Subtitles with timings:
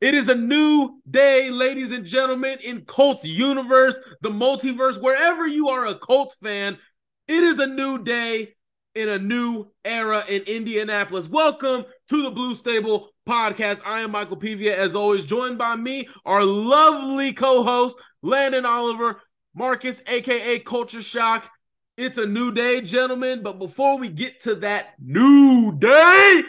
[0.00, 5.70] It is a new day, ladies and gentlemen, in Colts universe, the multiverse, wherever you
[5.70, 6.78] are a Colts fan.
[7.26, 8.54] It is a new day
[8.94, 11.28] in a new era in Indianapolis.
[11.28, 13.80] Welcome to the Blue Stable podcast.
[13.84, 19.20] I am Michael Pevia, as always, joined by me, our lovely co-host, Landon Oliver,
[19.52, 21.50] Marcus, aka Colture Shock.
[21.96, 23.42] It's a new day, gentlemen.
[23.42, 26.42] But before we get to that new day,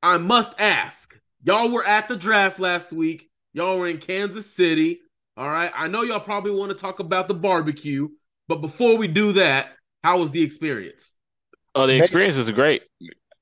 [0.00, 1.12] I must ask
[1.46, 3.30] Y'all were at the draft last week.
[3.52, 4.98] Y'all were in Kansas City.
[5.36, 5.70] All right.
[5.72, 8.08] I know y'all probably want to talk about the barbecue,
[8.48, 9.68] but before we do that,
[10.02, 11.12] how was the experience?
[11.76, 12.82] Oh, the experience is great.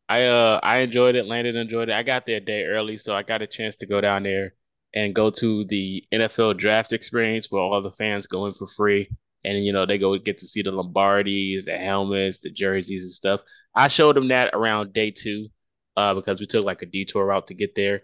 [0.07, 1.25] I uh I enjoyed it.
[1.25, 1.95] Landon enjoyed it.
[1.95, 4.53] I got there a day early, so I got a chance to go down there
[4.93, 9.09] and go to the NFL draft experience where all the fans go in for free.
[9.45, 13.13] And you know, they go get to see the Lombardis, the helmets, the jerseys and
[13.13, 13.41] stuff.
[13.75, 15.49] I showed them that around day two
[15.97, 18.03] uh, because we took like a detour route to get there.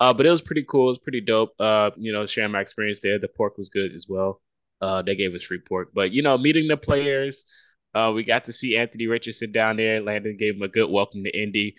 [0.00, 0.86] Uh, but it was pretty cool.
[0.86, 1.54] It was pretty dope.
[1.58, 3.18] Uh, you know, sharing my experience there.
[3.18, 4.40] The pork was good as well.
[4.80, 5.90] Uh, they gave us free pork.
[5.92, 7.44] But you know, meeting the players,
[7.94, 10.00] uh, we got to see Anthony Richardson down there.
[10.00, 11.74] Landon gave him a good welcome to Indy.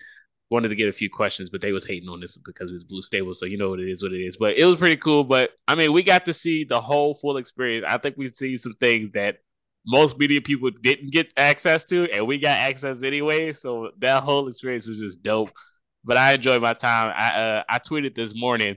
[0.50, 2.84] Wanted to get a few questions, but they was hating on this because it was
[2.84, 4.36] Blue Stable, so you know what it is, what it is.
[4.36, 5.22] But it was pretty cool.
[5.22, 7.86] But I mean, we got to see the whole full experience.
[7.88, 9.36] I think we've seen some things that
[9.86, 13.52] most media people didn't get access to, and we got access anyway.
[13.52, 15.50] So that whole experience was just dope.
[16.04, 17.12] But I enjoyed my time.
[17.16, 18.76] I uh, I tweeted this morning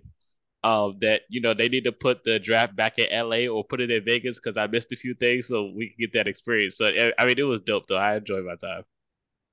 [0.63, 3.81] uh, that you know they need to put the draft back in LA or put
[3.81, 6.77] it in Vegas because I missed a few things, so we can get that experience.
[6.77, 7.97] So I mean, it was dope though.
[7.97, 8.83] I enjoyed my time.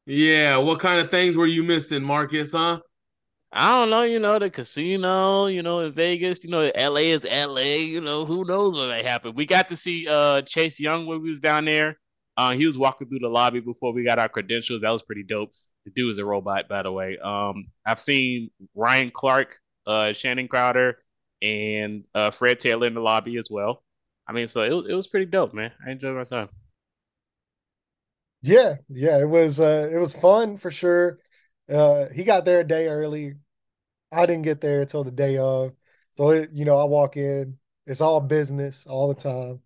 [0.07, 2.53] Yeah, what kind of things were you missing, Marcus?
[2.53, 2.81] Huh?
[3.53, 7.25] I don't know, you know, the casino, you know, in Vegas, you know, LA is
[7.25, 9.35] LA, you know, who knows what may happen.
[9.35, 11.99] We got to see uh Chase Young when we was down there.
[12.37, 14.83] Uh, he was walking through the lobby before we got our credentials.
[14.83, 15.51] That was pretty dope.
[15.85, 17.19] The dude is a robot, by the way.
[17.19, 19.57] Um, I've seen Ryan Clark,
[19.87, 20.99] uh, Channing Crowder,
[21.43, 23.83] and uh, Fred Taylor in the lobby as well.
[24.29, 25.73] I mean, so it, it was pretty dope, man.
[25.87, 26.49] I enjoyed my time.
[28.43, 31.19] Yeah, yeah, it was uh, it was fun for sure.
[31.71, 33.35] Uh, he got there a day early.
[34.13, 35.73] I didn't get there until the day of.
[36.11, 37.59] So it, you know, I walk in.
[37.87, 39.61] It's all business all the time.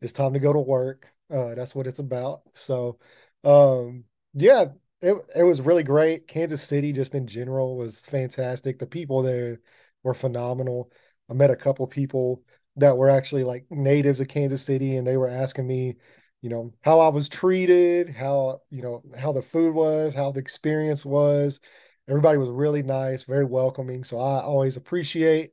[0.00, 1.12] It's time to go to work.
[1.30, 2.42] Uh, that's what it's about.
[2.54, 2.98] So,
[3.44, 4.04] um,
[4.34, 4.66] yeah,
[5.00, 6.28] it it was really great.
[6.28, 8.78] Kansas City, just in general, was fantastic.
[8.78, 9.60] The people there
[10.02, 10.92] were phenomenal.
[11.30, 12.42] I met a couple people
[12.76, 15.96] that were actually like natives of Kansas City, and they were asking me
[16.44, 20.40] you know how i was treated how you know how the food was how the
[20.40, 21.58] experience was.
[22.06, 24.04] Everybody was really nice very welcoming.
[24.04, 25.52] So i always appreciate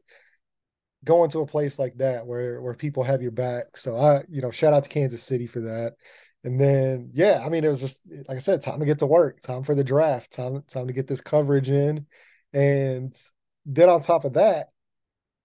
[1.06, 3.78] going to a place like that where where people have your back.
[3.78, 5.94] So i you know shout out to kansas city for that.
[6.44, 9.06] And then yeah i mean it was just like i said time to get to
[9.06, 12.06] work time for the draft time time to get this coverage in.
[12.52, 13.16] And
[13.66, 14.72] then on top of that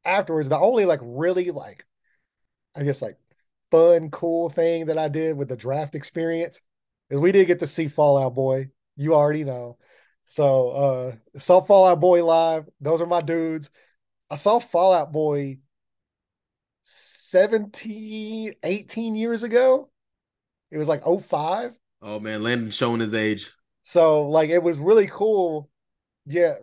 [0.05, 1.87] afterwards the only like really like
[2.75, 3.17] i guess like
[3.71, 6.61] fun, cool thing that I did with the draft experience
[7.11, 8.71] is we did get to see Fall Out Boy.
[8.97, 9.79] You already know.
[10.25, 12.67] So uh saw Fall Out Boy live.
[12.81, 13.71] Those are my dudes.
[14.31, 15.59] I saw Fall Out Boy
[16.83, 19.91] 17, 18 years ago.
[20.71, 21.77] It was like 05.
[22.03, 23.51] Oh man, Landon showing his age.
[23.83, 25.71] So like it was really cool.
[26.27, 26.55] Yeah.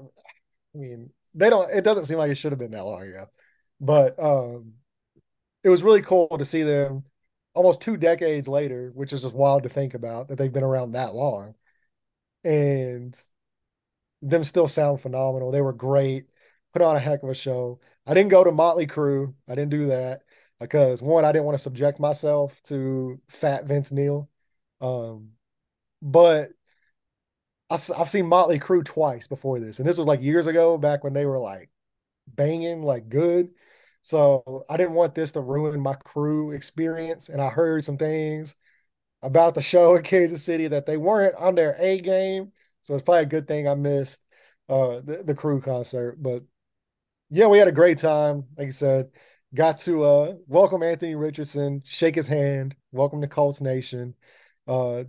[0.75, 3.25] I mean, they don't it doesn't seem like it should have been that long ago.
[3.79, 4.73] But um
[5.63, 7.03] it was really cool to see them
[7.53, 10.93] almost two decades later, which is just wild to think about that they've been around
[10.93, 11.55] that long,
[12.43, 13.19] and
[14.21, 15.51] them still sound phenomenal.
[15.51, 16.25] They were great,
[16.73, 17.79] put on a heck of a show.
[18.05, 19.33] I didn't go to Motley Crue.
[19.47, 20.21] I didn't do that
[20.59, 24.29] because one, I didn't want to subject myself to fat Vince Neil.
[24.81, 25.31] Um,
[26.01, 26.49] but
[27.69, 31.03] I, have seen Motley Crue twice before this, and this was like years ago, back
[31.03, 31.69] when they were like
[32.27, 33.51] banging, like good.
[34.03, 37.29] So I didn't want this to ruin my crew experience.
[37.29, 38.55] And I heard some things
[39.21, 42.51] about the show in Kansas City that they weren't on their A game.
[42.81, 44.21] So it's probably a good thing I missed
[44.69, 46.21] uh, the, the crew concert.
[46.21, 46.43] But
[47.29, 48.45] yeah, we had a great time.
[48.57, 49.09] Like I said,
[49.55, 54.15] got to uh, welcome Anthony Richardson, shake his hand, welcome to Colts Nation.
[54.67, 55.05] Uh,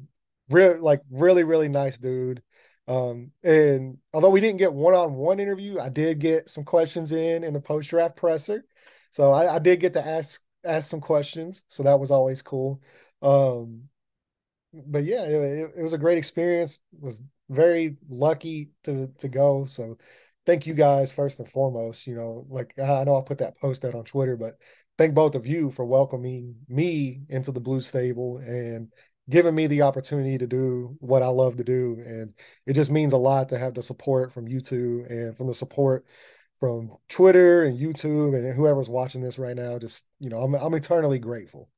[0.50, 2.42] real like really really nice dude.
[2.86, 7.12] Um, and although we didn't get one on one interview, I did get some questions
[7.12, 8.64] in in the post draft presser.
[9.14, 11.62] So I, I, did get to ask ask some questions.
[11.68, 12.82] So that was always cool.
[13.22, 13.84] Um,
[14.72, 16.80] but yeah, it, it was a great experience.
[16.98, 19.66] Was very lucky to to go.
[19.66, 19.98] So
[20.46, 22.08] thank you guys first and foremost.
[22.08, 24.54] You know, like I know I put that post out on Twitter, but
[24.98, 28.88] thank both of you for welcoming me into the Blue Stable and
[29.30, 32.02] giving me the opportunity to do what I love to do.
[32.04, 32.34] And
[32.66, 35.54] it just means a lot to have the support from you two and from the
[35.54, 36.04] support
[36.64, 39.78] from Twitter and YouTube and whoever's watching this right now.
[39.78, 41.68] Just, you know, I'm, I'm eternally grateful.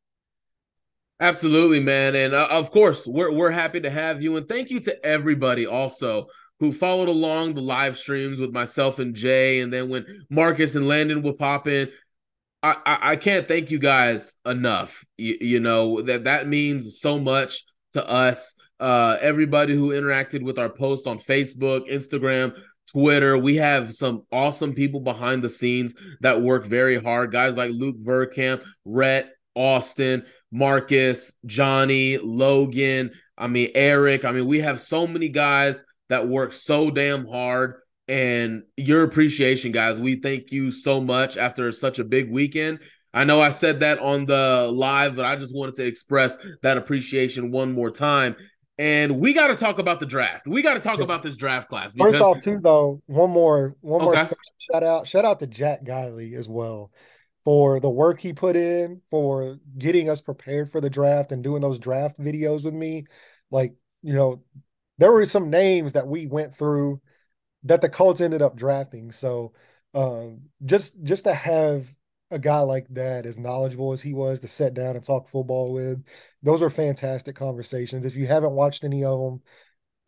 [1.18, 2.14] Absolutely, man.
[2.14, 4.36] And uh, of course, we're, we're happy to have you.
[4.36, 6.28] And thank you to everybody also
[6.60, 9.58] who followed along the live streams with myself and Jay.
[9.58, 11.88] And then when Marcus and Landon would pop in,
[12.62, 15.04] I, I, can't thank you guys enough.
[15.16, 18.54] You, you, know that that means so much to us.
[18.78, 22.54] Uh, everybody who interacted with our post on Facebook, Instagram,
[22.92, 23.36] Twitter.
[23.36, 27.32] We have some awesome people behind the scenes that work very hard.
[27.32, 33.10] Guys like Luke Verkamp, Rhett, Austin, Marcus, Johnny, Logan.
[33.36, 34.24] I mean Eric.
[34.24, 37.76] I mean we have so many guys that work so damn hard
[38.08, 39.98] and your appreciation, guys.
[39.98, 42.80] We thank you so much after such a big weekend.
[43.12, 46.76] I know I said that on the live, but I just wanted to express that
[46.76, 48.36] appreciation one more time.
[48.78, 50.46] And we got to talk about the draft.
[50.46, 51.92] We got to talk about this draft class.
[51.94, 52.12] Because...
[52.12, 54.22] First off, too, though, one more, one okay.
[54.22, 54.36] more
[54.70, 56.92] shout out, shout out to Jack Guiley as well
[57.42, 61.62] for the work he put in for getting us prepared for the draft and doing
[61.62, 63.04] those draft videos with me.
[63.50, 64.42] Like, you know,
[64.98, 67.00] there were some names that we went through
[67.62, 69.12] that the Colts ended up drafting.
[69.12, 69.52] So
[69.94, 71.86] um, just just to have
[72.30, 75.72] a guy like that, as knowledgeable as he was, to sit down and talk football
[75.72, 76.04] with,
[76.42, 78.04] those were fantastic conversations.
[78.04, 79.42] If you haven't watched any of them,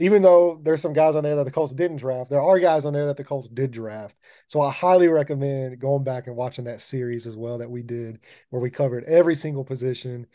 [0.01, 2.85] even though there's some guys on there that the Colts didn't draft, there are guys
[2.85, 4.17] on there that the Colts did draft.
[4.47, 8.21] So I highly recommend going back and watching that series as well that we did,
[8.51, 10.27] where we covered every single position,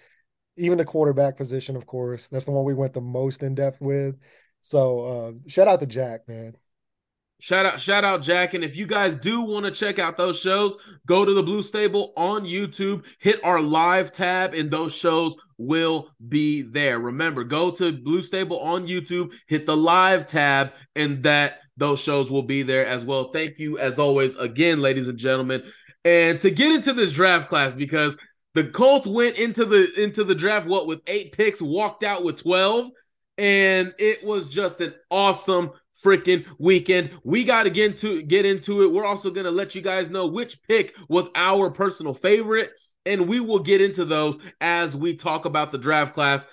[0.57, 2.27] even the quarterback position, of course.
[2.27, 4.17] That's the one we went the most in depth with.
[4.59, 6.55] So uh, shout out to Jack, man.
[7.43, 8.53] Shout out, shout out, Jack.
[8.53, 11.61] And if you guys do want to check out those shows, go to the Blue
[11.61, 16.99] Stable on YouTube, hit our live tab, and those shows will be there.
[16.99, 22.31] Remember, go to Blue Stable on YouTube, hit the live tab, and that those shows
[22.31, 23.29] will be there as well.
[23.33, 25.63] Thank you, as always, again, ladies and gentlemen.
[26.05, 28.15] And to get into this draft class, because
[28.53, 32.41] the Colts went into the into the draft, what with eight picks, walked out with
[32.41, 32.87] 12,
[33.37, 35.71] and it was just an awesome
[36.03, 37.11] freaking weekend.
[37.23, 38.91] We got to get into get into it.
[38.91, 42.71] We're also going to let you guys know which pick was our personal favorite
[43.05, 46.47] and we will get into those as we talk about the draft class.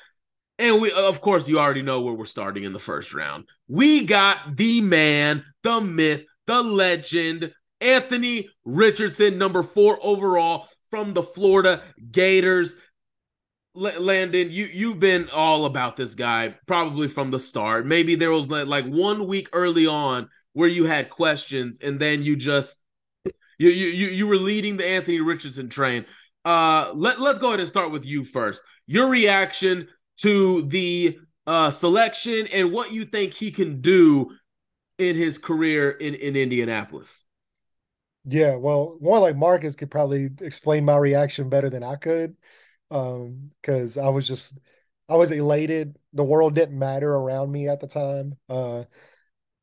[0.58, 3.44] And we of course you already know where we're starting in the first round.
[3.68, 11.22] We got the man, the myth, the legend, Anthony Richardson, number 4 overall from the
[11.22, 12.76] Florida Gators.
[13.74, 17.86] Landon, you you've been all about this guy probably from the start.
[17.86, 22.36] Maybe there was like one week early on where you had questions, and then you
[22.36, 22.82] just
[23.58, 26.04] you you you were leading the Anthony Richardson train.
[26.44, 28.62] Uh, let let's go ahead and start with you first.
[28.86, 34.32] Your reaction to the uh selection and what you think he can do
[34.98, 37.24] in his career in in Indianapolis.
[38.24, 42.36] Yeah, well, more like Marcus could probably explain my reaction better than I could
[42.90, 44.58] um because i was just
[45.08, 45.96] i was elated.
[46.12, 48.84] The world didn't matter around me at the time uh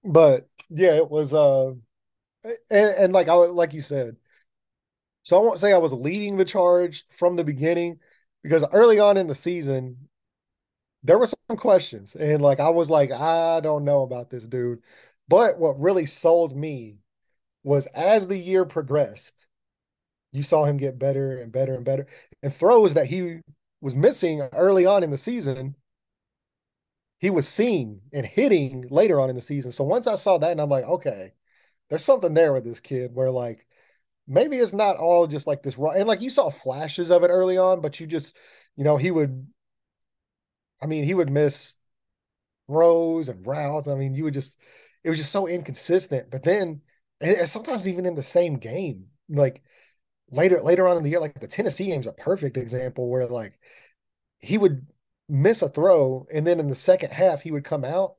[0.03, 1.74] but yeah it was uh
[2.43, 4.17] and, and like i like you said
[5.24, 8.00] so i won't say i was leading the charge from the beginning
[8.43, 9.98] because early on in the season
[11.03, 14.81] there were some questions and like i was like i don't know about this dude.
[15.27, 17.00] But what really sold me
[17.63, 19.48] was as the year progressed
[20.38, 22.08] you saw him get better and better and better.
[22.44, 23.39] And throws that he
[23.82, 25.75] was missing early on in the season,
[27.20, 29.72] he was seeing and hitting later on in the season.
[29.72, 31.34] So once I saw that, and I'm like, okay,
[31.89, 33.65] there's something there with this kid where like
[34.27, 37.29] maybe it's not all just like this raw and like you saw flashes of it
[37.29, 38.38] early on, but you just,
[38.75, 39.48] you know, he would
[40.82, 41.75] I mean, he would miss
[42.67, 43.88] rows and routes.
[43.88, 44.60] I mean, you would just
[45.03, 46.32] it was just so inconsistent.
[46.32, 46.82] But then
[47.22, 49.63] and sometimes even in the same game, like
[50.31, 53.60] later later on in the year, like the Tennessee game's a perfect example where like
[54.39, 54.88] he would
[55.29, 58.15] miss a throw, and then in the second half he would come out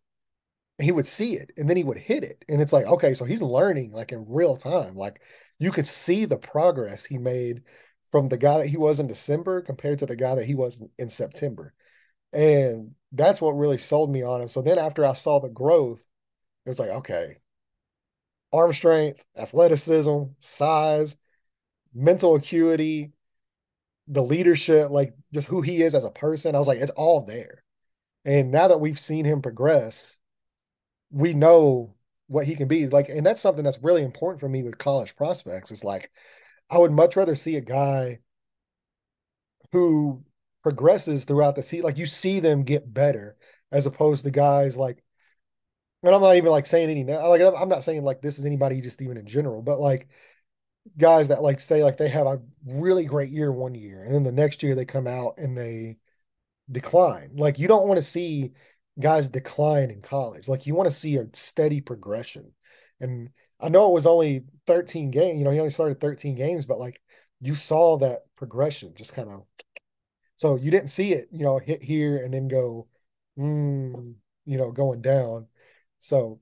[0.78, 3.24] he would see it, and then he would hit it, and it's like okay, so
[3.24, 4.94] he's learning like in real time.
[4.94, 5.20] Like
[5.58, 7.62] you could see the progress he made
[8.10, 10.80] from the guy that he was in December compared to the guy that he was
[10.98, 11.74] in September,
[12.32, 14.48] and that's what really sold me on him.
[14.48, 16.00] So then after I saw the growth,
[16.66, 17.38] it was like okay,
[18.52, 21.16] arm strength, athleticism, size,
[21.94, 23.12] mental acuity,
[24.06, 26.54] the leadership, like just who he is as a person.
[26.54, 27.62] I was like, it's all there.
[28.24, 30.18] And now that we've seen him progress,
[31.10, 31.94] we know
[32.26, 32.86] what he can be.
[32.86, 35.70] Like, and that's something that's really important for me with college prospects.
[35.70, 36.10] Is like,
[36.70, 38.18] I would much rather see a guy
[39.72, 40.24] who
[40.62, 41.84] progresses throughout the season.
[41.84, 43.36] Like you see them get better
[43.72, 45.02] as opposed to guys like,
[46.02, 48.80] and I'm not even like saying any like I'm not saying like this is anybody
[48.80, 50.08] just even in general, but like
[50.96, 54.22] guys that like say like they have a really great year one year and then
[54.22, 55.96] the next year they come out and they
[56.70, 57.30] decline.
[57.34, 58.52] Like you don't want to see
[59.00, 60.48] guys decline in college.
[60.48, 62.52] Like you want to see a steady progression.
[63.00, 63.30] And
[63.60, 66.78] I know it was only 13 games, you know, he only started 13 games, but
[66.78, 67.00] like
[67.40, 69.44] you saw that progression just kind of
[70.36, 72.86] so you didn't see it, you know, hit here and then go,
[73.36, 74.14] mm,
[74.46, 75.48] you know, going down.
[75.98, 76.40] So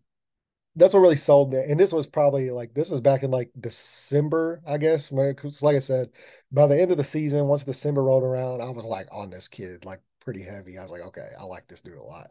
[0.77, 1.69] that's what really sold it.
[1.69, 5.09] And this was probably like this was back in like December, I guess.
[5.09, 6.11] Because like I said,
[6.53, 9.49] by the end of the season, once December rolled around, I was like on this
[9.49, 10.77] kid like pretty heavy.
[10.77, 12.31] I was like, okay, I like this dude a lot.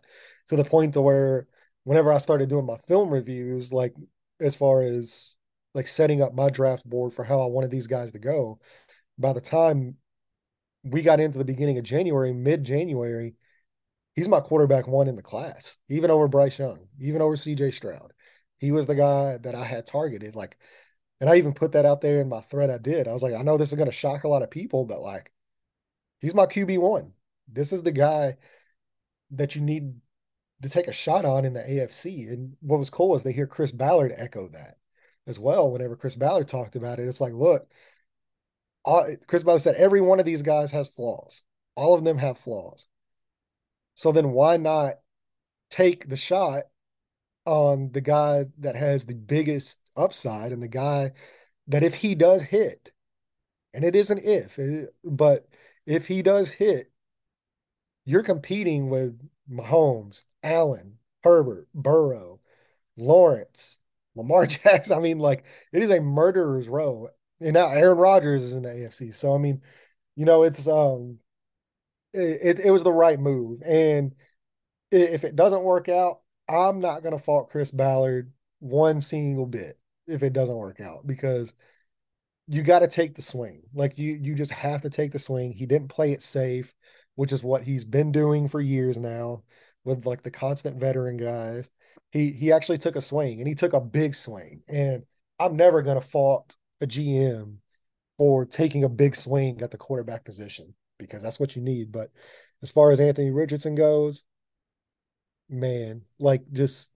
[0.49, 1.47] To the point to where
[1.85, 3.95] whenever I started doing my film reviews, like
[4.39, 5.33] as far as
[5.73, 8.59] like setting up my draft board for how I wanted these guys to go,
[9.17, 9.95] by the time
[10.83, 13.33] we got into the beginning of January, mid January,
[14.13, 18.13] he's my quarterback one in the class, even over Bryce Young, even over CJ Stroud.
[18.57, 20.35] He was the guy that I had targeted.
[20.35, 20.57] Like,
[21.19, 23.07] and I even put that out there in my thread I did.
[23.07, 25.01] I was like, I know this is going to shock a lot of people, but
[25.01, 25.31] like,
[26.19, 27.11] he's my QB1.
[27.47, 28.37] This is the guy
[29.31, 29.93] that you need
[30.61, 32.31] to take a shot on in the AFC.
[32.31, 34.77] And what was cool is they hear Chris Ballard echo that
[35.27, 35.71] as well.
[35.71, 37.69] Whenever Chris Ballard talked about it, it's like, look,
[38.83, 41.41] all, Chris Ballard said every one of these guys has flaws.
[41.75, 42.87] All of them have flaws.
[43.95, 44.95] So then why not
[45.69, 46.63] take the shot
[47.45, 51.11] on the guy that has the biggest upside and the guy
[51.67, 52.91] that if he does hit,
[53.73, 54.59] and it isn't if,
[55.03, 55.47] but
[55.85, 56.91] if he does hit,
[58.05, 62.39] you're competing with Mahomes, Allen, Herbert, Burrow,
[62.97, 63.77] Lawrence,
[64.15, 64.97] Lamar Jackson.
[64.97, 67.09] I mean, like it is a murderer's row.
[67.41, 69.13] And now Aaron Rodgers is in the AFC.
[69.13, 69.61] So I mean,
[70.15, 71.19] you know, it's um
[72.13, 73.61] it, it was the right move.
[73.63, 74.15] And
[74.91, 79.79] if it doesn't work out, I'm not going to fault Chris Ballard one single bit
[80.07, 81.53] if it doesn't work out because
[82.47, 83.63] you got to take the swing.
[83.73, 85.53] Like you you just have to take the swing.
[85.53, 86.73] He didn't play it safe,
[87.15, 89.43] which is what he's been doing for years now
[89.83, 91.69] with like the constant veteran guys.
[92.11, 94.61] He he actually took a swing and he took a big swing.
[94.67, 95.03] And
[95.39, 97.57] I'm never going to fault a GM
[98.17, 102.09] for taking a big swing at the quarterback position because that's what you need, but
[102.63, 104.23] as far as Anthony Richardson goes,
[105.49, 106.91] man, like just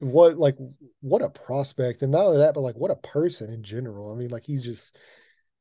[0.00, 0.56] what like
[1.00, 2.02] what a prospect.
[2.02, 4.10] And not only that but like what a person in general.
[4.12, 4.96] I mean like he's just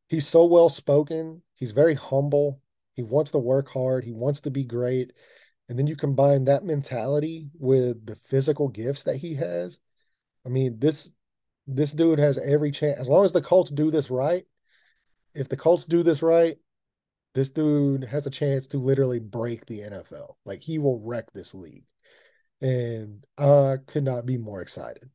[0.08, 1.42] he's so well spoken.
[1.56, 2.62] He's very humble.
[2.94, 4.04] He wants to work hard.
[4.04, 5.13] He wants to be great.
[5.68, 9.80] And then you combine that mentality with the physical gifts that he has.
[10.46, 11.12] I mean this
[11.68, 14.46] this dude has every chance as long as the colts do this right
[15.36, 16.58] if the colts do this right
[17.36, 21.54] this dude has a chance to literally break the nfl like he will wreck this
[21.54, 21.86] league
[22.62, 25.10] and I could not be more excited.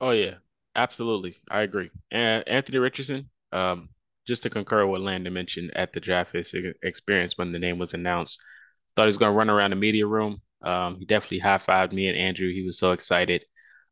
[0.00, 0.34] Oh yeah,
[0.74, 1.36] absolutely.
[1.50, 1.90] I agree.
[2.10, 3.88] And Anthony Richardson, um,
[4.26, 6.34] just to concur what Landon mentioned at the draft
[6.82, 8.40] experience when the name was announced,
[8.96, 10.42] thought he was going to run around the media room.
[10.62, 12.52] Um, he definitely high fived me and Andrew.
[12.52, 13.44] He was so excited.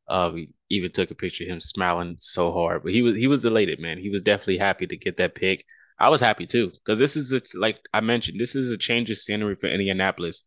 [0.08, 3.26] Uh, we even took a picture of him smiling so hard, but he was he
[3.28, 3.98] was elated, man.
[3.98, 5.64] He was definitely happy to get that pick.
[5.98, 9.10] I was happy too because this is a, like I mentioned, this is a change
[9.10, 10.44] of scenery for Indianapolis.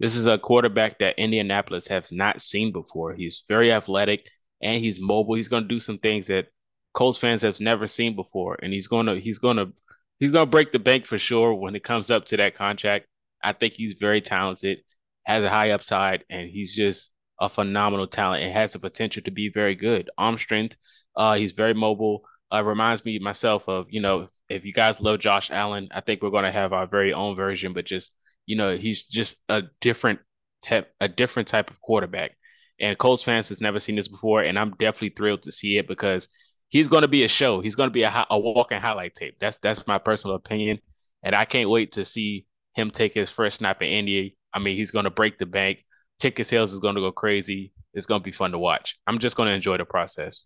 [0.00, 3.12] This is a quarterback that Indianapolis has not seen before.
[3.12, 4.26] He's very athletic
[4.62, 5.34] and he's mobile.
[5.34, 6.46] He's going to do some things that
[6.94, 9.72] Colts fans have never seen before, and he's going to he's going to
[10.18, 13.06] he's going to break the bank for sure when it comes up to that contract.
[13.44, 14.78] I think he's very talented,
[15.24, 19.30] has a high upside, and he's just a phenomenal talent and has the potential to
[19.30, 20.10] be very good.
[20.18, 20.76] Arm strength,
[21.14, 22.22] uh, he's very mobile.
[22.52, 26.22] Uh, reminds me myself of you know if you guys love Josh Allen, I think
[26.22, 28.12] we're going to have our very own version, but just
[28.50, 30.18] you know, he's just a different
[30.64, 32.32] type, a different type of quarterback.
[32.80, 35.86] And Colts fans has never seen this before, and I'm definitely thrilled to see it
[35.86, 36.28] because
[36.68, 37.60] he's going to be a show.
[37.60, 39.36] He's going to be a, a walking highlight tape.
[39.40, 40.80] That's that's my personal opinion,
[41.22, 44.36] and I can't wait to see him take his first snap in Indy.
[44.52, 45.84] I mean, he's going to break the bank.
[46.18, 47.72] Ticket sales is going to go crazy.
[47.94, 48.98] It's going to be fun to watch.
[49.06, 50.44] I'm just going to enjoy the process.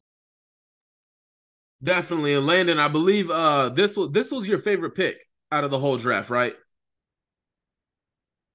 [1.82, 5.16] Definitely, and Landon, I believe uh this was this was your favorite pick
[5.50, 6.54] out of the whole draft, right?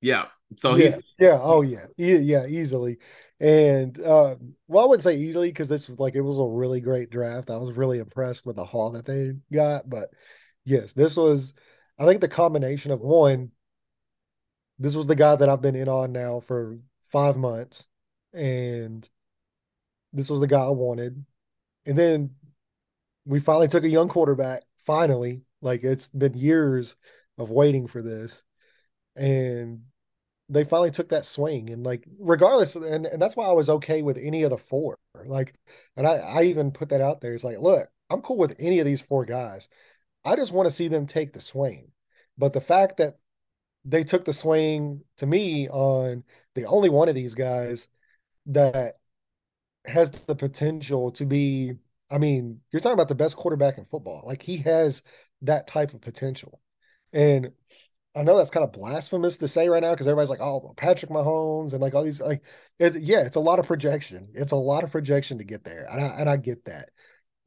[0.02, 0.26] Yeah.
[0.56, 2.98] So yeah, he's yeah, oh yeah, yeah, easily.
[3.40, 4.36] And uh,
[4.68, 7.50] well, I wouldn't say easily because this was like it was a really great draft.
[7.50, 10.10] I was really impressed with the haul that they got, but
[10.66, 11.54] yes, this was.
[11.98, 13.52] I think the combination of one.
[14.80, 16.80] This was the guy that I've been in on now for
[17.12, 17.86] five months,
[18.34, 19.08] and
[20.14, 21.24] this was the guy I wanted.
[21.86, 22.32] And then
[23.26, 24.64] we finally took a young quarterback.
[24.86, 26.96] Finally, like it's been years
[27.38, 28.44] of waiting for this,
[29.16, 29.82] and
[30.50, 31.70] they finally took that swing.
[31.70, 34.98] And like, regardless, and, and that's why I was okay with any of the four.
[35.26, 35.54] Like,
[35.96, 37.34] and I, I even put that out there.
[37.34, 39.70] It's like, look, I'm cool with any of these four guys.
[40.26, 41.92] I just want to see them take the swing.
[42.38, 43.18] But the fact that
[43.86, 46.24] they took the swing to me on
[46.56, 47.88] the only one of these guys
[48.48, 48.96] that
[49.86, 51.76] has the potential to be
[52.12, 54.24] I mean, you're talking about the best quarterback in football.
[54.26, 55.04] Like he has
[55.44, 56.60] that type of potential.
[57.14, 57.52] And
[58.16, 61.12] I know that's kind of blasphemous to say right now because everybody's like, oh, Patrick
[61.12, 62.44] Mahomes and like all these like,
[62.80, 64.30] it, yeah, it's a lot of projection.
[64.34, 66.90] It's a lot of projection to get there, and I and I get that,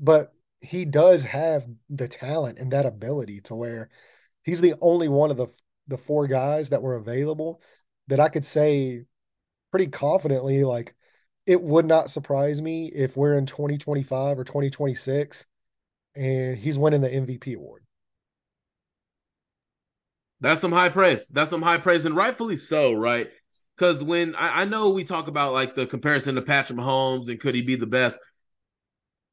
[0.01, 3.91] but he does have the talent and that ability to where
[4.45, 5.49] he's the only one of the
[5.89, 7.61] the four guys that were available
[8.09, 9.05] that I could say
[9.71, 10.95] pretty confidently like
[11.47, 15.47] it would not surprise me if we're in 2025 or 2026
[16.15, 17.85] and he's winning the MVP award.
[20.43, 21.27] That's some high praise.
[21.29, 23.31] That's some high praise, and rightfully so, right?
[23.77, 27.41] Because when I, I, know we talk about like the comparison to Patrick Mahomes and
[27.41, 28.19] could he be the best?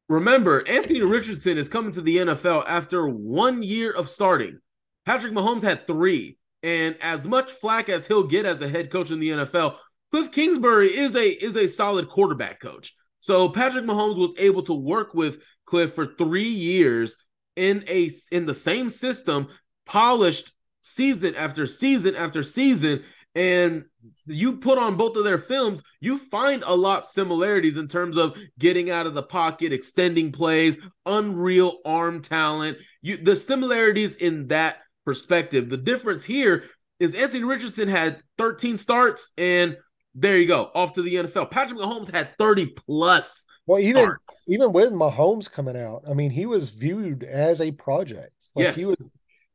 [0.07, 4.59] Remember, Anthony Richardson is coming to the NFL after one year of starting.
[5.05, 6.37] Patrick Mahomes had three.
[6.61, 9.77] And as much flack as he'll get as a head coach in the NFL,
[10.11, 12.95] Cliff Kingsbury is a is a solid quarterback coach.
[13.19, 17.15] So Patrick Mahomes was able to work with Cliff for three years
[17.55, 19.47] in a in the same system,
[19.85, 20.51] polished
[20.89, 23.03] season after season after season.
[23.35, 23.85] And
[24.25, 28.35] you put on both of their films, you find a lot similarities in terms of
[28.57, 32.77] getting out of the pocket, extending plays, unreal arm talent.
[33.01, 35.69] You the similarities in that perspective.
[35.69, 36.65] The difference here
[36.99, 39.77] is Anthony Richardson had 13 starts and
[40.15, 41.51] there you go, off to the NFL.
[41.51, 43.45] Patrick Mahomes had 30 plus.
[43.67, 44.45] Well, even starts.
[44.47, 48.33] even with Mahomes coming out, I mean, he was viewed as a project.
[48.55, 48.77] Like yes.
[48.77, 48.97] he was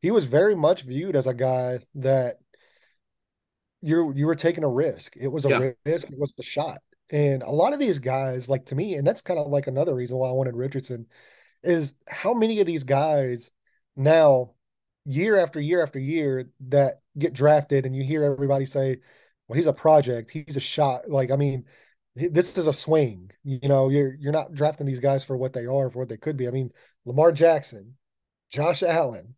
[0.04, 2.36] he was very much viewed as a guy that
[3.80, 5.16] you you were taking a risk.
[5.16, 5.70] It was a yeah.
[5.86, 6.80] risk, it was the shot.
[7.08, 9.94] And a lot of these guys, like to me, and that's kind of like another
[9.94, 11.06] reason why I wanted Richardson,
[11.62, 13.50] is how many of these guys
[13.96, 14.52] now,
[15.06, 18.98] year after year after year, that get drafted, and you hear everybody say,
[19.48, 20.30] well, he's a project.
[20.30, 21.08] He's a shot.
[21.08, 21.64] Like, I mean,
[22.14, 23.30] this is a swing.
[23.42, 26.18] You know, you're you're not drafting these guys for what they are, for what they
[26.18, 26.46] could be.
[26.46, 26.72] I mean,
[27.06, 27.96] Lamar Jackson,
[28.50, 29.34] Josh Allen,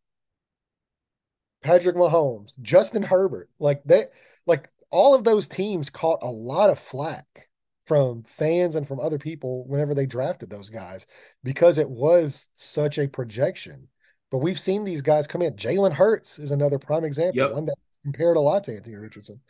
[1.67, 4.07] Patrick Mahomes, Justin Herbert, like they
[4.47, 7.49] like all of those teams caught a lot of flack
[7.85, 11.07] from fans and from other people whenever they drafted those guys
[11.45, 13.89] because it was such a projection.
[14.31, 15.55] But we've seen these guys come in.
[15.55, 17.53] Jalen Hurts is another prime example, yep.
[17.53, 19.41] one that compared a lot to Anthony Richardson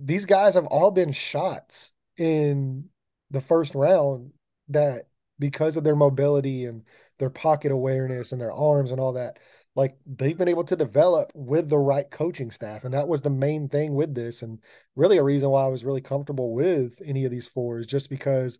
[0.00, 2.88] these guys have all been shots in
[3.30, 4.32] the first round
[4.68, 5.04] that
[5.38, 6.82] because of their mobility and
[7.18, 9.38] their pocket awareness and their arms and all that
[9.74, 13.30] like they've been able to develop with the right coaching staff and that was the
[13.30, 14.58] main thing with this and
[14.96, 18.10] really a reason why I was really comfortable with any of these four is just
[18.10, 18.58] because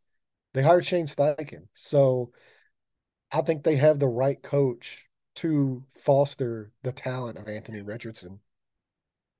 [0.55, 1.68] they hired Shane Steichen.
[1.75, 2.33] So
[3.33, 8.40] I think they have the right coach to foster the talent of Anthony Richardson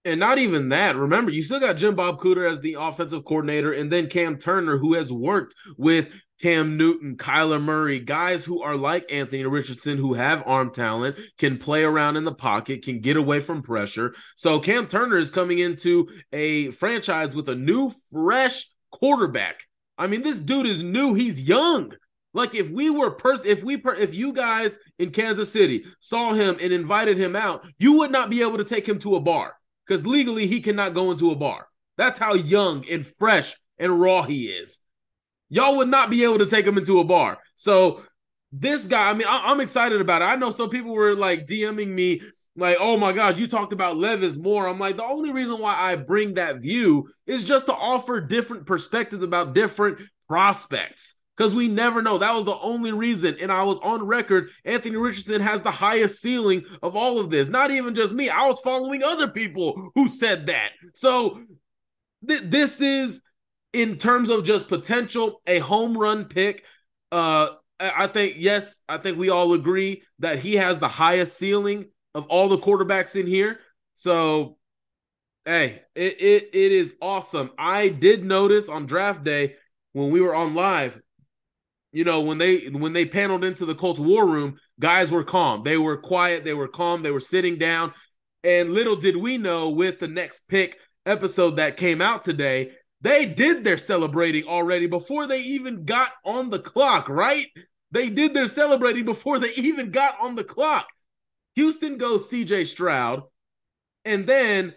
[0.04, 0.96] and not even that.
[0.96, 4.78] Remember, you still got Jim Bob Cooter as the offensive coordinator, and then Cam Turner,
[4.78, 6.10] who has worked with
[6.40, 11.58] Cam Newton, Kyler Murray, guys who are like Anthony Richardson, who have arm talent, can
[11.58, 14.14] play around in the pocket, can get away from pressure.
[14.36, 19.56] So Cam Turner is coming into a franchise with a new, fresh quarterback.
[19.98, 21.12] I mean, this dude is new.
[21.12, 21.92] He's young.
[22.32, 26.32] Like if we were person, if we per- if you guys in Kansas City saw
[26.32, 29.20] him and invited him out, you would not be able to take him to a
[29.20, 29.56] bar
[29.90, 31.66] because legally he cannot go into a bar.
[31.96, 34.79] That's how young and fresh and raw he is.
[35.48, 37.38] Y'all would not be able to take him into a bar.
[37.57, 38.05] So
[38.53, 40.26] this guy, I mean, I, am excited about it.
[40.26, 42.22] I know some people were like DMing me
[42.55, 44.68] Like, oh my gosh, you talked about Levis more.
[44.68, 48.66] I'm like, the only reason why I bring that view is just to offer different
[48.66, 49.98] perspectives about different
[50.29, 51.14] prospects.
[51.40, 52.18] Because we never know.
[52.18, 53.38] That was the only reason.
[53.40, 54.50] And I was on record.
[54.66, 57.48] Anthony Richardson has the highest ceiling of all of this.
[57.48, 58.29] Not even just me.
[58.29, 60.72] I was following other people who said that.
[60.92, 61.40] So
[62.29, 63.22] th- this is,
[63.72, 66.62] in terms of just potential, a home run pick.
[67.11, 71.87] Uh, I think, yes, I think we all agree that he has the highest ceiling
[72.14, 73.61] of all the quarterbacks in here.
[73.94, 74.59] So,
[75.46, 77.53] hey, it, it, it is awesome.
[77.57, 79.57] I did notice on draft day
[79.94, 81.00] when we were on live,
[81.92, 85.62] you know, when they when they paneled into the Colts war room, guys were calm.
[85.64, 87.92] They were quiet, they were calm, they were sitting down.
[88.44, 93.26] And little did we know with the next pick episode that came out today, they
[93.26, 97.46] did their celebrating already before they even got on the clock, right?
[97.90, 100.87] They did their celebrating before they even got on the clock.
[101.57, 103.24] Houston goes CJ Stroud,
[104.05, 104.74] and then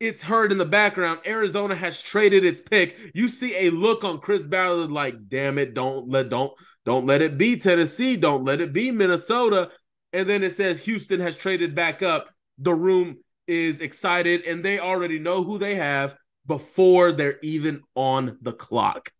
[0.00, 1.20] it's heard in the background.
[1.26, 2.98] Arizona has traded its pick.
[3.14, 6.52] You see a look on Chris Ballard like, damn it, don't let don't
[6.84, 9.70] don't let it be Tennessee, don't let it be Minnesota.
[10.12, 12.28] And then it says Houston has traded back up.
[12.58, 16.14] The room is excited, and they already know who they have
[16.46, 19.10] before they're even on the clock.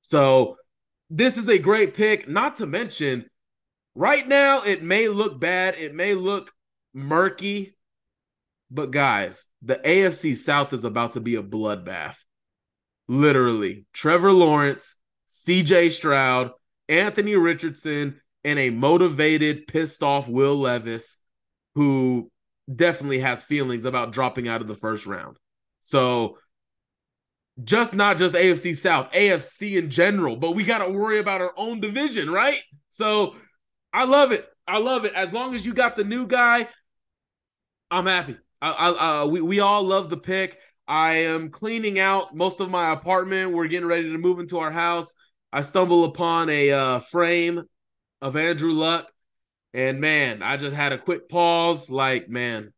[0.00, 0.56] So
[1.10, 3.26] this is a great pick, not to mention
[3.94, 6.52] Right now, it may look bad, it may look
[6.94, 7.76] murky,
[8.70, 12.16] but guys, the AFC South is about to be a bloodbath.
[13.08, 14.96] Literally, Trevor Lawrence,
[15.28, 16.52] CJ Stroud,
[16.88, 21.20] Anthony Richardson, and a motivated, pissed off Will Levis,
[21.74, 22.30] who
[22.72, 25.36] definitely has feelings about dropping out of the first round.
[25.80, 26.38] So,
[27.62, 31.52] just not just AFC South, AFC in general, but we got to worry about our
[31.56, 32.60] own division, right?
[32.88, 33.34] So,
[33.92, 34.48] I love it.
[34.66, 35.14] I love it.
[35.14, 36.68] As long as you got the new guy,
[37.90, 38.36] I'm happy.
[38.62, 40.58] I, I, uh, we we all love the pick.
[40.86, 43.52] I am cleaning out most of my apartment.
[43.52, 45.12] We're getting ready to move into our house.
[45.52, 47.62] I stumble upon a uh, frame
[48.20, 49.10] of Andrew Luck,
[49.72, 51.90] and man, I just had a quick pause.
[51.90, 52.72] Like, man,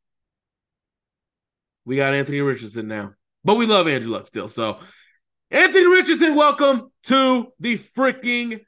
[1.85, 3.13] we got Anthony Richardson now,
[3.45, 4.49] but we love Andrew Luck still.
[4.49, 4.79] So,
[5.51, 8.61] Anthony Richardson, welcome to the freaking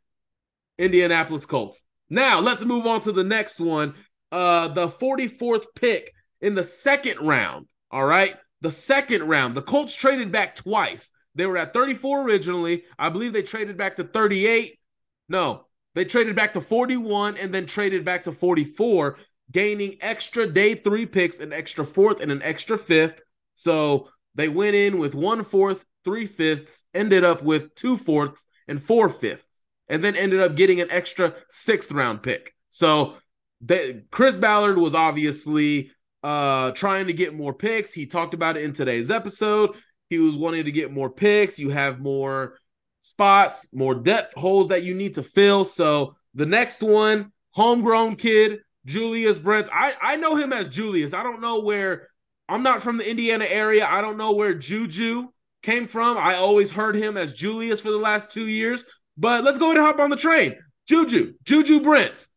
[0.78, 1.84] Indianapolis Colts.
[2.10, 3.94] Now let's move on to the next one.
[4.32, 6.13] Uh, the 44th pick
[6.44, 7.66] in the second round.
[7.90, 8.36] All right.
[8.60, 9.54] The second round.
[9.54, 11.10] The Colts traded back twice.
[11.34, 12.84] They were at 34 originally.
[12.98, 14.78] I believe they traded back to 38.
[15.26, 19.16] No, they traded back to 41 and then traded back to 44,
[19.50, 23.22] gaining extra day three picks, an extra fourth and an extra fifth.
[23.54, 28.82] So they went in with one fourth, three fifths, ended up with two fourths and
[28.82, 29.46] four fifths
[29.88, 32.54] and then ended up getting an extra sixth round pick.
[32.68, 33.14] So
[33.62, 35.90] that Chris Ballard was obviously
[36.24, 37.92] uh, trying to get more picks.
[37.92, 39.76] He talked about it in today's episode.
[40.08, 41.58] He was wanting to get more picks.
[41.58, 42.56] You have more
[43.00, 45.66] spots, more depth holes that you need to fill.
[45.66, 49.68] So the next one, homegrown kid, Julius Brents.
[49.70, 51.12] I, I know him as Julius.
[51.12, 52.08] I don't know where
[52.48, 53.86] I'm not from the Indiana area.
[53.86, 55.28] I don't know where Juju
[55.62, 56.16] came from.
[56.16, 58.84] I always heard him as Julius for the last two years.
[59.18, 60.56] But let's go ahead and hop on the train.
[60.88, 62.30] Juju, Juju Brents.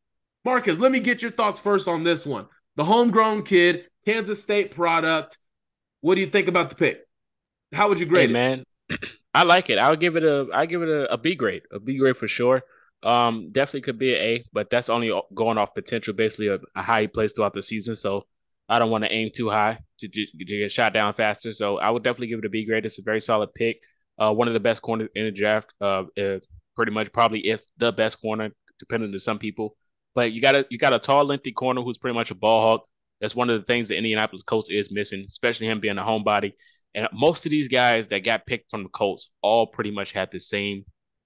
[0.44, 2.48] Marcus, let me get your thoughts first on this one.
[2.78, 5.40] The homegrown kid, Kansas State product.
[6.02, 7.02] What do you think about the pick?
[7.74, 8.64] How would you grade hey, man,
[9.34, 9.80] I like it.
[9.80, 11.64] I would give it a I give it a, a B grade.
[11.74, 12.62] A B grade for sure.
[13.02, 16.82] Um, definitely could be an A, but that's only going off potential, basically a, a
[16.82, 17.96] high he plays throughout the season.
[17.96, 18.24] So
[18.70, 21.54] I don't want to aim too high to, to, get shot down faster.
[21.54, 22.86] So I would definitely give it a B grade.
[22.86, 23.82] It's a very solid pick.
[24.20, 25.74] Uh, one of the best corners in the draft.
[25.82, 26.04] Uh,
[26.76, 29.76] pretty much probably if the best corner, depending to some people.
[30.18, 32.64] But you got a you got a tall, lengthy corner who's pretty much a ball
[32.64, 32.88] hawk.
[33.22, 36.54] That's one of the things the Indianapolis Colts is missing, especially him being a homebody.
[36.96, 40.32] And most of these guys that got picked from the Colts all pretty much had
[40.32, 40.86] the same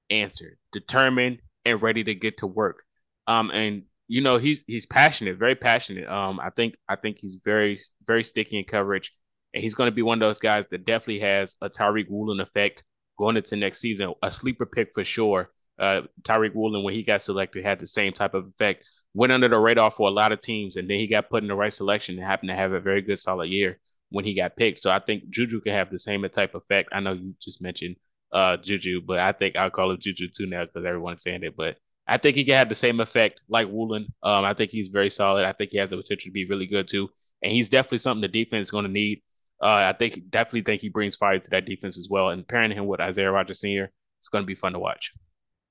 [0.09, 2.83] answer: determined and ready to get to work.
[3.27, 6.09] Um, and you know he's he's passionate, very passionate.
[6.09, 9.13] Um, I think I think he's very very sticky in coverage,
[9.53, 12.41] and he's going to be one of those guys that definitely has a Tariq Woolen
[12.41, 12.83] effect
[13.17, 15.49] going into next season, a sleeper pick for sure.
[15.81, 18.85] Uh, Tariq Woolen, when he got selected, had the same type of effect.
[19.13, 21.49] Went under the radar for a lot of teams, and then he got put in
[21.49, 24.55] the right selection and happened to have a very good, solid year when he got
[24.55, 24.79] picked.
[24.79, 26.89] So I think Juju can have the same type of effect.
[26.91, 27.95] I know you just mentioned
[28.31, 31.57] uh, Juju, but I think I'll call him Juju too now because everyone's saying it.
[31.57, 34.07] But I think he can have the same effect like Woolen.
[34.21, 35.45] Um, I think he's very solid.
[35.45, 37.09] I think he has the potential to be really good too,
[37.41, 39.23] and he's definitely something the defense is going to need.
[39.61, 42.29] Uh, I think definitely think he brings fire to that defense as well.
[42.29, 43.91] And pairing him with Isaiah Rodgers Sr.
[44.19, 45.13] it's going to be fun to watch.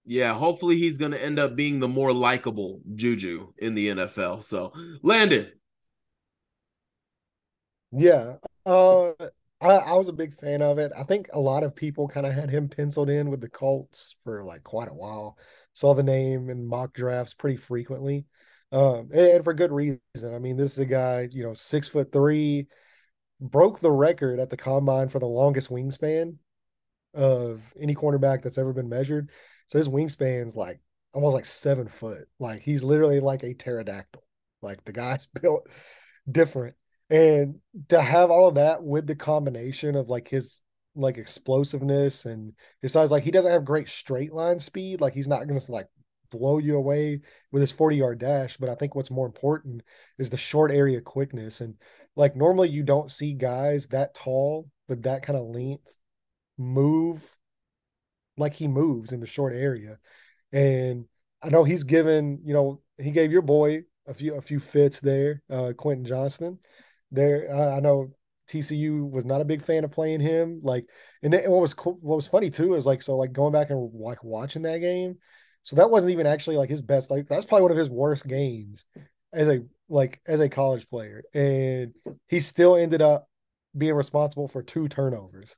[0.05, 4.43] Yeah, hopefully he's going to end up being the more likable Juju in the NFL.
[4.43, 5.53] So, Landon,
[7.93, 8.37] Yeah.
[8.67, 9.13] Uh
[9.63, 10.91] I, I was a big fan of it.
[10.97, 14.17] I think a lot of people kind of had him penciled in with the Colts
[14.23, 15.37] for like quite a while.
[15.75, 18.25] Saw the name in mock drafts pretty frequently.
[18.73, 20.01] Um, and, and for good reason.
[20.35, 22.69] I mean, this is a guy, you know, six foot three,
[23.39, 26.37] broke the record at the combine for the longest wingspan
[27.13, 29.31] of any cornerback that's ever been measured.
[29.71, 30.81] So his wingspan's like
[31.13, 32.27] almost like seven foot.
[32.41, 34.25] Like he's literally like a pterodactyl.
[34.63, 35.69] Like the guy's built
[36.31, 36.75] different.
[37.09, 40.61] And to have all of that with the combination of like his
[40.97, 42.53] like explosiveness and
[42.83, 45.01] his size, like he doesn't have great straight line speed.
[45.01, 45.87] Like he's not gonna like
[46.33, 47.21] blow you away
[47.53, 48.57] with his 40 yard dash.
[48.57, 49.83] But I think what's more important
[50.19, 51.61] is the short area quickness.
[51.61, 51.77] And
[52.17, 55.97] like normally you don't see guys that tall with that kind of length
[56.59, 57.25] move
[58.41, 59.99] like he moves in the short area.
[60.53, 61.07] And
[61.43, 65.01] I know he's given, you know, he gave your boy a few a few fits
[65.01, 66.59] there, uh Quentin Johnston.
[67.13, 68.13] There uh, I know
[68.51, 70.61] TCU was not a big fan of playing him.
[70.63, 70.87] Like,
[71.23, 73.71] and then, what was cool, what was funny too is like so like going back
[73.71, 75.19] and like watching that game.
[75.63, 77.11] So that wasn't even actually like his best.
[77.11, 78.87] Like that's probably one of his worst games
[79.33, 81.95] as a like as a college player, and
[82.29, 83.29] he still ended up
[83.77, 85.57] being responsible for two turnovers.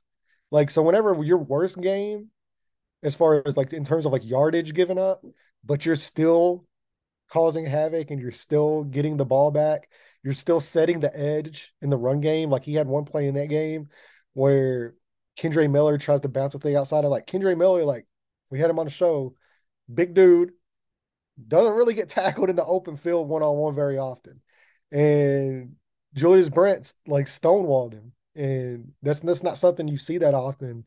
[0.51, 2.29] Like so, whenever your worst game,
[3.03, 5.23] as far as like in terms of like yardage given up,
[5.63, 6.65] but you're still
[7.29, 9.89] causing havoc and you're still getting the ball back,
[10.23, 12.49] you're still setting the edge in the run game.
[12.49, 13.89] Like he had one play in that game
[14.33, 14.95] where
[15.37, 18.05] Kendre Miller tries to bounce a thing outside of like Kendre Miller, like
[18.51, 19.35] we had him on the show,
[19.91, 20.51] big dude,
[21.47, 24.41] doesn't really get tackled in the open field one on one very often.
[24.91, 25.75] And
[26.13, 28.13] Julius Brents like stonewalled him.
[28.35, 30.85] And that's that's not something you see that often,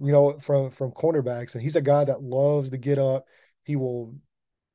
[0.00, 1.54] you know, from from cornerbacks.
[1.54, 3.26] And he's a guy that loves to get up.
[3.64, 4.14] He will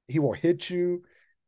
[0.08, 1.04] he will hit you.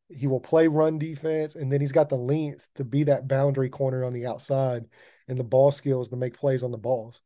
[0.09, 3.69] He will play run defense, and then he's got the length to be that boundary
[3.69, 4.85] corner on the outside,
[5.27, 7.21] and the ball skills to make plays on the balls.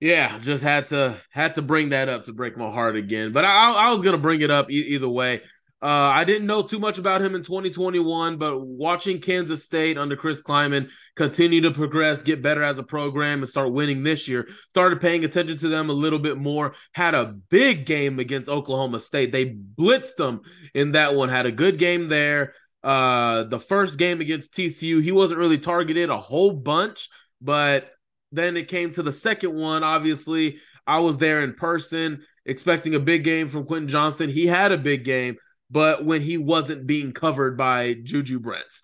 [0.00, 3.32] Yeah, just had to had to bring that up to break my heart again.
[3.32, 5.40] But I, I was gonna bring it up e- either way.
[5.84, 10.16] Uh, I didn't know too much about him in 2021, but watching Kansas State under
[10.16, 14.48] Chris Klieman continue to progress, get better as a program, and start winning this year,
[14.70, 16.74] started paying attention to them a little bit more.
[16.92, 19.30] Had a big game against Oklahoma State.
[19.30, 20.40] They blitzed them
[20.72, 21.28] in that one.
[21.28, 22.54] Had a good game there.
[22.82, 27.10] Uh, the first game against TCU, he wasn't really targeted a whole bunch,
[27.42, 27.90] but
[28.32, 29.84] then it came to the second one.
[29.84, 34.30] Obviously, I was there in person, expecting a big game from Quentin Johnston.
[34.30, 35.36] He had a big game,
[35.74, 38.80] but when he wasn't being covered by Juju Brents,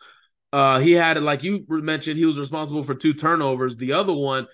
[0.53, 3.77] uh, he had like you mentioned, he was responsible for two turnovers.
[3.77, 4.49] The other one,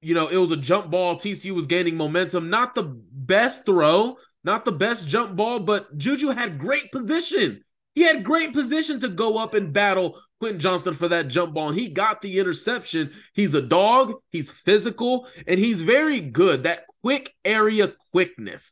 [0.00, 1.16] you know, it was a jump ball.
[1.16, 2.48] TCU was gaining momentum.
[2.48, 7.64] Not the best throw, not the best jump ball, but Juju had great position.
[7.96, 11.70] He had great position to go up and battle Quentin Johnston for that jump ball,
[11.70, 13.10] and he got the interception.
[13.32, 16.62] He's a dog, he's physical, and he's very good.
[16.62, 18.70] That quick area quickness,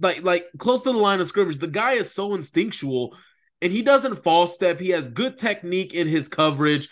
[0.00, 1.58] like like close to the line of scrimmage.
[1.58, 3.16] The guy is so instinctual,
[3.60, 4.80] and he doesn't fall step.
[4.80, 6.88] He has good technique in his coverage.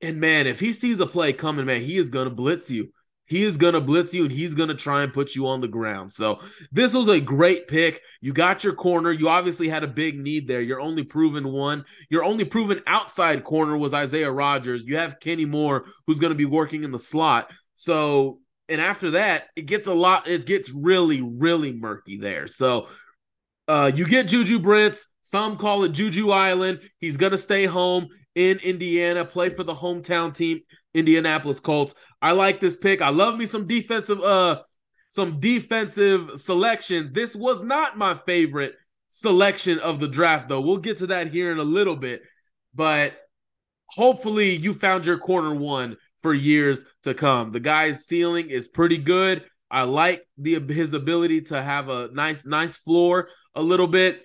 [0.00, 2.92] And man, if he sees a play coming, man, he is gonna blitz you.
[3.32, 5.60] He is going to blitz you and he's going to try and put you on
[5.60, 6.12] the ground.
[6.12, 8.02] So, this was a great pick.
[8.20, 9.12] You got your corner.
[9.12, 10.60] You obviously had a big need there.
[10.60, 14.82] Your only proven one, your only proven outside corner was Isaiah Rodgers.
[14.82, 17.50] You have Kenny Moore, who's going to be working in the slot.
[17.74, 18.40] So,
[18.72, 22.46] and after that, it gets a lot, it gets really, really murky there.
[22.46, 22.88] So,
[23.68, 25.06] uh, you get Juju Brents.
[25.22, 26.80] Some call it Juju Island.
[26.98, 30.60] He's to stay home in Indiana, play for the hometown team,
[30.94, 31.94] Indianapolis Colts.
[32.20, 33.02] I like this pick.
[33.02, 34.62] I love me some defensive uh
[35.08, 37.12] some defensive selections.
[37.12, 38.74] This was not my favorite
[39.10, 40.60] selection of the draft though.
[40.60, 42.22] We'll get to that here in a little bit.
[42.74, 43.14] But
[43.90, 47.52] hopefully you found your corner one for years to come.
[47.52, 49.44] The guy's ceiling is pretty good.
[49.70, 54.24] I like the his ability to have a nice nice floor a little bit.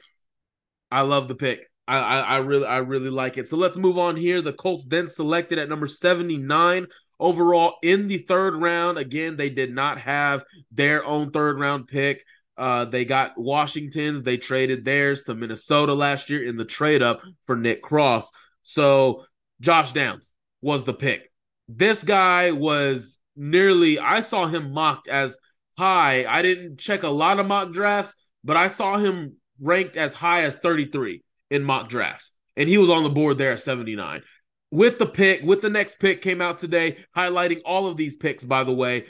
[0.91, 1.69] I love the pick.
[1.87, 3.47] I, I, I really I really like it.
[3.47, 4.41] So let's move on here.
[4.41, 6.87] The Colts then selected at number 79
[7.19, 8.97] overall in the third round.
[8.97, 12.23] Again, they did not have their own third round pick.
[12.57, 14.23] Uh, they got Washington's.
[14.23, 18.29] They traded theirs to Minnesota last year in the trade up for Nick Cross.
[18.63, 19.25] So
[19.61, 21.26] Josh Downs was the pick.
[21.67, 25.37] This guy was nearly, I saw him mocked as
[25.77, 26.25] high.
[26.25, 30.43] I didn't check a lot of mock drafts, but I saw him ranked as high
[30.43, 32.31] as 33 in mock drafts.
[32.55, 34.23] And he was on the board there at 79.
[34.71, 38.43] With the pick, with the next pick came out today, highlighting all of these picks,
[38.43, 39.05] by the way.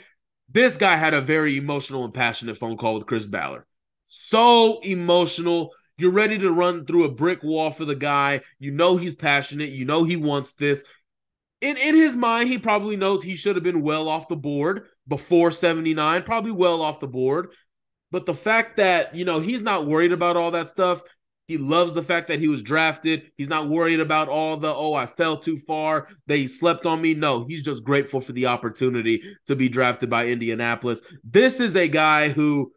[0.50, 3.64] This guy had a very emotional and passionate phone call with Chris Ballard.
[4.06, 5.70] So emotional.
[5.98, 8.42] You're ready to run through a brick wall for the guy.
[8.60, 9.70] You know he's passionate.
[9.70, 10.84] You know he wants this.
[11.60, 14.86] In in his mind, he probably knows he should have been well off the board
[15.06, 17.48] before 79, probably well off the board.
[18.10, 21.02] But the fact that, you know, he's not worried about all that stuff.
[21.46, 23.32] He loves the fact that he was drafted.
[23.38, 26.08] He's not worried about all the, oh, I fell too far.
[26.26, 27.14] They slept on me.
[27.14, 31.02] No, he's just grateful for the opportunity to be drafted by Indianapolis.
[31.24, 32.72] This is a guy who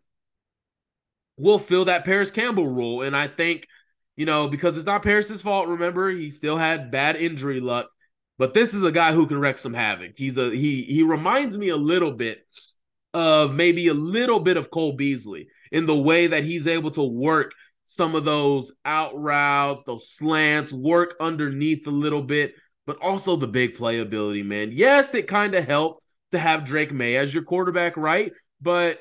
[1.37, 3.01] will fill that Parris Campbell role.
[3.01, 3.67] And I think,
[4.15, 7.87] you know, because it's not Parris's fault, remember, he still had bad injury luck.
[8.41, 10.13] But this is a guy who can wreck some havoc.
[10.17, 12.43] He's a he he reminds me a little bit
[13.13, 17.03] of maybe a little bit of Cole Beasley in the way that he's able to
[17.03, 17.51] work
[17.83, 22.55] some of those out routes, those slants, work underneath a little bit,
[22.87, 24.71] but also the big playability, man.
[24.71, 28.31] Yes, it kind of helped to have Drake Maye as your quarterback, right?
[28.59, 28.99] But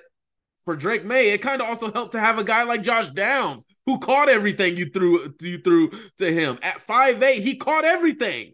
[0.66, 3.64] for Drake Maye, it kind of also helped to have a guy like Josh Downs
[3.86, 6.58] who caught everything you threw you threw to him.
[6.60, 8.52] At five eight, he caught everything.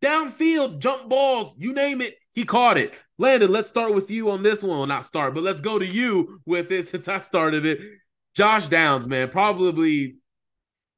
[0.00, 2.94] Downfield, jump balls, you name it, he caught it.
[3.18, 4.78] Landon, let's start with you on this one.
[4.78, 7.80] Well, not start, but let's go to you with it since I started it.
[8.34, 10.16] Josh Downs, man, probably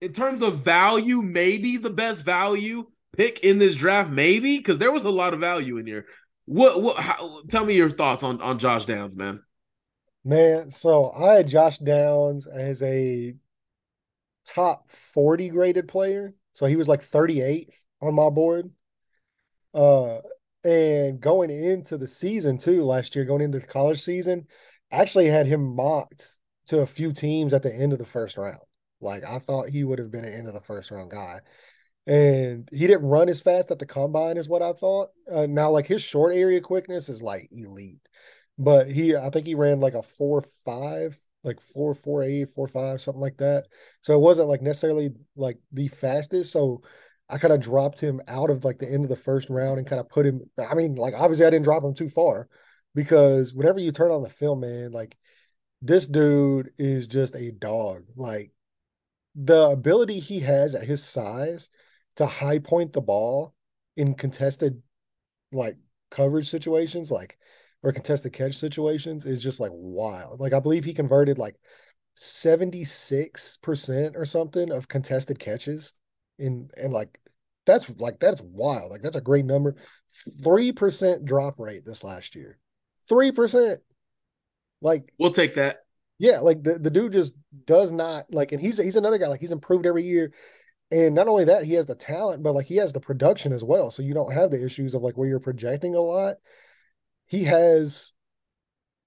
[0.01, 2.87] in terms of value, maybe the best value
[3.17, 6.07] pick in this draft, maybe because there was a lot of value in here.
[6.45, 6.83] What?
[6.83, 6.99] What?
[6.99, 9.41] How, tell me your thoughts on on Josh Downs, man.
[10.25, 13.35] Man, so I had Josh Downs as a
[14.45, 16.35] top 40 graded player.
[16.53, 18.71] So he was like 38th on my board.
[19.75, 20.19] Uh
[20.63, 24.47] and going into the season too last year, going into the college season,
[24.93, 28.59] actually had him mocked to a few teams at the end of the first round.
[29.01, 31.41] Like I thought he would have been an end of the first round guy.
[32.07, 35.11] And he didn't run as fast at the combine as what I thought.
[35.31, 38.01] Uh, now, like his short area quickness is like elite,
[38.59, 42.69] but he, I think he ran like a four five, like four four eight, four
[42.69, 43.67] five, something like that.
[44.03, 46.53] So it wasn't like necessarily like the fastest.
[46.53, 46.83] So
[47.31, 49.87] I kind of dropped him out of like the end of the first round and
[49.87, 50.43] kind of put him.
[50.59, 52.49] I mean, like obviously I didn't drop him too far
[52.95, 55.17] because whenever you turn on the film, man, like
[55.81, 58.05] this dude is just a dog.
[58.17, 58.51] Like
[59.35, 61.71] the ability he has at his size
[62.17, 63.55] to high point the ball
[63.97, 64.83] in contested
[65.53, 65.77] like
[66.11, 67.39] coverage situations, like
[67.83, 70.41] or contested catch situations is just like wild.
[70.41, 71.57] Like I believe he converted like
[72.17, 75.95] 76% or something of contested catches
[76.41, 77.19] in and like
[77.67, 78.91] that's like that's wild.
[78.91, 79.77] Like that's a great number.
[80.43, 82.59] 3% drop rate this last year.
[83.11, 83.77] 3%.
[84.81, 85.81] Like we'll take that.
[86.19, 89.41] Yeah, like the, the dude just does not like and he's he's another guy like
[89.41, 90.33] he's improved every year.
[90.91, 93.63] And not only that, he has the talent, but like he has the production as
[93.63, 93.91] well.
[93.93, 96.37] So you don't have the issues of like where you're projecting a lot.
[97.27, 98.13] He has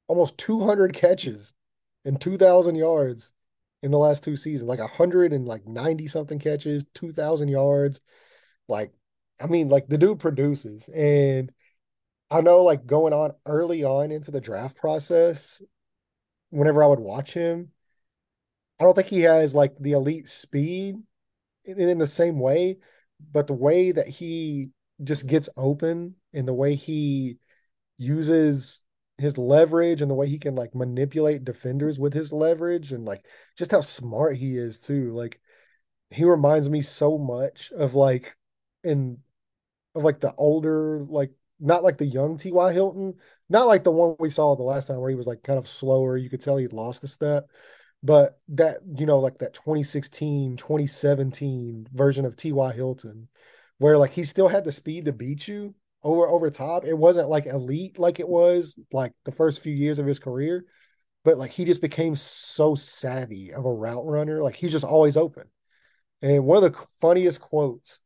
[0.08, 1.54] almost 200 catches
[2.06, 3.34] and 2,000 yards
[3.84, 8.02] in the last two seasons, like a 100 and like 90 something catches, 2,000 yards.
[8.68, 8.94] Like,
[9.42, 10.88] I mean, like the dude produces.
[10.88, 11.52] And
[12.32, 15.62] I know, like, going on early on into the draft process,
[16.50, 17.72] whenever I would watch him,
[18.80, 20.96] I don't think he has like the elite speed
[21.66, 22.78] in, in the same way,
[23.32, 24.70] but the way that he
[25.04, 27.38] just gets open and the way he
[27.98, 28.82] uses
[29.18, 33.26] his leverage and the way he can like manipulate defenders with his leverage and like
[33.58, 35.14] just how smart he is too.
[35.14, 35.40] Like
[36.10, 38.36] he reminds me so much of like
[38.84, 39.20] in
[39.96, 42.74] of like the older like not like the young T.Y.
[42.74, 43.16] Hilton,
[43.50, 45.68] not like the one we saw the last time where he was like kind of
[45.68, 46.18] slower.
[46.18, 47.48] You could tell he'd lost a step,
[48.02, 52.74] but that, you know, like that 2016, 2017 version of T.Y.
[52.74, 53.30] Hilton,
[53.78, 55.74] where like he still had the speed to beat you,
[56.04, 56.86] over over top.
[56.86, 60.66] It wasn't like elite like it was like the first few years of his career,
[61.24, 64.44] but like he just became so savvy of a route runner.
[64.44, 65.48] Like he's just always open.
[66.22, 68.00] And one of the funniest quotes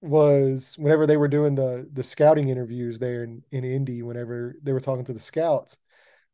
[0.00, 4.72] was whenever they were doing the the scouting interviews there in, in Indy, whenever they
[4.72, 5.78] were talking to the scouts,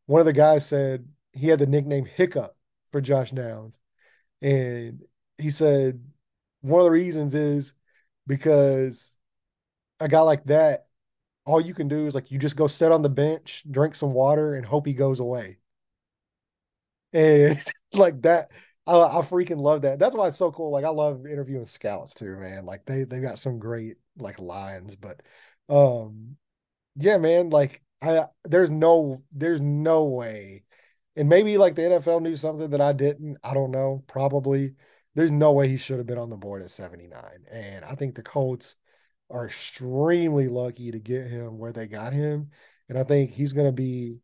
[0.06, 2.56] one of the guys said he had the nickname Hiccup
[2.90, 3.78] for Josh Downs.
[4.42, 5.02] And
[5.38, 6.02] he said
[6.62, 7.74] one of the reasons is
[8.26, 9.12] because
[10.00, 10.86] a guy like that,
[11.44, 14.12] all you can do is like you just go sit on the bench, drink some
[14.12, 15.58] water, and hope he goes away.
[17.12, 17.60] And
[17.92, 18.50] like that,
[18.86, 19.98] I, I freaking love that.
[19.98, 20.70] That's why it's so cool.
[20.70, 22.64] Like I love interviewing scouts too, man.
[22.66, 25.20] Like they they got some great like lines, but
[25.68, 26.36] um,
[26.96, 27.50] yeah, man.
[27.50, 30.64] Like I there's no there's no way,
[31.16, 33.38] and maybe like the NFL knew something that I didn't.
[33.44, 34.04] I don't know.
[34.06, 34.74] Probably
[35.14, 37.44] there's no way he should have been on the board at 79.
[37.50, 38.76] And I think the Colts
[39.30, 42.50] are extremely lucky to get him where they got him.
[42.88, 44.18] And I think he's going to be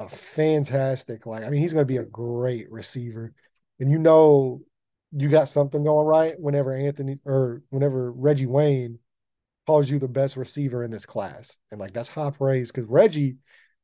[0.00, 3.32] a fantastic, like, I mean, he's going to be a great receiver.
[3.78, 4.62] And you know,
[5.12, 8.98] you got something going right whenever Anthony or whenever Reggie Wayne
[9.66, 11.58] calls you the best receiver in this class.
[11.70, 13.36] And like that's high praise because Reggie,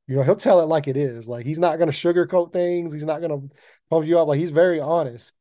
[0.06, 1.28] you know, he'll tell it like it is.
[1.28, 3.40] Like he's not gonna sugarcoat things, he's not gonna
[3.90, 4.28] pump you up.
[4.28, 5.34] Like he's very honest.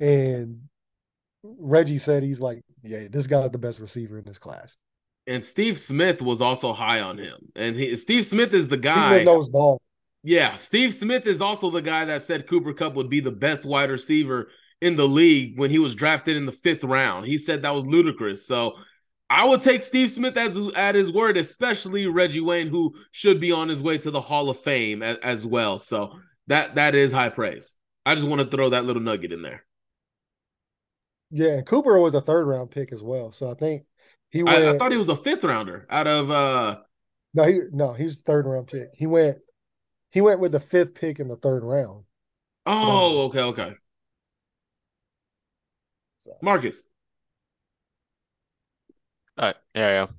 [0.00, 0.62] And
[1.42, 4.76] Reggie said he's like, yeah, this guy's the best receiver in this class.
[5.26, 7.36] And Steve Smith was also high on him.
[7.54, 9.16] And he, Steve Smith is the guy.
[9.16, 9.80] Steve knows ball.
[10.22, 13.64] Yeah, Steve Smith is also the guy that said Cooper Kupp would be the best
[13.64, 14.48] wide receiver
[14.80, 17.26] in the league when he was drafted in the fifth round.
[17.26, 18.46] He said that was ludicrous.
[18.46, 18.74] So
[19.30, 23.52] I would take Steve Smith as at his word, especially Reggie Wayne, who should be
[23.52, 25.78] on his way to the Hall of Fame as, as well.
[25.78, 27.74] So that that is high praise.
[28.06, 29.64] I just want to throw that little nugget in there.
[31.30, 33.32] Yeah, Cooper was a third round pick as well.
[33.32, 33.84] So I think
[34.30, 34.64] he went.
[34.64, 36.30] I, I thought he was a fifth rounder out of.
[36.30, 36.78] uh
[37.34, 38.88] No, he no, he's third round pick.
[38.94, 39.38] He went.
[40.10, 42.04] He went with the fifth pick in the third round.
[42.66, 43.74] Oh, so, okay, okay.
[46.24, 46.32] So.
[46.42, 46.84] Marcus.
[49.36, 50.12] Uh, yeah, go.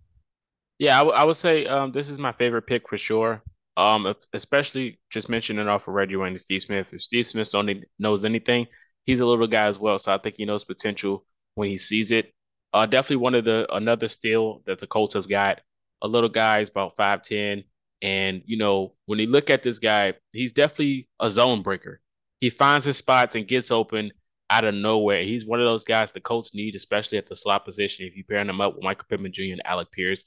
[0.77, 0.95] yeah.
[0.95, 3.43] I, w- I would say um, this is my favorite pick for sure.
[3.77, 6.93] Um, if, especially just mentioning off of Reggie Wayne and Steve Smith.
[6.93, 8.67] If Steve Smith only knows anything,
[9.09, 9.97] he's a little guy as well.
[9.97, 12.31] So I think he knows potential when he sees it.
[12.73, 15.61] Uh, definitely one of the another steal that the Colts have got.
[16.03, 17.63] A little guy is about five ten,
[18.03, 21.99] and you know when you look at this guy, he's definitely a zone breaker.
[22.39, 24.11] He finds his spots and gets open
[24.51, 25.23] out of nowhere.
[25.23, 28.05] He's one of those guys the Colts need, especially at the slot position.
[28.05, 29.53] If you pair him up with Michael Pittman Jr.
[29.53, 30.25] and Alec Pierce,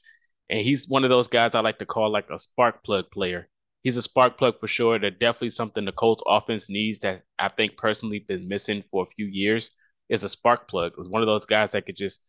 [0.50, 3.48] and he's one of those guys I like to call like a spark plug player.
[3.82, 4.98] He's a spark plug for sure.
[4.98, 9.14] That definitely something the Colts offense needs that I think personally been missing for a
[9.14, 9.70] few years
[10.08, 10.92] is a spark plug.
[10.92, 12.20] It was one of those guys that could just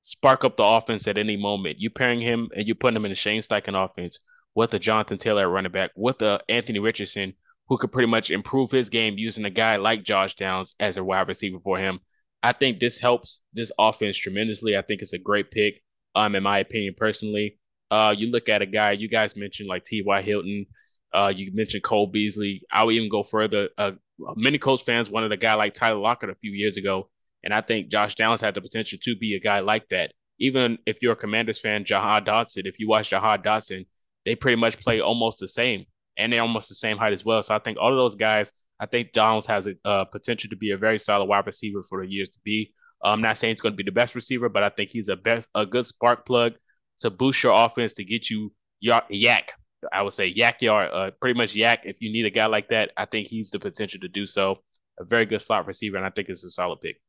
[0.00, 1.80] spark up the offense at any moment.
[1.80, 4.18] You pairing him and you putting him in the Shane Steichen offense
[4.54, 7.34] with a Jonathan Taylor running back, with a Anthony Richardson
[7.68, 11.04] who could pretty much improve his game using a guy like Josh Downs as a
[11.04, 12.00] wide receiver for him.
[12.42, 14.76] I think this helps this offense tremendously.
[14.76, 15.82] I think it's a great pick,
[16.14, 17.58] um, in my opinion, personally.
[17.90, 20.22] Uh, you look at a guy you guys mentioned like T.Y.
[20.22, 20.66] Hilton,
[21.14, 22.62] uh, you mentioned Cole Beasley.
[22.72, 23.68] I would even go further.
[23.76, 23.92] Uh,
[24.36, 27.10] many Colts fans wanted a guy like Tyler Lockett a few years ago,
[27.44, 30.12] and I think Josh Downs had the potential to be a guy like that.
[30.38, 33.86] Even if you're a Commanders fan, Jahan Dotson, if you watch Jahan Dotson,
[34.24, 35.84] they pretty much play almost the same
[36.16, 37.42] and they're almost the same height as well.
[37.42, 40.56] So I think all of those guys, I think Downs has a uh, potential to
[40.56, 42.72] be a very solid wide receiver for the years to be.
[43.04, 45.16] I'm not saying he's going to be the best receiver, but I think he's a
[45.16, 46.52] best a good spark plug
[47.00, 48.52] to boost your offense to get you
[48.84, 49.48] YAC.
[49.92, 51.78] I would say YAC yard, uh, pretty much YAC.
[51.84, 54.58] If you need a guy like that, I think he's the potential to do so.
[55.00, 57.00] A very good slot receiver, and I think it's a solid pick.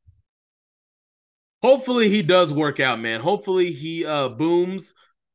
[1.62, 3.20] Hopefully he does work out, man.
[3.20, 4.94] Hopefully he uh, booms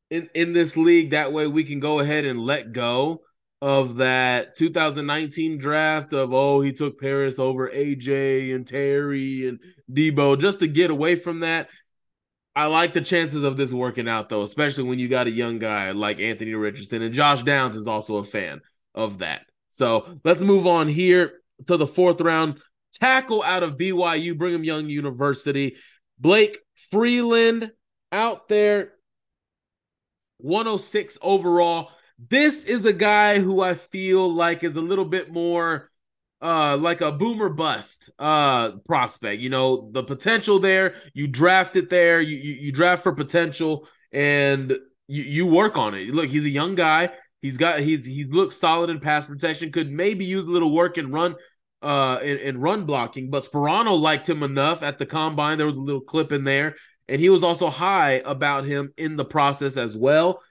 [0.09, 1.11] in in this league.
[1.11, 3.21] That way we can go ahead and let go
[3.61, 9.59] of that 2019 draft of oh he took Parris over AJ and Terry and
[9.91, 11.69] Deebo just to get away from that.
[12.59, 15.59] I like the chances of this working out though, especially when you got a young
[15.59, 18.59] guy like Anthony Richardson and Josh Downs is also a fan
[18.93, 19.43] of that.
[19.69, 21.35] So let's move on here
[21.67, 22.59] to the fourth round.
[22.95, 25.77] Tackle out of BYU, Brigham Young University.
[26.19, 27.71] Blake Freeland
[28.11, 28.91] out there,
[30.39, 31.91] 106 overall.
[32.17, 35.89] This is a guy who I feel like is a little bit more
[36.41, 39.41] uh like a boomer bust uh prospect.
[39.41, 43.87] You know, the potential there, you draft it there, you you, you draft for potential
[44.11, 44.71] and
[45.07, 46.07] you, you work on it.
[46.07, 47.09] Look, he's a young guy.
[47.41, 50.97] He's got he's he looks solid in pass protection, could maybe use a little work
[50.97, 51.35] and run
[51.81, 55.57] uh in, in run blocking, but Sparano liked him enough at the combine.
[55.57, 56.75] There was a little clip in there,
[57.07, 60.41] and he was also high about him in the process as well.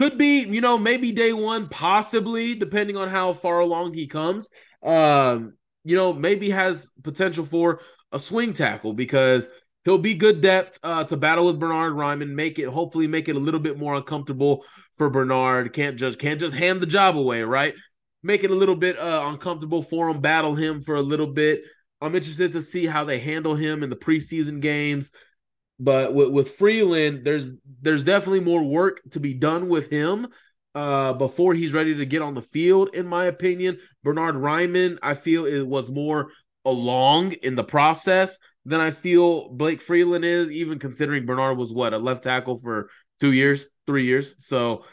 [0.00, 4.50] Could be, you know, maybe day one, possibly, depending on how far along he comes.
[4.84, 5.54] Um,
[5.84, 7.80] you know, maybe has potential for
[8.12, 9.48] a swing tackle because
[9.84, 13.36] he'll be good depth uh, to battle with Bernhard Raimann, make it hopefully make it
[13.36, 14.64] a little bit more uncomfortable
[14.94, 15.72] for Bernhard.
[15.72, 17.74] Can't just can't just hand the job away, right?
[18.22, 21.62] Make it a little bit uh, uncomfortable for him, battle him for a little bit.
[22.00, 25.10] I'm interested to see how they handle him in the preseason games.
[25.78, 27.50] But with, with Freeland, there's
[27.82, 30.28] there's definitely more work to be done with him
[30.74, 33.78] uh, before he's ready to get on the field, in my opinion.
[34.02, 36.30] Bernhard Raimann, I feel it was more
[36.64, 41.92] along in the process than I feel Blake Freeland is, even considering Bernhard was what
[41.92, 42.88] a left tackle for
[43.20, 44.34] two years, three years.
[44.38, 44.84] So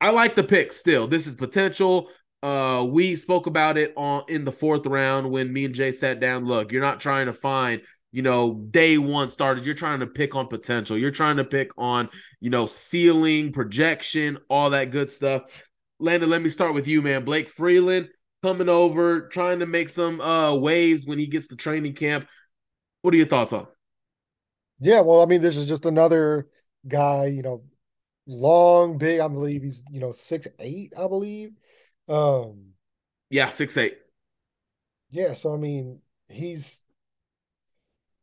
[0.00, 1.06] I like the pick still.
[1.06, 2.08] This is potential.
[2.42, 6.20] Uh, we spoke about it on in the fourth round when me and Jay sat
[6.20, 6.44] down.
[6.44, 7.82] Look, you're not trying to find
[8.16, 9.66] you know, day one started.
[9.66, 10.96] You're trying to pick on potential.
[10.96, 12.08] You're trying to pick on,
[12.40, 15.62] you know, ceiling, projection, all that good stuff.
[15.98, 17.26] Landon, let me start with you, man.
[17.26, 18.08] Blake Freeland
[18.42, 22.26] coming over, trying to make some uh waves when he gets to training camp.
[23.02, 23.66] What are your thoughts on?
[24.80, 26.48] Yeah, well, I mean, this is just another
[26.88, 27.64] guy, you know,
[28.26, 29.20] long, big.
[29.20, 31.50] I believe he's, you know, six eight, I believe.
[32.08, 32.68] Um
[33.28, 33.98] yeah, six eight.
[35.10, 36.00] Yeah, so I mean,
[36.30, 36.80] he's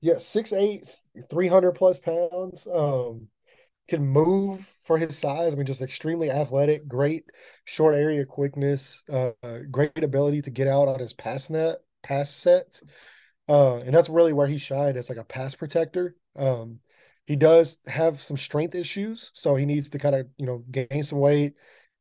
[0.03, 0.93] yeah, six eight,
[1.29, 2.67] 300 plus pounds.
[2.71, 3.29] Um,
[3.87, 5.53] can move for his size.
[5.53, 7.25] I mean, just extremely athletic, great
[7.65, 9.31] short area quickness, uh,
[9.71, 12.83] great ability to get out on his pass net, pass sets.
[13.49, 16.15] Uh, and that's really where he shined as like a pass protector.
[16.37, 16.79] Um,
[17.25, 21.03] he does have some strength issues, so he needs to kind of you know gain
[21.03, 21.55] some weight,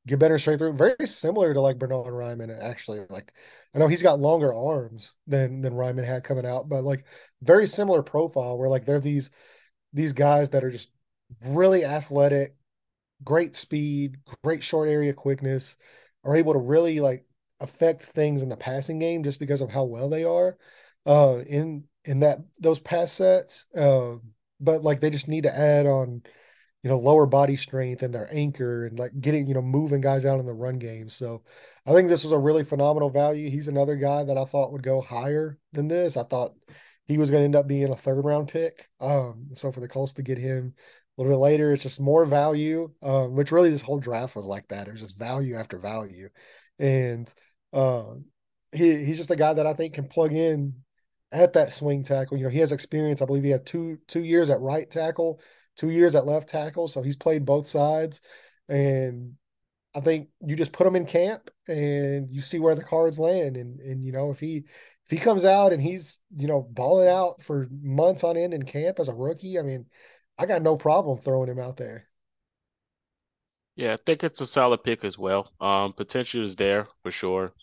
[0.06, 0.74] get better straight through.
[0.74, 3.00] Very similar to like Bernhard Raimann, actually.
[3.08, 3.32] Like
[3.74, 7.04] I know he's got longer arms than than Raimann had coming out, but like
[7.40, 9.30] very similar profile where like they're these
[9.92, 10.90] these guys that are just
[11.44, 12.56] really athletic,
[13.24, 15.76] great speed, great short area quickness,
[16.24, 17.24] are able to really like
[17.60, 20.58] affect things in the passing game just because of how well they are
[21.06, 23.66] uh in in that those pass sets.
[23.76, 24.14] Uh,
[24.60, 26.22] but like they just need to add on
[26.82, 30.26] you know, lower body strength and their anchor and like getting, you know, moving guys
[30.26, 31.08] out in the run game.
[31.08, 31.42] So
[31.86, 33.48] I think this was a really phenomenal value.
[33.48, 36.16] He's another guy that I thought would go higher than this.
[36.16, 36.54] I thought
[37.06, 38.88] he was going to end up being a third round pick.
[39.00, 42.24] Um, so for the Colts to get him a little bit later, it's just more
[42.24, 44.88] value, um, which really this whole draft was like that.
[44.88, 46.30] It was just value after value.
[46.80, 47.32] And
[47.72, 48.14] uh,
[48.72, 50.74] he, he's just a guy that I think can plug in
[51.30, 52.38] at that swing tackle.
[52.38, 53.22] You know, he has experience.
[53.22, 55.40] I believe he had two two years at right tackle
[55.76, 58.20] two years at left tackle, so he's played both sides.
[58.68, 59.34] And
[59.94, 63.56] I think you just put him in camp and you see where the cards land.
[63.56, 64.64] And and you know if he
[65.04, 68.62] if he comes out and he's you know balling out for months on end in
[68.64, 69.86] camp as a rookie, I mean,
[70.38, 72.08] I got no problem throwing him out there.
[73.74, 75.50] Yeah, I think it's a solid pick as well.
[75.60, 77.54] Um, potential is there for sure.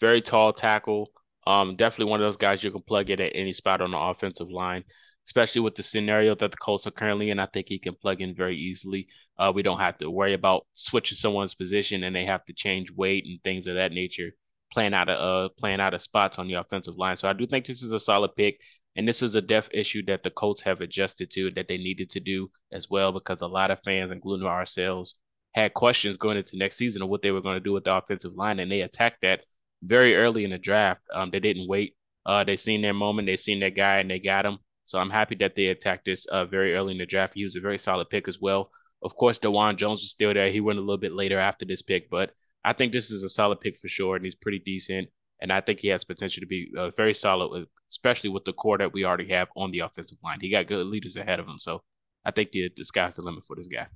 [0.00, 1.10] Very tall tackle.
[1.46, 3.98] Um, definitely one of those guys you can plug in at any spot on the
[3.98, 4.84] offensive line
[5.26, 7.38] especially with the scenario that the Colts are currently in.
[7.38, 9.08] I think he can plug in very easily.
[9.38, 12.90] Uh, we don't have to worry about switching someone's position and they have to change
[12.90, 14.30] weight and things of that nature,
[14.72, 17.16] playing out of uh playing out of spots on the offensive line.
[17.16, 18.58] So I do think this is a solid pick.
[18.96, 22.10] And this is a depth issue that the Colts have adjusted to that they needed
[22.10, 25.16] to do as well because a lot of fans, including ourselves,
[25.54, 27.94] had questions going into next season of what they were going to do with the
[27.94, 29.40] offensive line, and they attacked that
[29.82, 31.00] very early in the draft.
[31.12, 31.96] Um, they didn't wait.
[32.26, 34.58] Uh, they seen their moment, they seen their guy, and they got him.
[34.84, 37.34] So I'm happy that they attacked this uh, very early in the draft.
[37.34, 38.70] He was a very solid pick as well.
[39.02, 40.50] Of course, Dawand Jones was still there.
[40.50, 42.30] He went a little bit later after this pick, but
[42.64, 45.08] I think this is a solid pick for sure, and he's pretty decent.
[45.40, 48.78] And I think he has potential to be uh, very solid, especially with the core
[48.78, 50.38] that we already have on the offensive line.
[50.40, 51.82] He got good leaders ahead of him, so
[52.24, 53.88] I think the, the sky's the limit for this guy.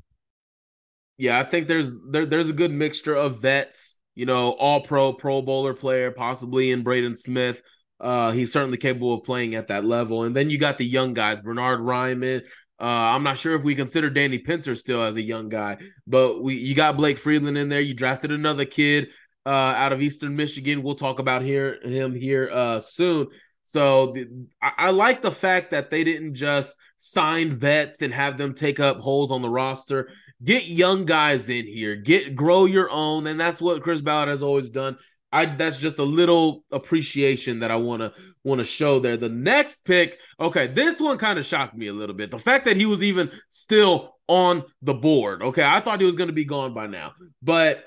[1.16, 5.12] Yeah, I think there's there, there's a good mixture of vets, you know, all pro,
[5.12, 7.62] pro bowler player, possibly in Braden Smith,
[8.00, 10.24] uh, he's certainly capable of playing at that level.
[10.24, 12.44] And then you got the young guys, Bernhard Raimann.
[12.80, 16.40] Uh, I'm not sure if we consider Danny Pinter still as a young guy, but
[16.40, 17.80] we you got Blake Freeland in there.
[17.80, 19.08] You drafted another kid
[19.44, 20.84] uh, out of Eastern Michigan.
[20.84, 23.28] We'll talk about here him here uh, soon.
[23.64, 28.38] So the, I, I, like the fact that they didn't just sign vets and have
[28.38, 30.10] them take up holes on the roster.
[30.42, 31.96] Get young guys in here.
[31.96, 34.98] Get grow your own, and that's what Chris Ballard has always done.
[35.30, 38.12] I that's just a little appreciation that I want to
[38.44, 39.16] want to show there.
[39.16, 42.30] The next pick, okay, this one kind of shocked me a little bit.
[42.30, 45.42] The fact that he was even still on the board.
[45.42, 47.12] Okay, I thought he was going to be gone by now.
[47.42, 47.84] But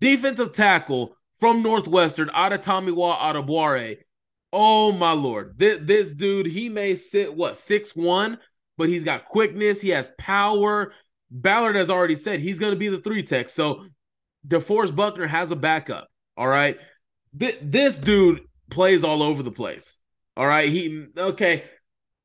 [0.00, 3.98] defensive tackle from Northwestern, Adetomiwa Adebawore.
[4.52, 5.58] Oh my lord.
[5.58, 8.38] This, this dude, he may sit what, six one,
[8.76, 10.92] but he's got quickness, he has power.
[11.30, 13.48] Ballard has already said he's going to be the three tech.
[13.48, 13.86] So
[14.46, 16.08] DeForest Buckner has a backup.
[16.36, 16.78] All right.
[17.38, 19.98] Th- this dude plays all over the place.
[20.36, 20.68] All right.
[20.68, 21.64] He, okay.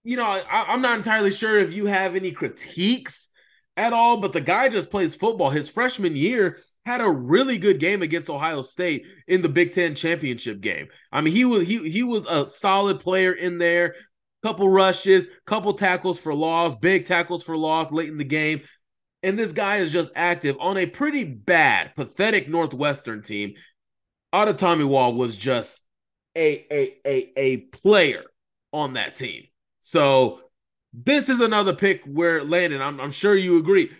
[0.03, 3.29] You know, I, I'm not entirely sure if you have any critiques
[3.75, 5.49] at all, but the guy just plays football.
[5.49, 9.93] His freshman year had a really good game against Ohio State in the Big Ten
[9.93, 10.87] championship game.
[11.11, 13.95] I mean, he was he he was a solid player in there.
[14.43, 18.61] Couple rushes, couple tackles for loss, big tackles for loss late in the game.
[19.23, 23.55] And this guy is just active on a pretty bad, pathetic Northwestern team.
[24.37, 25.81] Adetomiwa was just
[26.35, 28.23] a, a a a player
[28.71, 29.45] on that team.
[29.81, 30.41] So
[30.93, 33.91] this is another pick where Landon, I'm, I'm sure you agree.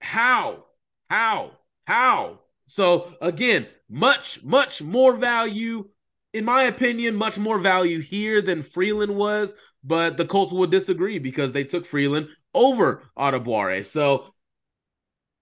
[0.00, 0.64] How?
[1.10, 1.52] How?
[1.86, 2.40] How?
[2.66, 5.88] So again, much, much more value,
[6.32, 9.54] in my opinion, much more value here than Freeland was.
[9.84, 13.84] But the Colts would disagree because they took Freeland over Adebawore.
[13.84, 14.34] So,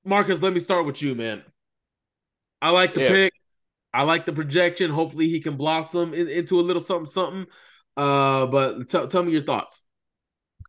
[0.04, 1.42] Marcus, let me start with you, man.
[2.60, 3.08] I like the yeah.
[3.08, 3.32] pick.
[3.96, 4.90] I like the projection.
[4.90, 7.46] Hopefully, he can blossom in, into a little something, something.
[7.96, 9.82] Uh, but t- tell me your thoughts.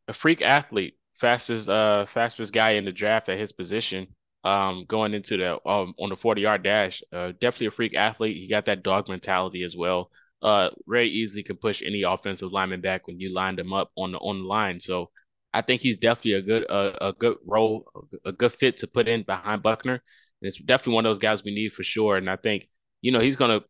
[0.07, 4.07] A freak athlete fastest uh fastest guy in the draft at his position.
[4.43, 7.01] Um, going into the um on the 40 yard dash.
[7.11, 8.37] Uh, definitely a freak athlete.
[8.37, 10.11] He got that dog mentality as well.
[10.41, 14.11] Uh, very easily can push any offensive lineman back when you lined him up on
[14.11, 14.79] the on the line.
[14.79, 15.09] So
[15.53, 17.91] I think he's definitely a good a, a good role,
[18.23, 19.95] a good fit to put in behind Buckner.
[19.95, 22.15] And it's definitely one of those guys we need for sure.
[22.17, 22.69] And I think
[23.01, 23.61] you know he's gonna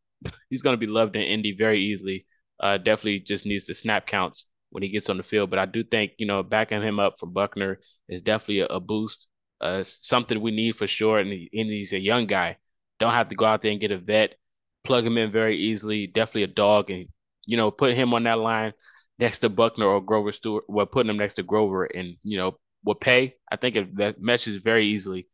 [0.49, 2.25] he's gonna be loved in Indy very easily.
[2.59, 5.49] Uh, definitely just needs the snap counts when he gets on the field.
[5.49, 8.79] But I do think you know backing him up for Buckner is definitely a, a
[8.79, 9.27] boost.
[9.59, 11.17] Uh, something we need for sure.
[11.19, 12.57] And, he's a young guy.
[12.99, 14.35] Don't have to go out there and get a vet.
[14.83, 16.07] Plug him in very easily.
[16.07, 17.07] Definitely a dog, and
[17.45, 18.73] you know put him on that line
[19.19, 20.63] next to Buckner or Grover Stewart.
[20.67, 23.35] Well, putting him next to Grover, and you know will pay.
[23.51, 25.27] I think it, that meshes very easily.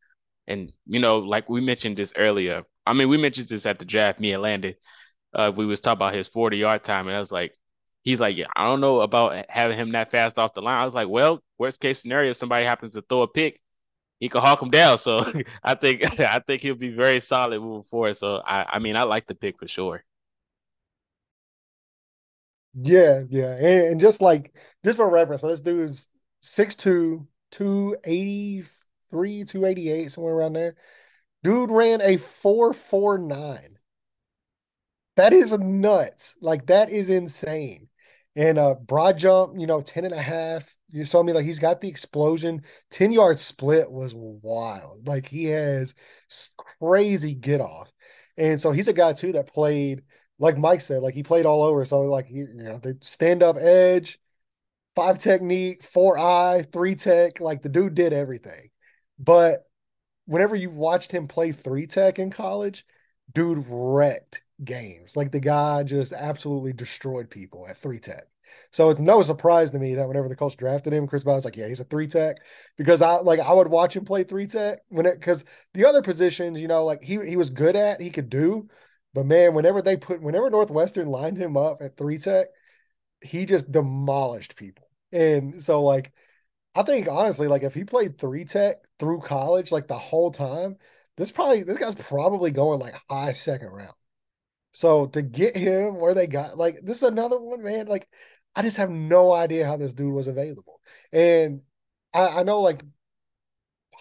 [0.47, 2.63] And you know, like we mentioned this earlier.
[2.85, 4.19] I mean, we mentioned this at the draft.
[4.19, 4.75] Me and Landon,
[5.33, 7.53] uh, we was talking about his forty yard time, and I was like,
[8.03, 10.81] he's like, yeah, I don't know about having him that fast off the line.
[10.81, 13.59] I was like, well, worst case scenario, if somebody happens to throw a pick,
[14.19, 14.97] he can hawk him down.
[14.97, 15.31] So
[15.63, 18.17] I think I think he'll be very solid moving forward.
[18.17, 20.03] So I, I mean, I like the pick for sure.
[22.75, 23.55] Yeah, yeah.
[23.55, 26.09] And, and just like just for reference, so this dude is
[26.41, 27.27] 6'2,
[29.13, 30.75] 283, 288, somewhere around there.
[31.43, 33.77] Dude ran a 449.
[35.15, 36.35] That is nuts.
[36.41, 37.89] Like that is insane.
[38.35, 40.75] And uh broad jump, you know, 10 and a half.
[40.89, 42.63] You saw me like he's got the explosion.
[42.91, 45.07] 10 yard split was wild.
[45.07, 45.95] Like he has
[46.79, 47.91] crazy get off.
[48.37, 50.03] And so he's a guy too that played
[50.39, 51.85] like Mike said, like he played all over.
[51.85, 54.19] So like you know, the stand up edge,
[54.95, 58.69] five technique, four eye, three tech, like the dude did everything.
[59.23, 59.65] But
[60.25, 62.85] whenever you watched him play three tech in college,
[63.31, 65.15] dude wrecked games.
[65.15, 68.25] Like the guy just absolutely destroyed people at three tech.
[68.71, 71.55] So it's no surprise to me that whenever the Colts drafted him, Chris was like,
[71.57, 72.37] yeah, he's a three tech
[72.77, 76.01] because I like I would watch him play three tech when it because the other
[76.01, 78.67] positions, you know, like he he was good at, he could do,
[79.13, 82.47] but man, whenever they put, whenever Northwestern lined him up at three tech,
[83.21, 84.89] he just demolished people.
[85.11, 86.11] And so, like,
[86.75, 90.77] I think honestly, like, if he played three tech through college, like the whole time,
[91.17, 93.93] this probably, this guy's probably going like high second round.
[94.71, 97.87] So to get him where they got, like, this is another one, man.
[97.87, 98.07] Like,
[98.55, 100.81] I just have no idea how this dude was available.
[101.11, 101.61] And
[102.13, 102.83] I, I know, like,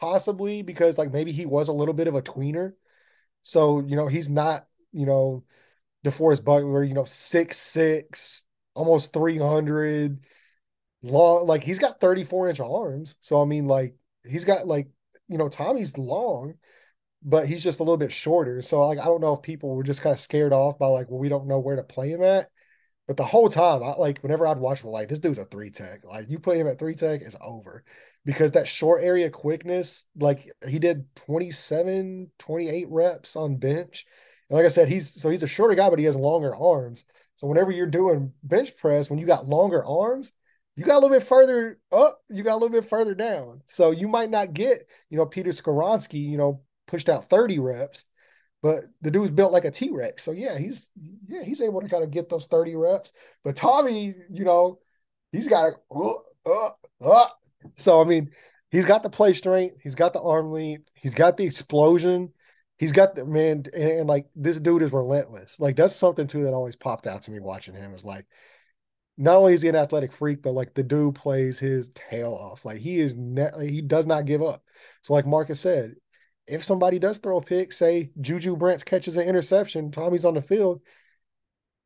[0.00, 2.72] possibly because, like, maybe he was a little bit of a tweener.
[3.42, 5.44] So, you know, he's not you know,
[6.04, 10.20] DeForest Buckner, you know, six six, almost three hundred,
[11.02, 11.46] long.
[11.46, 13.16] Like he's got thirty four inch arms.
[13.20, 14.88] So I mean, like he's got like
[15.28, 16.54] you know, Tommy's long,
[17.22, 18.62] but he's just a little bit shorter.
[18.62, 21.10] So like I don't know if people were just kind of scared off by like,
[21.10, 22.48] well, we don't know where to play him at.
[23.08, 25.70] But the whole time, I like whenever I'd watch him, like this dude's a three
[25.70, 26.04] tech.
[26.04, 27.84] Like you put him at three tech, it's over
[28.24, 34.06] because that short area quickness, like he did 27, 28 reps on bench
[34.52, 37.06] and like I said, he's so he's a shorter guy, but he has longer arms.
[37.36, 40.32] So whenever you're doing bench press, when you got longer arms,
[40.76, 43.62] you got a little bit further up, you got a little bit further down.
[43.66, 48.06] So you might not get, you know, Peter Skoronski, you know, pushed out 30 reps,
[48.62, 50.22] but the dude's built like a T-Rex.
[50.22, 50.90] So yeah, he's
[51.26, 53.12] yeah, he's able to kind of get those 30 reps.
[53.44, 54.78] But Tommy, you know,
[55.30, 56.12] he's got uh,
[56.46, 56.70] uh,
[57.00, 57.28] uh.
[57.76, 58.30] so I mean,
[58.70, 62.32] he's got the play strength, he's got the arm length, he's got the explosion
[62.78, 65.60] he's got the man and, and, like this dude is relentless.
[65.60, 68.26] Like that's something too that always popped out to me watching him is like
[69.16, 72.64] not only is he an athletic freak, but like the dude plays his tail off.
[72.64, 74.64] Like he is net he does not give up.
[75.02, 75.94] So like Marcus said,
[76.46, 80.42] if somebody does throw a pick, say Juju Brents catches an interception, Tommy's on the
[80.42, 80.80] field,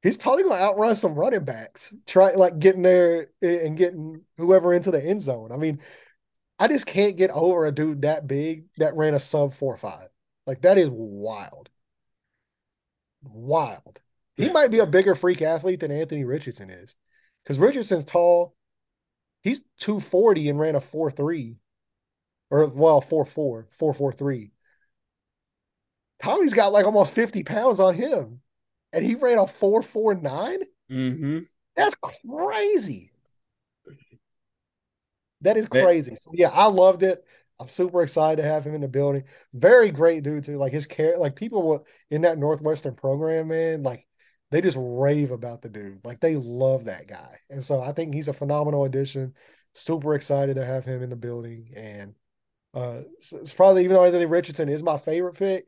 [0.03, 4.73] he's probably going to outrun some running backs, try like getting there and getting whoever
[4.73, 5.53] into the end zone.
[5.53, 5.81] I mean,
[6.59, 10.09] I just can't get over a dude that big that ran a sub four five.
[10.47, 11.69] Like that is wild.
[13.23, 14.01] Wild.
[14.37, 16.97] He might be a bigger freak athlete than Anthony Richardson is.
[17.47, 18.57] Because Richardson's tall.
[19.43, 21.55] He's 240 and ran a 4-3.
[22.51, 24.51] Or well, 4-4, 4-4-3.
[26.21, 28.41] Tommy's got like almost 50 pounds on him.
[28.93, 30.63] And he ran a 4-4-9?
[30.91, 31.39] Mm-hmm.
[31.77, 33.13] That's crazy.
[35.43, 36.17] That is crazy.
[36.17, 37.23] So yeah, I loved it.
[37.61, 39.25] I'm super excited to have him in the building.
[39.53, 40.57] Very great dude too.
[40.57, 44.06] Like his care, like people in that Northwestern program, man, like
[44.51, 46.05] they just rave about the dude.
[46.05, 47.39] Like they love that guy.
[47.51, 49.35] And so I think he's a phenomenal addition.
[49.75, 51.73] Super excited to have him in the building.
[51.75, 52.15] And
[52.75, 55.67] uh it's probably even though Anthony Richardson is my favorite pick,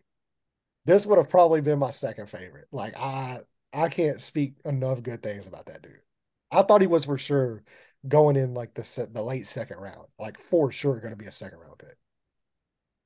[0.84, 2.68] this would have probably been my second favorite.
[2.70, 3.40] Like I
[3.72, 6.00] I can't speak enough good things about that dude.
[6.50, 7.62] I thought he was for sure
[8.06, 11.32] going in like the the late second round, like for sure going to be a
[11.32, 11.96] second round pick.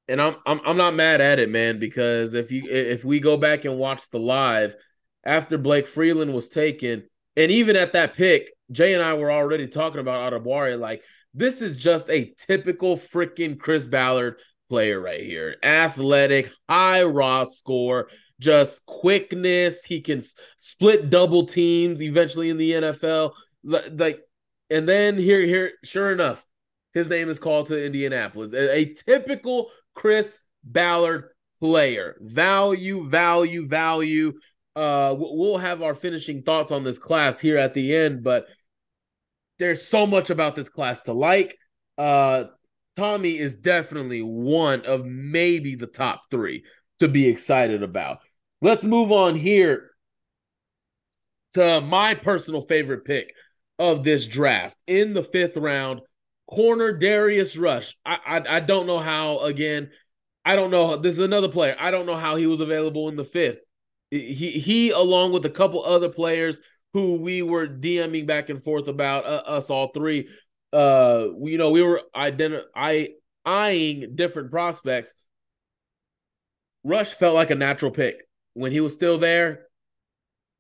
[0.09, 3.37] And I'm I'm I'm not mad at it, man, because if you if we go
[3.37, 4.77] back and watch the live
[5.25, 7.05] after Blake Freeland was taken,
[7.37, 11.03] and even at that pick, Jay and I were already talking about Adebawore, like
[11.35, 14.37] this is just a typical freaking Chris Ballard
[14.69, 15.57] player right here.
[15.63, 18.09] Athletic, high raw score,
[18.41, 19.85] just quickness.
[19.85, 20.21] He can
[20.57, 23.33] split double teams eventually in the NFL.
[23.63, 24.21] Like,
[24.71, 26.45] and then here, here, sure enough,
[26.95, 28.53] his name is called to Indianapolis.
[28.53, 32.17] A, a typical Chris Ballard player.
[32.21, 34.33] Value, value, value.
[34.75, 38.47] Uh, we'll have our finishing thoughts on this class here at the end, but
[39.59, 41.59] there's so much about this class to like.
[41.99, 42.45] Uh,
[42.97, 46.65] Tommy is definitely one of maybe the top three
[46.99, 48.19] to be excited about.
[48.61, 49.91] Let's move on here
[51.55, 53.35] to my personal favorite pick
[53.79, 56.01] of this draft in the fifth round.
[56.49, 57.97] Corner Darius Rush.
[58.05, 59.39] I, I, I don't know how.
[59.41, 59.91] Again,
[60.45, 60.97] I don't know.
[60.97, 61.77] This is another player.
[61.79, 63.61] I don't know how he was available in the fifth.
[64.13, 66.61] He he, along with a couple other players
[66.93, 70.29] who we were DMing back and forth about, uh, us all three.
[70.71, 73.09] Uh, you know, we were identi- I
[73.47, 75.15] eyeing different prospects.
[76.85, 78.17] Rush felt like a natural pick
[78.53, 79.67] when he was still there.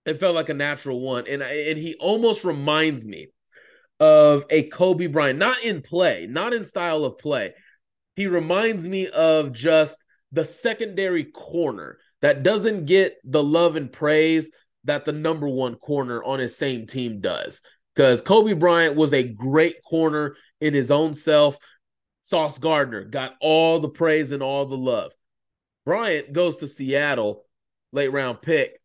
[0.06, 3.28] It felt like a natural one, and and he almost reminds me
[4.00, 7.52] of a Coby Bryant, not in play, not in style of play.
[8.16, 14.50] He reminds me of just the secondary corner that doesn't get the love and praise
[14.84, 17.60] that the number one corner on his same team does.
[17.94, 21.58] Because Coby Bryant was a great corner in his own self.
[22.22, 25.12] Sauce Gardner got all the praise and all the love.
[25.84, 27.44] Bryant goes to Seattle,
[27.92, 28.80] late round pick,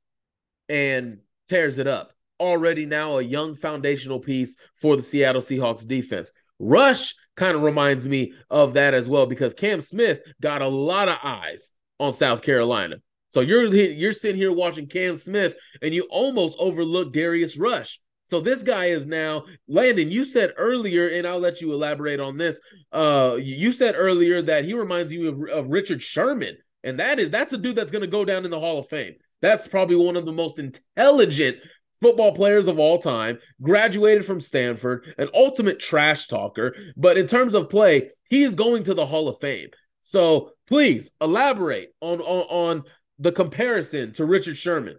[0.68, 2.12] and tears it up.
[2.40, 6.32] Already now a young foundational piece for the Seattle Seahawks defense.
[6.60, 11.08] Rush kind of reminds me of that as well because Cam Smith got a lot
[11.08, 12.98] of eyes on South Carolina.
[13.30, 18.00] So you're you're sitting here watching Cam Smith and you almost overlook Darius Rush.
[18.26, 20.12] So this guy is now Landon.
[20.12, 22.60] You said earlier, and I'll let you elaborate on this.
[22.92, 27.30] Uh, you said earlier that he reminds you of, of Richard Sherman, and that is
[27.30, 29.16] that's a dude that's going to go down in the Hall of Fame.
[29.42, 31.58] That's probably one of the most intelligent
[32.02, 33.40] football players of all time.
[33.62, 36.76] Graduated from Stanford, an ultimate trash talker.
[36.98, 39.70] But in terms of play, he is going to the Hall of Fame.
[40.02, 42.84] So please elaborate on on, on
[43.20, 44.98] the comparison to Richard Sherman.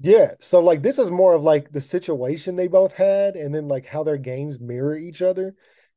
[0.00, 3.68] Yeah, so like this is more of like the situation they both had and then
[3.68, 5.54] like how their games mirror each other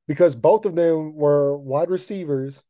[0.07, 2.63] because both of them were wide receivers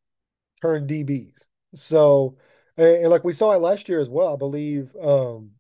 [0.62, 1.46] turned DBs.
[1.74, 2.38] So
[2.78, 5.52] and, and like we saw it last year as well, I believe um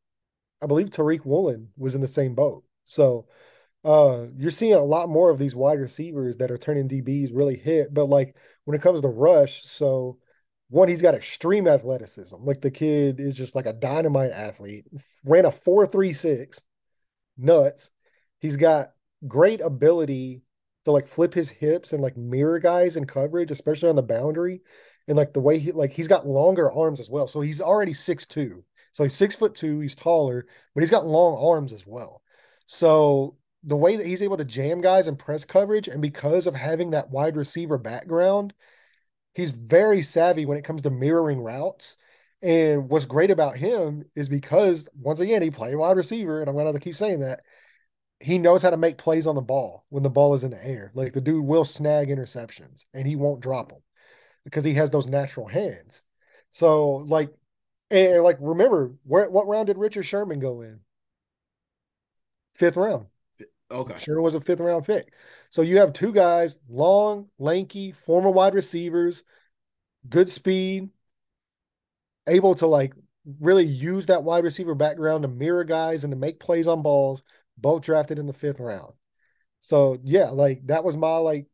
[0.62, 2.64] I believe Tariq Woolen was in the same boat.
[2.86, 3.28] So
[3.84, 7.58] uh you're seeing a lot more of these wide receivers that are turning DBs really
[7.58, 10.20] hit, but like when it comes to rush, so
[10.74, 12.36] one, he's got extreme athleticism.
[12.40, 14.86] Like the kid is just like a dynamite athlete.
[15.24, 16.64] Ran a four three six,
[17.38, 17.92] nuts.
[18.40, 18.88] He's got
[19.28, 20.42] great ability
[20.86, 24.62] to like flip his hips and like mirror guys in coverage, especially on the boundary.
[25.08, 27.28] And like the way he like he's got longer arms as well.
[27.28, 28.64] So he's already six two.
[28.94, 29.80] So he's six foot two.
[29.80, 32.24] He's taller, but he's got long arms as well.
[32.66, 36.56] So the way that he's able to jam guys and press coverage, and because of
[36.56, 38.56] having that wide receiver background,
[39.34, 41.98] he's very savvy when it comes to mirroring routes.
[42.42, 46.58] And what's great about him is because once again he played wide receiver, and I'm
[46.58, 47.42] gonna keep saying that
[48.20, 50.66] he knows how to make plays on the ball when the ball is in the
[50.66, 50.92] air.
[50.94, 53.82] Like the dude will snag interceptions and he won't drop them
[54.46, 56.04] because he has those natural hands.
[56.50, 57.30] So like,
[57.92, 60.80] and like remember where what round did Richard Sherman go in?
[62.54, 63.08] Fifth round.
[63.74, 63.98] Okay.
[63.98, 65.12] Sherman was a fifth round pick.
[65.50, 69.24] So you have two guys, long, lanky, former wide receivers,
[70.08, 70.90] good speed,
[72.28, 72.94] able to like
[73.40, 77.24] really use that wide receiver background to mirror guys and to make plays on balls,
[77.58, 78.94] both drafted in the fifth round.
[79.60, 81.48] So yeah, like that was my like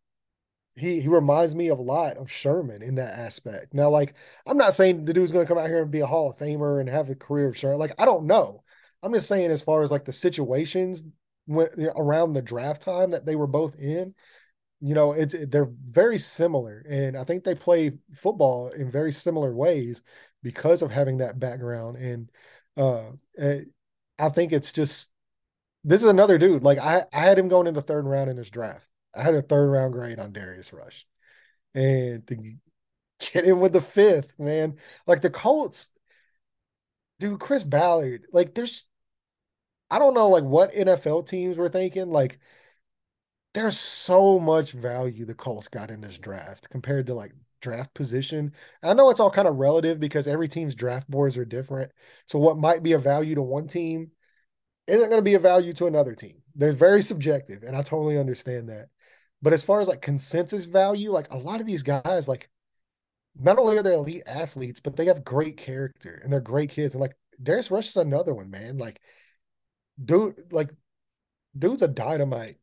[0.75, 3.73] he he reminds me of a lot of Sherman in that aspect.
[3.73, 4.15] Now, like
[4.45, 6.79] I'm not saying the dude's gonna come out here and be a Hall of Famer
[6.79, 7.79] and have a career of Sherman.
[7.79, 8.63] Like I don't know.
[9.01, 11.05] I'm just saying as far as like the situations
[11.49, 14.13] around the draft time that they were both in,
[14.81, 19.11] you know, it's it, they're very similar, and I think they play football in very
[19.11, 20.01] similar ways
[20.41, 21.97] because of having that background.
[21.97, 22.31] And
[22.77, 23.61] uh, eh,
[24.17, 25.11] I think it's just
[25.83, 26.63] this is another dude.
[26.63, 28.85] Like I, I had him going in the third round in this draft.
[29.13, 31.05] I had a third round grade on Darius Rush,
[31.73, 32.35] and to
[33.33, 34.77] get him with the fifth, man,
[35.07, 35.89] like the Colts,
[37.19, 38.85] dude, Chris Ballard, like there's
[39.91, 42.09] I don't know like what NFL teams were thinking.
[42.09, 42.39] Like
[43.53, 48.53] there's so much value the Colts got in this draft compared to like draft position.
[48.83, 51.91] I know it's all kind of relative because every team's draft boards are different.
[52.25, 54.11] So what might be a value to one team
[54.87, 56.41] isn't going to be a value to another team.
[56.55, 58.89] They're very subjective, and I totally understand that.
[59.41, 62.49] But as far as like consensus value, like a lot of these guys, like
[63.39, 66.93] not only are they elite athletes, but they have great character and they're great kids.
[66.93, 68.77] And like Darius Rush is another one, man.
[68.77, 68.99] Like,
[70.03, 70.69] dude, like,
[71.57, 72.57] dude's a dynamite,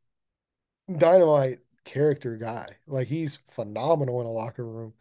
[0.95, 2.77] dynamite character guy.
[2.87, 4.95] Like, he's phenomenal in a locker room.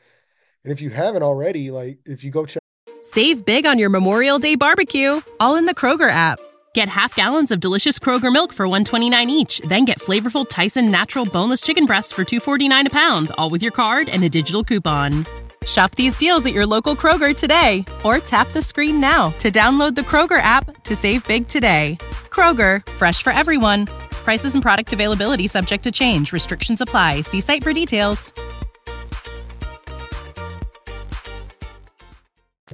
[0.64, 2.62] And if you haven't already, like, if you go check,
[3.02, 6.40] Save big on your Memorial Day barbecue, all in the Kroger app.
[6.74, 11.24] Get half gallons of delicious Kroger milk for 129 each, then get flavorful Tyson natural
[11.24, 15.26] boneless chicken breasts for 249 a pound, all with your card and a digital coupon.
[15.66, 19.96] Shop these deals at your local Kroger today or tap the screen now to download
[19.96, 21.98] the Kroger app to save big today.
[22.36, 23.86] Kroger, fresh for everyone.
[24.12, 26.34] Prices and product availability subject to change.
[26.34, 27.22] Restrictions apply.
[27.22, 28.34] See site for details.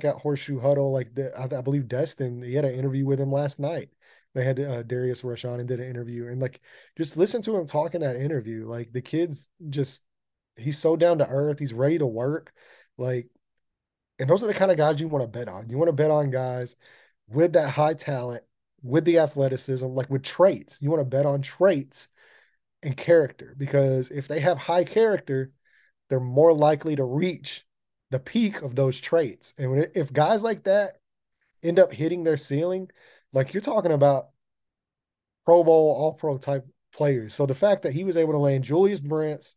[0.03, 3.31] at Horseshoe Huddle, like the, I, I, believe Destin, he had an interview with him
[3.31, 3.89] last night.
[4.33, 6.61] They had uh, Darius Rush on and did an interview, and like
[6.97, 8.65] just listen to him talking that interview.
[8.67, 10.03] Like the kid's just
[10.55, 11.59] he's so down to earth.
[11.59, 12.53] He's ready to work.
[12.97, 13.27] Like,
[14.19, 15.69] and those are the kind of guys you want to bet on.
[15.69, 16.75] You want to bet on guys
[17.27, 18.43] with that high talent,
[18.83, 20.77] with the athleticism, like with traits.
[20.81, 22.07] You want to bet on traits
[22.83, 25.51] and character because if they have high character,
[26.09, 27.65] they're more likely to reach
[28.09, 29.53] the peak of those traits.
[29.57, 30.99] And if guys like that
[31.63, 32.89] end up hitting their ceiling,
[33.33, 34.29] like you're talking about
[35.45, 37.33] Pro Bowl, All Pro type players.
[37.33, 39.55] So the fact that he was able to land Julius Brents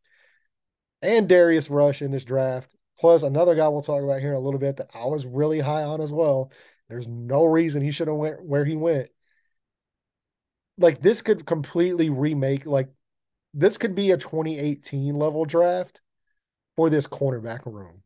[1.02, 4.40] and Darius Rush in this draft, plus another guy we'll talk about here in a
[4.40, 6.52] little bit that I was really high on as well.
[6.88, 9.08] There's no reason he should have went where he went.
[10.78, 12.88] Like this could completely remake like
[13.54, 16.02] this could be a 2018 level draft
[16.76, 18.02] for this cornerback room.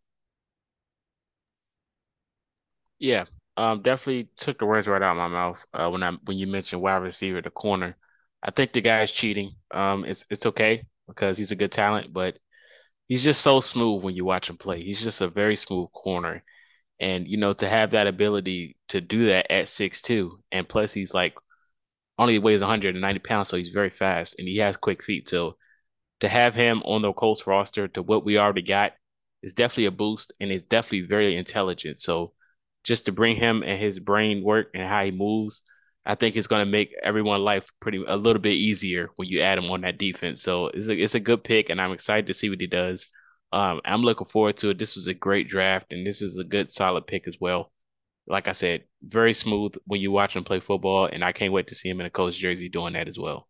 [2.99, 6.37] Yeah, um, definitely took the words right out of my mouth uh, when I when
[6.39, 7.97] you mentioned wide receiver, the corner.
[8.43, 9.53] I think the guy's cheating.
[9.73, 12.37] Um, it's it's okay because he's a good talent, but
[13.09, 14.83] he's just so smooth when you watch him play.
[14.85, 16.45] He's just a very smooth corner,
[17.01, 20.93] and you know to have that ability to do that at six two, and plus
[20.95, 21.35] he's like
[22.19, 25.29] only weighs 190 pounds, so he's very fast and he has quick feet.
[25.29, 25.57] So
[26.21, 28.93] to have him on the Colts roster to what we already got
[29.43, 32.01] is definitely a boost, and it's definitely very intelligent.
[32.01, 32.33] So
[32.85, 35.62] just to bring him and his brain work and how he moves,
[36.07, 39.41] I think it's going to make everyone's life pretty a little bit easier when you
[39.43, 40.43] add him on that defense.
[40.43, 43.07] So it's a it's a good pick, and I'm excited to see what he does.
[43.53, 44.79] Um, I'm looking forward to it.
[44.79, 47.73] This was a great draft, and this is a good solid pick as well.
[48.29, 51.68] Like I said, very smooth when you watch him play football, and I can't wait
[51.68, 53.49] to see him in a Colts jersey doing that as well.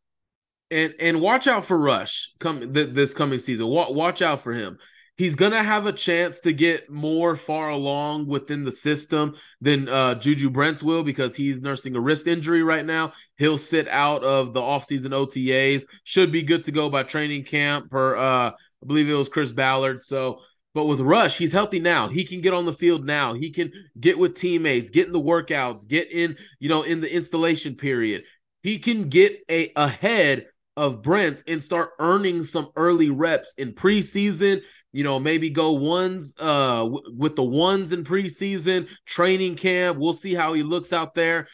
[0.71, 3.67] And and watch out for Rush come th- this coming season.
[3.69, 4.79] watch out for him
[5.19, 10.15] he's gonna have a chance to get more far along within the system than uh,
[10.15, 13.13] Juju Brents will because he's nursing a wrist injury right now.
[13.37, 15.85] He'll sit out of the offseason OTAs.
[16.05, 19.53] Should be good to go by training camp per uh, I believe it was Chris
[19.53, 20.05] Ballard.
[20.05, 20.41] So
[20.79, 22.07] but with Rush, he's healthy now.
[22.07, 23.35] He can get on the field now.
[23.35, 27.13] He can get with teammates, get in the workouts, get in, you know, in the
[27.13, 28.23] installation period.
[28.63, 34.61] He can get a ahead of Brent and start earning some early reps in preseason
[34.93, 39.99] you know, maybe go ones uh w- with the ones in preseason, training camp.
[39.99, 41.49] We'll see how he looks out there.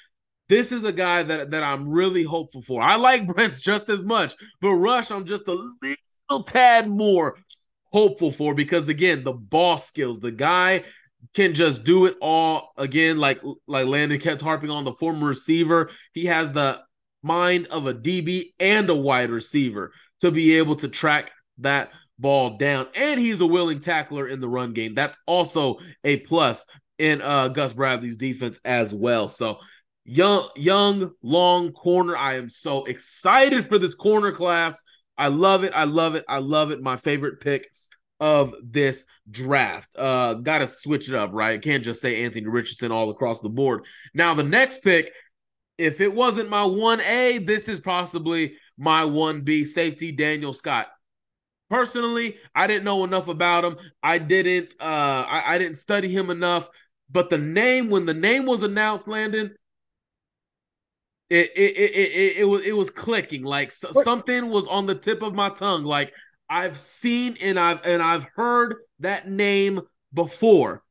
[0.51, 2.83] This is a guy that that I'm really hopeful for.
[2.83, 5.53] I like Brents just as much, but Rush, I'm just a
[6.31, 7.39] little tad more
[7.95, 10.83] hopeful for because again, the ball skills, the guy
[11.33, 15.91] can just do it all again, like like Landon kept harping on the former receiver.
[16.13, 16.81] He has the
[17.23, 19.93] mind of a DB and a wide receiver
[20.23, 24.49] to be able to track that ball down, and he's a willing tackler in the
[24.49, 24.97] run game.
[24.97, 26.67] That's also a plus
[26.99, 29.29] in uh, Gus Bradley's defense as well.
[29.29, 29.59] So
[30.05, 32.17] young, young, long corner.
[32.17, 34.83] I am so excited for this corner class.
[35.17, 35.73] I love it.
[35.77, 36.25] I love it.
[36.29, 36.83] I love it.
[36.83, 37.69] My favorite pick
[38.21, 39.97] of this draft.
[39.97, 41.61] Uh, got to switch it up, right?
[41.61, 43.85] Can't just say Anthony Richardson all across the board.
[44.15, 45.13] Now, the next pick,
[45.79, 50.89] if it wasn't my 1A, this is possibly my 1B safety, Daniel Scott.
[51.71, 53.77] Personally, I didn't know enough about him.
[54.03, 56.69] I didn't uh I, I didn't study him enough.
[57.11, 59.55] But the name, when the name was announced, Landon,
[61.31, 63.43] it it it it, it was it was clicking.
[63.43, 65.85] Like so, something was on the tip of my tongue.
[65.85, 66.13] Like
[66.55, 69.81] I've seen and I've and I've heard that name
[70.13, 70.83] before.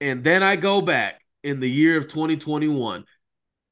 [0.00, 3.04] And then I go back in the year of 2021.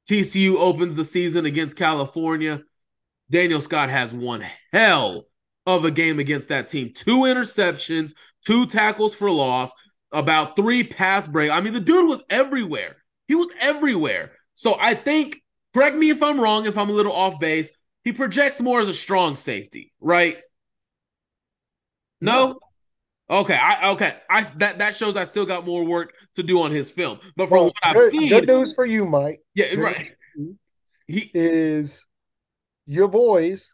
[0.09, 2.63] TCU opens the season against California
[3.31, 5.27] Daniel Scott has one hell
[5.67, 6.93] of a game against that team.
[6.93, 8.13] Two interceptions,
[8.45, 9.73] two tackles for loss,
[10.11, 11.51] about three pass break.
[11.51, 12.97] I mean, the dude was everywhere.
[13.29, 14.33] He was everywhere.
[14.55, 15.41] So I think,
[15.73, 18.89] correct me if I'm wrong, if I'm a little off base, he projects more as
[18.89, 20.39] a strong safety, right?
[22.21, 22.59] No?
[23.31, 24.17] Okay, I okay.
[24.29, 27.21] I that that shows I still got more work to do on his film.
[27.37, 29.99] But from Well, what I've good, seen, good news for you, Mike, yeah, good right.
[29.99, 30.59] news for you
[31.07, 32.07] He is
[32.87, 33.73] your boys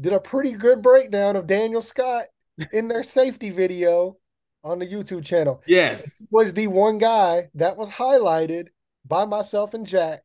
[0.00, 2.24] did a pretty good breakdown of Daniel Scott
[2.72, 4.16] in their safety video
[4.64, 5.62] on the YouTube channel.
[5.66, 6.18] yes.
[6.18, 8.68] He was the one guy that was highlighted
[9.06, 10.22] by myself and Jack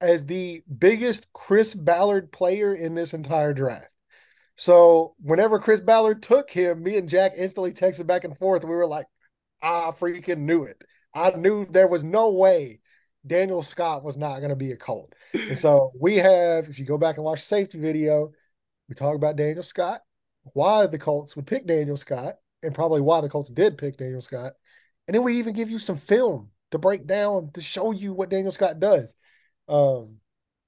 [0.00, 3.88] as the biggest Chris Ballard player in this entire draft.
[4.62, 8.62] So whenever Chris Ballard took him, me and Jack instantly texted back and forth.
[8.62, 9.06] We were like,
[9.60, 10.80] I freaking knew it.
[11.12, 12.78] I knew there was no way
[13.26, 15.16] Daniel Scott was not going to be a Colt.
[15.34, 18.30] And so we have, if you go back and watch safety video,
[18.88, 20.02] we talk about Daniel Scott,
[20.52, 24.22] why the Colts would pick Daniel Scott, and probably why the Colts did pick Daniel
[24.22, 24.52] Scott.
[25.08, 28.30] And then we even give you some film to break down to show you what
[28.30, 29.16] Daniel Scott does.
[29.66, 30.18] Um,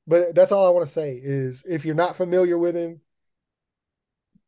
[0.05, 3.01] but that's all I want to say is if you're not familiar with him,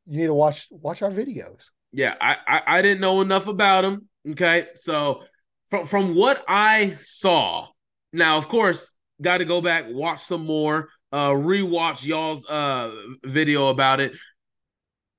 [0.06, 1.70] you need to watch watch our videos.
[1.92, 4.08] Yeah, I, I I didn't know enough about him.
[4.30, 5.22] Okay, so
[5.70, 7.68] from from what I saw,
[8.12, 12.90] now of course, got to go back watch some more, uh, rewatch y'all's uh
[13.24, 14.12] video about it.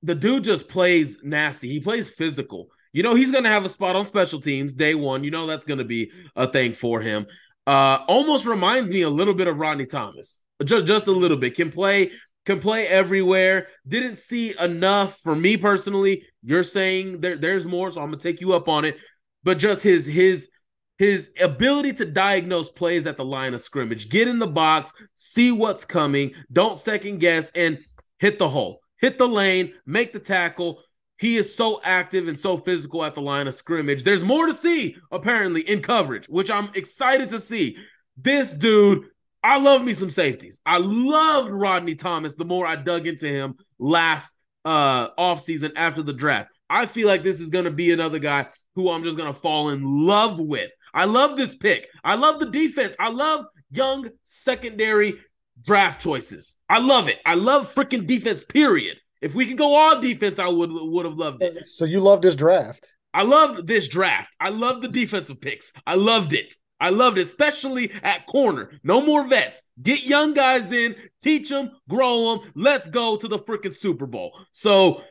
[0.03, 1.69] The dude just plays nasty.
[1.69, 2.69] He plays physical.
[2.93, 5.23] You know he's gonna have a spot on special teams day one.
[5.23, 7.27] You know that's gonna be a thing for him.
[7.65, 11.55] Uh, almost reminds me a little bit of Rodney Thomas, just just a little bit.
[11.55, 12.11] Can play
[12.47, 13.67] can play everywhere.
[13.85, 16.23] Didn't see enough for me personally.
[16.41, 18.97] You're saying there, there's more, so I'm gonna take you up on it.
[19.43, 20.49] But just his his
[20.97, 25.51] his ability to diagnose plays at the line of scrimmage, get in the box, see
[25.51, 27.79] what's coming, don't second guess, and
[28.17, 30.81] hit the hole, hit the lane, make the tackle.
[31.19, 34.03] He is so active and so physical at the line of scrimmage.
[34.03, 37.77] There's more to see, apparently, in coverage, which I'm excited to see.
[38.15, 39.05] This dude
[39.43, 40.59] I love me some safeties.
[40.65, 44.33] I loved Rodney Thomas the more I dug into him last
[44.65, 46.49] uh offseason after the draft.
[46.69, 49.39] I feel like this is going to be another guy who I'm just going to
[49.39, 50.69] fall in love with.
[50.93, 51.87] I love this pick.
[52.03, 52.95] I love the defense.
[52.99, 55.15] I love young secondary
[55.63, 56.57] draft choices.
[56.69, 57.19] I love it.
[57.25, 58.97] I love freaking defense period.
[59.21, 61.65] If we could go all defense, I would would have loved it.
[61.65, 62.87] So you love this draft.
[63.13, 64.35] I loved this draft.
[64.39, 65.73] I loved the defensive picks.
[65.87, 66.53] I loved it.
[66.79, 68.71] I loved it, especially at corner.
[68.83, 69.63] No more vets.
[69.81, 72.51] Get young guys in, teach them, grow them.
[72.55, 74.39] Let's go to the freaking Super Bowl.
[74.51, 75.01] So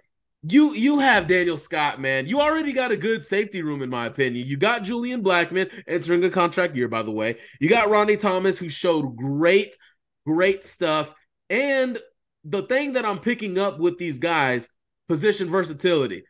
[0.48, 2.26] you you have Daniel Scott, man.
[2.28, 4.46] You already got a good safety room, in my opinion.
[4.46, 7.38] You got Julian Blackmon entering a contract year, by the way.
[7.60, 9.76] You got Rodney Thomas, who showed great,
[10.24, 11.12] great stuff.
[11.50, 11.98] And
[12.44, 14.68] the thing that I'm picking up with these guys,
[15.08, 16.24] position versatility.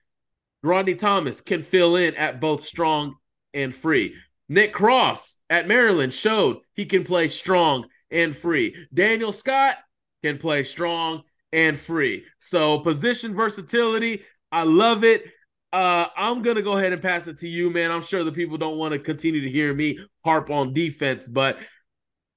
[0.62, 3.16] Rodney Thomas can fill in at both strong
[3.52, 4.14] and free.
[4.48, 8.76] Nick Cross at Maryland showed he can play strong and free.
[8.92, 9.76] Daniel Scott
[10.22, 11.22] can play strong
[11.52, 12.24] and free.
[12.38, 14.22] So position versatility,
[14.52, 15.24] I love it.
[15.72, 17.90] Uh, I'm gonna go ahead and pass it to you, man.
[17.90, 21.58] I'm sure the people don't want to continue to hear me harp on defense, but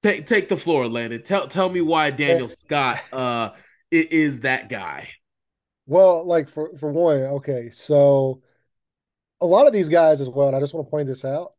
[0.01, 1.21] take take the floor, Landon.
[1.21, 3.51] Tell tell me why Daniel Scott uh
[3.91, 5.09] is that guy.
[5.85, 8.41] Well, like for for one, okay, so
[9.41, 11.53] a lot of these guys as well, and I just want to point this out,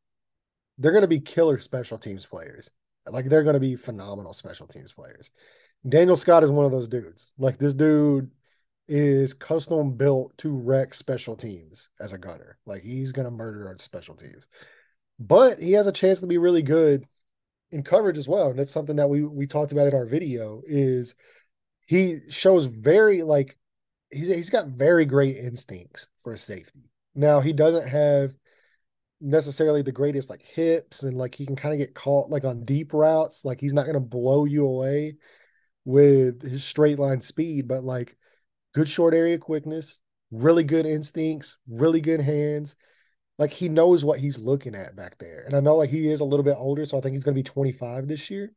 [0.80, 2.70] they're going to be killer special teams players.
[3.06, 5.30] Like they're going to be phenomenal special teams players.
[5.88, 7.32] Daniel Scott is one of those dudes.
[7.38, 8.30] Like this dude
[8.88, 12.58] is custom built to wreck special teams as a gunner.
[12.66, 14.48] Like he's going to murder our special teams.
[15.18, 17.04] But he has a chance to be really good
[17.70, 18.48] in coverage as well.
[18.48, 21.14] And that's something that we we talked about in our video is
[21.86, 23.58] he shows very like
[24.10, 26.90] he's he's got very great instincts for a safety.
[27.14, 28.34] Now he doesn't have
[29.20, 32.64] necessarily the greatest like hips and like he can kind of get caught like on
[32.64, 33.44] deep routes.
[33.44, 35.16] Like he's not gonna blow you away
[35.84, 38.16] with his straight line speed, but like
[38.74, 40.00] good short area quickness,
[40.30, 42.76] really good instincts, really good hands.
[43.38, 45.44] Like he knows what he's looking at back there.
[45.46, 47.34] And I know like he is a little bit older, so I think he's gonna
[47.34, 48.52] be 25 this year.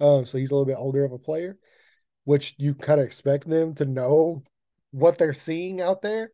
[0.00, 1.58] Um, so he's a little bit older of a player,
[2.24, 4.42] which you kind of expect them to know
[4.90, 6.30] what they're seeing out there.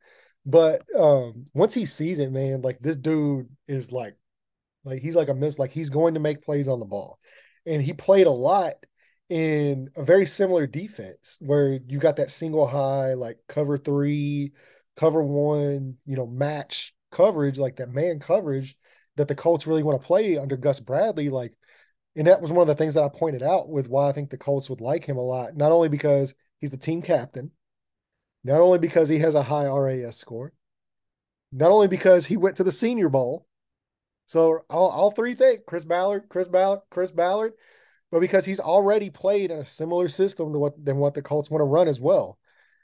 [0.46, 4.16] But um, once he sees it, man, like this dude is like,
[4.84, 7.18] like he's like a miss, like he's going to make plays on the ball,
[7.66, 8.74] and he played a lot
[9.30, 14.52] in a very similar defense where you got that single high, like cover three,
[14.96, 18.76] cover one, you know, match coverage, like that man coverage
[19.16, 21.30] that the Colts really want to play under Gus Bradley.
[21.30, 21.54] Like
[22.16, 24.30] And that was one of the things that I pointed out with why I think
[24.30, 25.56] the Colts would like him a lot.
[25.56, 27.50] Not only because he's the team captain,
[28.44, 30.52] not only because he has a high RAS score,
[31.50, 33.46] not only because he went to the Senior Bowl.
[34.26, 37.52] So all, all three things Chris Ballard, Chris Ballard, Chris Ballard,
[38.10, 41.50] but because he's already played in a similar system to what than what the Colts
[41.50, 42.38] want to run as well.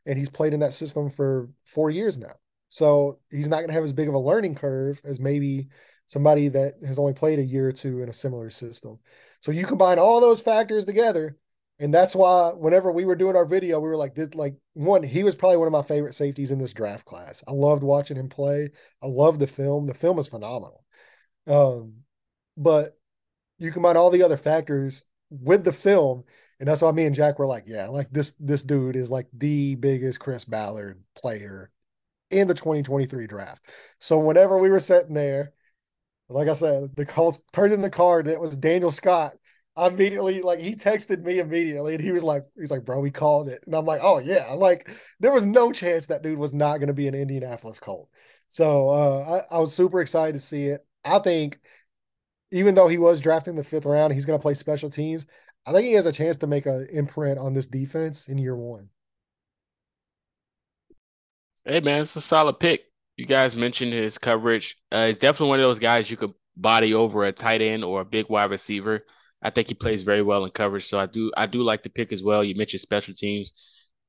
[0.06, 2.34] And he's played in that system for four years now.
[2.68, 5.68] So he's not going to have as big of a learning curve as maybe
[6.06, 8.98] somebody that has only played a year or two in a similar system.
[9.40, 11.36] So you combine all those factors together,
[11.80, 15.02] and that's why whenever we were doing our video, we were like, this, like one,
[15.02, 17.42] he was probably one of my favorite safeties in this draft class.
[17.48, 18.68] I loved watching him play.
[19.02, 19.86] I love the film.
[19.86, 20.84] The film is phenomenal.
[21.46, 21.94] Um,
[22.54, 22.98] but
[23.58, 26.24] you combine all the other factors with the film,
[26.58, 29.28] and that's why me and Jack were like, yeah, like this this dude is like
[29.32, 31.70] the biggest Chris Ballard player
[32.30, 33.64] in the 2023 draft.
[34.00, 35.54] So whenever we were sitting there
[36.30, 39.32] like I said, the Colts turned in the card it was Daniel Scott.
[39.76, 43.10] I immediately like he texted me immediately and he was like, he's like, bro, we
[43.10, 43.62] called it.
[43.66, 44.52] And I'm like, oh yeah.
[44.52, 44.90] Like
[45.20, 48.08] there was no chance that dude was not going to be an Indianapolis Colt.
[48.48, 50.84] So uh, I, I was super excited to see it.
[51.04, 51.60] I think
[52.50, 55.26] even though he was drafted in the fifth round, he's going to play special teams.
[55.64, 58.56] I think he has a chance to make an imprint on this defense in year
[58.56, 58.88] one.
[61.64, 62.90] Hey man, it's a solid pick
[63.20, 64.78] you guys mentioned his coverage.
[64.90, 68.00] Uh, he's definitely one of those guys you could body over a tight end or
[68.00, 69.04] a big wide receiver.
[69.42, 71.90] I think he plays very well in coverage, so I do I do like the
[71.90, 72.44] pick as well.
[72.44, 73.52] You mentioned special teams.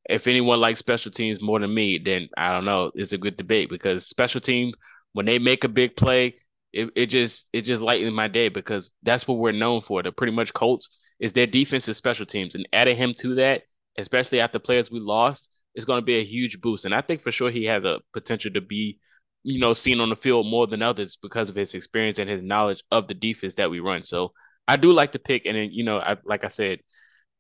[0.10, 2.92] If anyone likes special teams more than me, then I don't know.
[2.96, 4.74] It's a good debate because special team
[5.14, 6.36] when they make a big play,
[6.74, 10.02] it, it just it just lightens my day because that's what we're known for.
[10.04, 13.64] The pretty much Colts is their defense and special teams, and adding him to that,
[13.98, 16.86] especially after players we lost, is going to be a huge boost.
[16.86, 19.00] And I think for sure he has a potential to be,
[19.44, 22.42] you know, seen on the field more than others because of his experience and his
[22.42, 24.02] knowledge of the defense that we run.
[24.04, 24.34] So
[24.72, 25.46] I do like to pick.
[25.46, 26.80] And then, you know, I, like I said,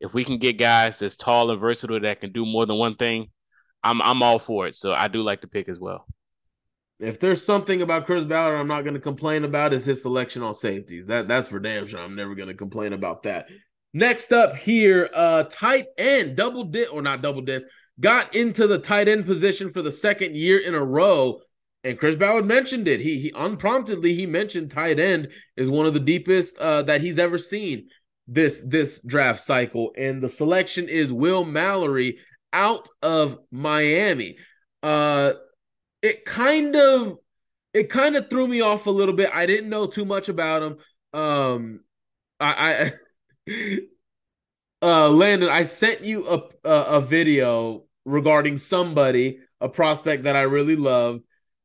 [0.01, 2.95] if we can get guys that's tall and versatile that can do more than one
[2.95, 3.29] thing,
[3.84, 4.75] I'm I'm all for it.
[4.75, 6.05] So I do like to pick as well.
[6.99, 10.43] If there's something about Chris Ballard I'm not going to complain about is his selection
[10.43, 11.07] on safeties.
[11.07, 12.01] That that's for damn sure.
[12.01, 13.47] I'm never going to complain about that.
[13.93, 17.63] Next up here, uh tight end, double dip or not double dip,
[17.99, 21.39] got into the tight end position for the second year in a row.
[21.84, 22.99] And Chris Ballard mentioned it.
[22.99, 27.17] He he unpromptedly he mentioned tight end is one of the deepest uh, that he's
[27.17, 27.88] ever seen
[28.27, 29.91] this this draft cycle.
[29.97, 32.19] And the selection is Will Mallory
[32.53, 34.38] out of Miami.
[34.84, 35.34] Uh
[36.01, 37.17] it kind of
[37.73, 39.32] it kind of threw me off a little bit.
[39.34, 40.77] I didn't know too much about him.
[41.13, 41.79] Um
[42.39, 42.91] I,
[43.47, 43.77] I
[44.84, 50.41] uh Landon, I sent you a a, a video regarding somebody, a prospect that I
[50.41, 51.21] really love,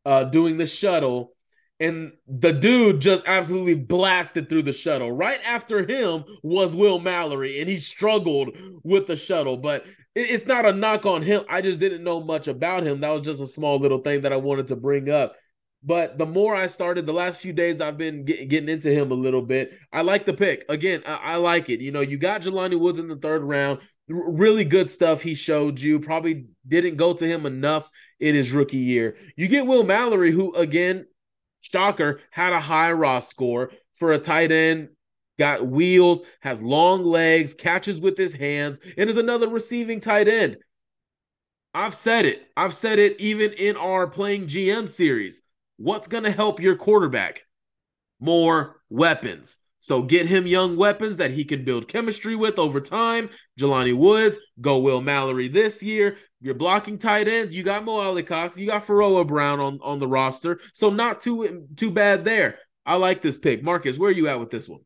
[0.07, 1.33] uh, doing the shuttle.
[1.79, 5.13] And the dude just absolutely blasted through the shuttle.
[5.13, 9.59] Right after him was Will Mallory, and he struggled with the shuttle.
[9.59, 9.85] But
[10.15, 11.43] it's not a knock on him.
[11.51, 13.01] I just didn't know much about him.
[13.01, 15.37] That was just a small little thing that I wanted to bring up.
[15.85, 19.11] But the more I started, the last few days I've been get, getting into him
[19.13, 19.79] a little bit.
[19.93, 20.65] I like the pick.
[20.71, 21.81] Again, I, I like it.
[21.81, 23.81] You know, you got Jelani Woods in the third round.
[24.11, 26.01] R- really good stuff he showed you.
[26.01, 27.91] Probably didn't go to him enough
[28.21, 29.17] in his rookie year.
[29.37, 31.07] You get Will Mallory, who again,
[31.61, 34.91] shocker, had a high RAS score for a tight end.
[35.39, 40.57] Got wheels, has long legs, catches with his hands, and is another receiving tight end.
[41.75, 42.43] I've said it.
[42.57, 45.43] I've said it even in our playing GM series.
[45.77, 47.43] What's going to help your quarterback?
[48.19, 49.59] More weapons.
[49.87, 53.31] So get him young weapons that he can build chemistry with over time.
[53.57, 56.17] Jelani Woods, go Will Mallory this year.
[56.41, 57.55] You're blocking tight ends.
[57.55, 58.57] You got Mo Alie-Cox.
[58.59, 60.59] You got Pharaoh Brown on, on the roster.
[60.75, 62.59] So not too too bad there.
[62.85, 63.63] I like this pick.
[63.63, 64.81] Marcus, where are you at with this one?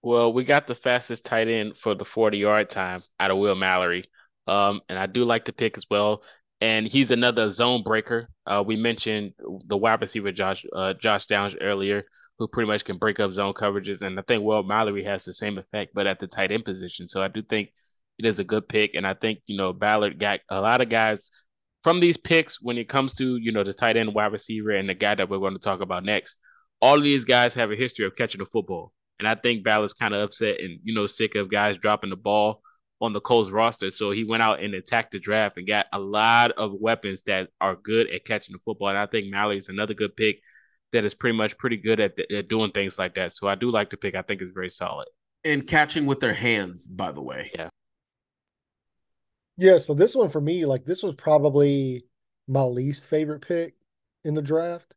[0.00, 3.56] Well, we got the fastest tight end for the 40 yard time out of Will
[3.56, 4.04] Mallory.
[4.46, 6.22] Um, and I do like the pick as well
[6.60, 8.28] and he's another zone breaker.
[8.46, 9.32] Uh, we mentioned
[9.66, 12.04] the wide receiver Josh uh, Josh Downs earlier,
[12.38, 15.32] who pretty much can break up zone coverages, and I think Will Mallory has the
[15.32, 17.08] same effect, but at the tight end position.
[17.08, 17.70] So I do think
[18.18, 20.88] it is a good pick, and I think you know Ballard got a lot of
[20.88, 21.30] guys
[21.82, 24.88] from these picks when it comes to you know the tight end wide receiver and
[24.88, 26.36] the guy that we're going to talk about next.
[26.82, 29.94] All of these guys have a history of catching the football, and I think Ballard's
[29.94, 32.62] kind of upset and you know sick of guys dropping the ball
[33.00, 33.90] on the Colts roster.
[33.90, 37.48] So he went out and attacked the draft and got a lot of weapons that
[37.60, 38.88] are good at catching the football.
[38.88, 40.40] And I think Mallory is another good pick
[40.96, 43.32] that is pretty much pretty good at, at doing things like that.
[43.32, 44.14] So I do like the pick.
[44.14, 45.06] I think it's very solid.
[45.44, 47.50] And catching with their hands, by the way.
[47.54, 47.68] Yeah.
[49.58, 49.78] Yeah.
[49.78, 52.06] So this one for me, like this was probably
[52.48, 53.74] my least favorite pick
[54.24, 54.94] in the draft.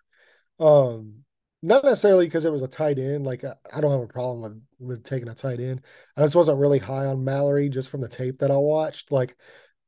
[0.58, 1.26] Um,
[1.62, 3.26] not necessarily because it was a tight end.
[3.26, 5.82] Like I don't have a problem with with taking a tight end.
[6.16, 9.12] I just wasn't really high on Mallory just from the tape that I watched.
[9.12, 9.36] Like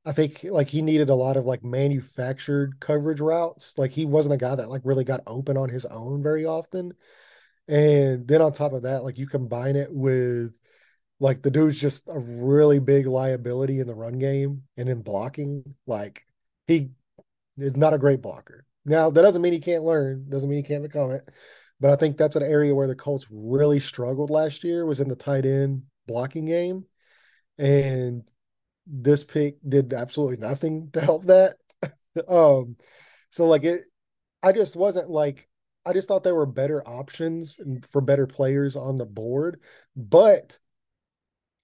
[0.05, 3.77] I think like he needed a lot of like manufactured coverage routes.
[3.77, 6.93] Like he wasn't a guy that like really got open on his own very often.
[7.67, 10.57] And then on top of that, like you combine it with
[11.19, 15.75] like the dude's just a really big liability in the run game and in blocking.
[15.85, 16.25] Like
[16.65, 16.89] he
[17.57, 18.65] is not a great blocker.
[18.85, 21.29] Now that doesn't mean he can't learn, doesn't mean he can't become it.
[21.79, 25.09] But I think that's an area where the Colts really struggled last year was in
[25.09, 26.85] the tight end blocking game.
[27.59, 28.23] And
[28.91, 31.57] this pick did absolutely nothing to help that.
[32.27, 32.75] um
[33.31, 33.85] so like it
[34.43, 35.47] I just wasn't like
[35.85, 39.59] I just thought there were better options and for better players on the board,
[39.95, 40.59] but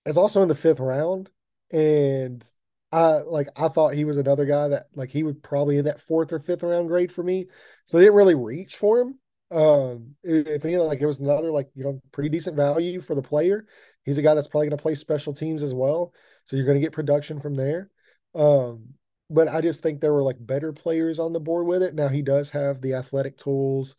[0.05, 1.29] it's also in the fifth round,
[1.71, 2.43] and
[2.91, 6.01] I like I thought he was another guy that like he would probably in that
[6.01, 7.47] fourth or fifth round grade for me,
[7.85, 9.19] so they didn't really reach for him.
[9.49, 13.21] Um, if anything, like it was another like you know pretty decent value for the
[13.21, 13.65] player.
[14.03, 16.13] He's a guy that's probably going to play special teams as well,
[16.47, 17.91] so you're going to get production from there.
[18.33, 18.93] Um,
[19.29, 21.93] but I just think there were like better players on the board with it.
[21.93, 23.95] Now he does have the athletic tools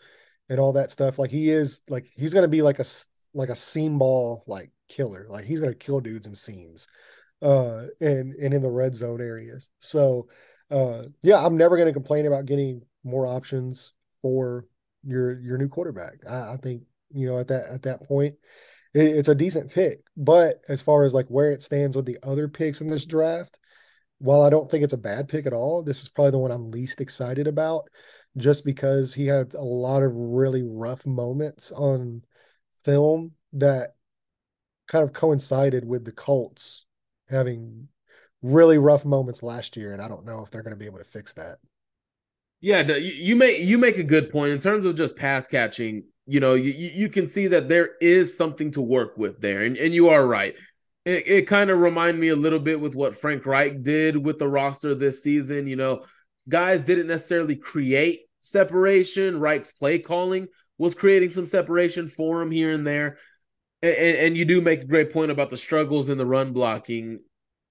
[0.49, 1.19] and all that stuff.
[1.19, 2.85] Like he is like he's going to be like a
[3.35, 5.27] like a seam ball like killer.
[5.29, 6.89] Like he's going to kill dudes in seams,
[7.43, 9.69] uh, and and in the red zone areas.
[9.79, 10.29] So,
[10.71, 13.93] uh, yeah, I'm never going to complain about getting more options
[14.23, 14.67] for
[15.05, 16.15] your your new quarterback.
[16.29, 18.37] I, I think you know at that at that point
[18.95, 20.01] it's a decent pick.
[20.17, 23.19] But as far as like where it stands with the other picks in this mm-hmm.
[23.19, 23.59] draft,
[24.19, 26.51] while I don't think it's a bad pick at all, this is probably the one
[26.51, 27.89] I'm least excited about
[28.37, 32.23] just because he had a lot of really rough moments on
[32.85, 33.95] film that
[34.87, 36.85] kind of coincided with the Colts
[37.29, 37.89] having
[38.43, 40.99] really rough moments last year, and I don't know if they're going to be able
[40.99, 41.59] to fix that.
[42.61, 46.05] Yeah, you make you make a good point in terms of just pass catching.
[46.29, 49.77] You know, you you can see that there is something to work with there, and
[49.77, 50.55] and you are right.
[51.05, 54.39] It, it kind of reminded me a little bit with what Frank Reich did with
[54.39, 55.67] the roster this season.
[55.67, 56.05] You know,
[56.47, 59.41] guys didn't necessarily create separation.
[59.41, 63.19] Reich's play calling was creating some separation for him here and there.
[63.83, 67.21] And, and, you do make a great point about the struggles in the run blocking.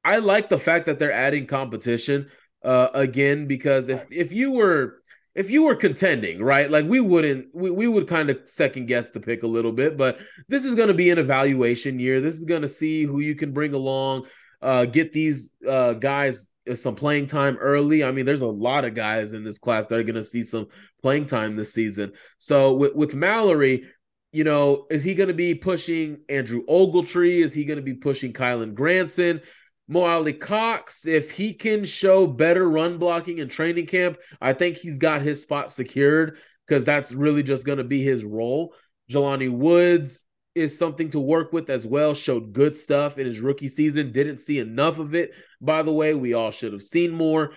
[0.03, 2.29] I like the fact that they're adding competition
[2.63, 5.01] uh, again because if if you were
[5.38, 9.11] if you were contending, right, like we wouldn't we, we would kind of second guess
[9.11, 10.19] the pick a little bit, but
[10.49, 12.19] this is going to be an evaluation year.
[12.19, 14.26] This is going to see who you can bring along,
[14.64, 18.03] uh, get these uh, guys some playing time early.
[18.03, 20.41] I mean, there's a lot of guys in this class that are going to see
[20.41, 20.68] some
[21.03, 22.14] playing time this season.
[22.39, 23.88] So with with Mallory,
[24.31, 27.43] you know, is he going to be pushing Andrew Ogletree?
[27.43, 29.41] Is he going to be pushing Kylen Granson?
[29.88, 34.97] Mo Alie-Cox, if he can show better run blocking in training camp, I think he's
[34.97, 36.38] got his spot secured
[36.68, 38.73] because that's really just going to be his role.
[39.09, 42.14] Jelani Woods is something to work with as well.
[42.14, 44.11] Showed good stuff in his rookie season.
[44.11, 45.31] Didn't see enough of it,
[45.61, 46.14] by the way.
[46.14, 47.53] We all should have seen more.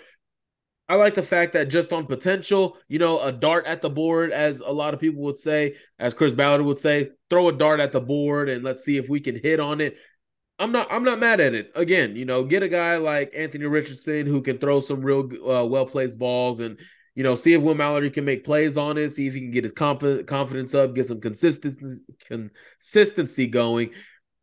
[0.89, 4.33] I like the fact that just on potential, you know, a dart at the board,
[4.33, 7.79] as a lot of people would say, as Chris Ballard would say, throw a dart
[7.79, 9.97] at the board and let's see if we can hit on it.
[10.61, 11.73] I'm not I'm not mad at it.
[11.75, 15.65] Again, you know, get a guy like Anthony Richardson who can throw some real uh,
[15.65, 16.79] well placed balls and
[17.15, 19.51] you know, see if Will Mallory can make plays on it, see if he can
[19.51, 23.91] get his confidence up, get some consistency consistency going.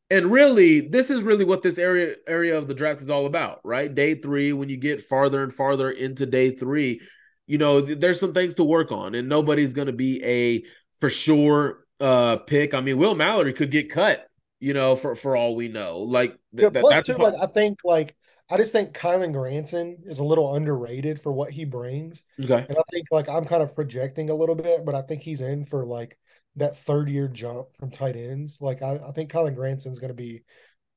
[0.09, 3.59] And really this is really what this area area of the draft is all about
[3.63, 3.93] right?
[3.93, 6.99] Day three when you get farther and farther into day three
[7.45, 10.63] you know there's some things to work on and nobody's going to be a
[10.99, 12.73] for sure uh pick.
[12.73, 14.27] I mean will mallory could get cut
[14.59, 17.79] you know for for all we know like th- yeah, plus too, like i think
[17.83, 18.15] like
[18.49, 22.77] i just think kylen granson is a little underrated for what he brings okay and
[22.77, 25.63] i think like i'm kind of projecting a little bit but i think he's in
[25.63, 26.17] for like
[26.57, 28.57] that third year jump from tight ends.
[28.59, 30.43] Like I, I think Kylen Granson's going to be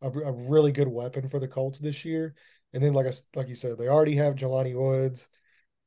[0.02, 2.34] a, a, really good weapon for the Colts this year.
[2.72, 5.28] And then, like I, like you said, they already have Jelani Woods.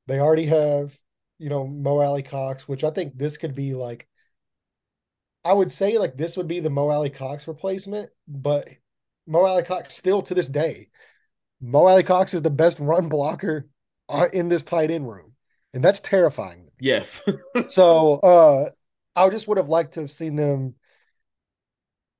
[0.07, 0.97] They already have,
[1.39, 4.07] you know, Mo Alie-Cox, which I think this could be like.
[5.45, 8.67] I would say like this would be the Mo Alie-Cox replacement, but
[9.27, 10.89] Mo Alie-Cox still to this day,
[11.61, 13.67] Mo Alie-Cox is the best run blocker
[14.31, 15.33] in this tight end room,
[15.73, 16.69] and that's terrifying.
[16.79, 17.21] Yes.
[17.67, 18.69] so uh
[19.15, 20.75] I just would have liked to have seen them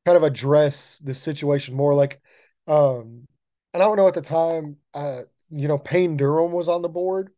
[0.05, 1.93] kind of address the situation more.
[1.93, 2.21] Like,
[2.67, 3.27] um,
[3.73, 6.89] and I don't know at the time, uh, you know, Payne Durham was on the
[6.89, 7.31] board,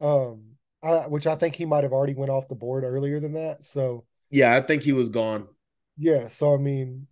[0.00, 3.34] um, I, which I think he might have already went off the board earlier than
[3.34, 3.64] that.
[3.64, 5.48] So yeah, I think he was gone.
[5.96, 7.08] Yeah, so I mean,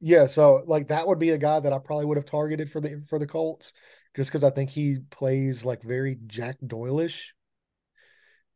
[0.00, 2.80] yeah, so like that would be a guy that I probably would have targeted for
[2.80, 3.72] the for the Colts,
[4.16, 7.28] just because I think he plays like very Jack Doyleish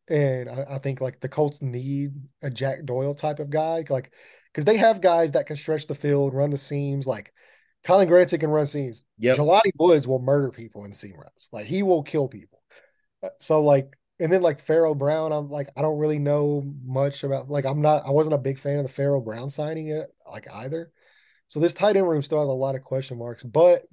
[0.09, 2.13] And I, I think like the Colts need
[2.43, 4.13] a Jack Doyle type of guy, like
[4.53, 7.07] because they have guys that can stretch the field, run the seams.
[7.07, 7.33] Like
[7.85, 9.03] Kylen Granson can run seams.
[9.19, 11.49] Yeah, Jelani Woods will murder people in seam routes.
[11.53, 12.63] Like he will kill people.
[13.23, 17.25] Uh, So like, and then like Pharaoh Brown, I'm like I don't really know much
[17.25, 17.51] about.
[17.51, 18.07] Like I'm not.
[18.07, 20.93] I wasn't a big fan of the Pharaoh Brown signing it like either.
[21.49, 23.85] So this tight end room still has a lot of question marks, but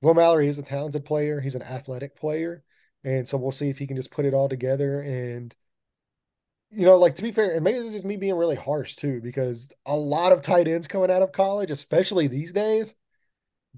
[0.00, 1.40] Will Mallory is a talented player.
[1.40, 2.62] He's an athletic player.
[3.04, 5.00] And so we'll see if he can just put it all together.
[5.00, 5.54] And,
[6.70, 8.96] you know, like to be fair, and maybe this is just me being really harsh
[8.96, 12.94] too, because a lot of tight ends coming out of college, especially these days,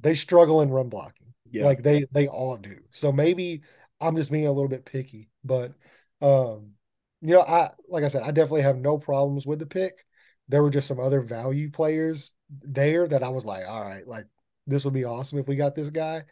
[0.01, 1.35] they struggle in run blocking.
[1.51, 1.65] Yeah.
[1.65, 2.77] Like they they all do.
[2.91, 3.63] So maybe
[4.01, 5.31] I'm just being a little bit picky.
[5.45, 5.73] But
[6.21, 6.73] um,
[7.21, 10.05] you know, I like I said, I definitely have no problems with the pick.
[10.49, 14.27] There were just some other value players there that I was like, all right, like
[14.67, 16.25] this would be awesome if we got this guy.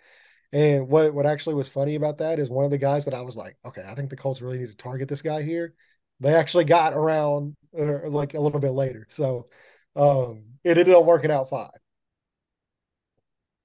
[0.52, 3.22] And what what actually was funny about that is one of the guys that I
[3.22, 5.74] was like, okay, I think the Colts really need to target this guy here.
[6.20, 9.48] They actually got around uh, like a little bit later, so
[9.96, 11.68] um, it ended up working out fine.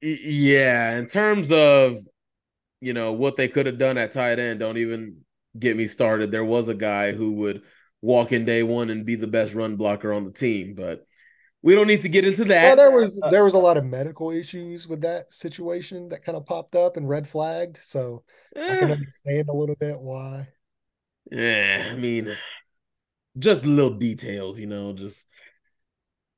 [0.02, 1.98] Yeah, in terms of
[2.82, 5.18] you know what they could have done at tight end, don't even
[5.58, 6.32] get me started.
[6.32, 7.64] There was a guy who would
[8.02, 11.06] walk in day one and be the best run blocker on the team, but
[11.62, 12.60] we don't need to get into that.
[12.60, 16.38] Well, there was there was a lot of medical issues with that situation that kind
[16.38, 18.24] of popped up and red flagged, so
[18.68, 20.50] I can Eh, understand a little bit why.
[21.32, 22.36] yeah, I mean,
[23.38, 25.28] just little details, you know, just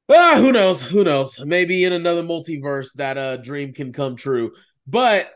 [0.10, 0.82] ah, who knows?
[0.82, 1.40] Who knows?
[1.40, 4.52] Maybe in another multiverse that uh dream can come true.
[4.88, 5.32] But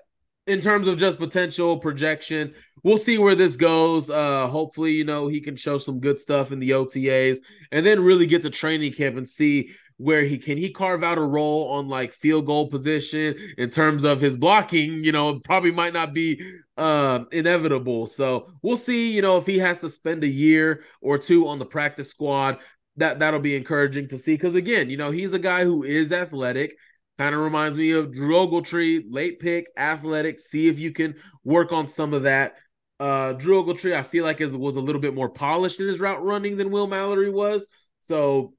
[0.48, 2.54] in terms of just potential projection,
[2.84, 4.10] we'll see where this goes.
[4.10, 7.40] Uh hopefully, you know, he can show some good stuff in the OTAs
[7.72, 11.18] and then really get to training camp and see where he can he carve out
[11.18, 15.72] a role on like field goal position in terms of his blocking, you know, probably
[15.72, 16.42] might not be
[16.78, 18.06] uh, inevitable.
[18.06, 21.58] So we'll see, you know, if he has to spend a year or two on
[21.60, 22.60] the practice squad,
[22.98, 24.34] that that'll be encouraging to see.
[24.34, 26.78] Because again, you know, he's a guy who is athletic.
[27.18, 30.40] Kind of reminds me of Drew Ogletree, late pick, athletic.
[30.40, 32.56] See if you can work on some of that.
[33.00, 36.00] Uh, Drew Ogletree, I feel like is was a little bit more polished in his
[36.00, 37.68] route running than Will Mallory was.
[38.02, 38.54] So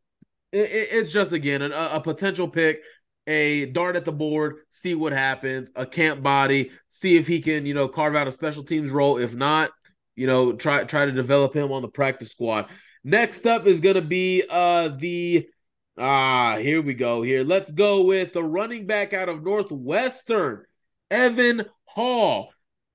[0.52, 2.80] it, it, it's just again a, a potential pick
[3.28, 7.66] a dart at the board, see what happens, a camp body, see if he can,
[7.66, 9.18] you know, carve out a special teams role.
[9.18, 9.70] If not,
[10.16, 12.68] you know, try try to develop him on the practice squad.
[13.04, 15.46] Next up is gonna be uh the
[15.98, 17.22] ah, here we go.
[17.22, 20.64] Here, let's go with the running back out of Northwestern,
[21.10, 22.50] Evan Hull.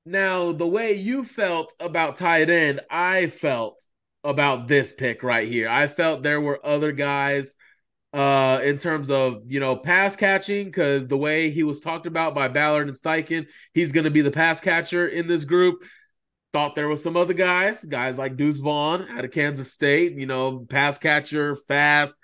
[0.05, 3.85] Now, the way you felt about tight end, I felt
[4.23, 5.69] about this pick right here.
[5.69, 7.55] I felt there were other guys
[8.13, 12.35] uh in terms of you know pass catching because the way he was talked about
[12.35, 15.83] by Ballard and Steichen, he's going to be the pass catcher in this group.
[16.53, 20.27] Thought there was some other guys, guys like Deuce Vaughn out of Kansas State, you
[20.27, 22.15] know, pass catcher, fast,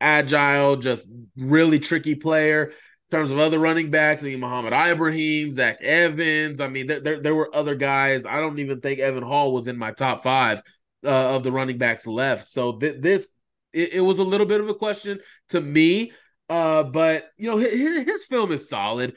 [0.00, 2.64] agile, just really tricky player.
[2.64, 6.60] In terms of other running backs, I mean, Mohamed Ibrahim, Zach Evans.
[6.60, 8.26] I mean, there, there, there were other guys.
[8.26, 10.60] I don't even think Evan Hull was in my top five
[11.04, 12.46] uh, of the running backs left.
[12.48, 13.28] So th- this
[13.72, 15.20] it, it, was a little bit of a question
[15.50, 16.12] to me.
[16.48, 19.14] Uh, but you know, his, his film is solid.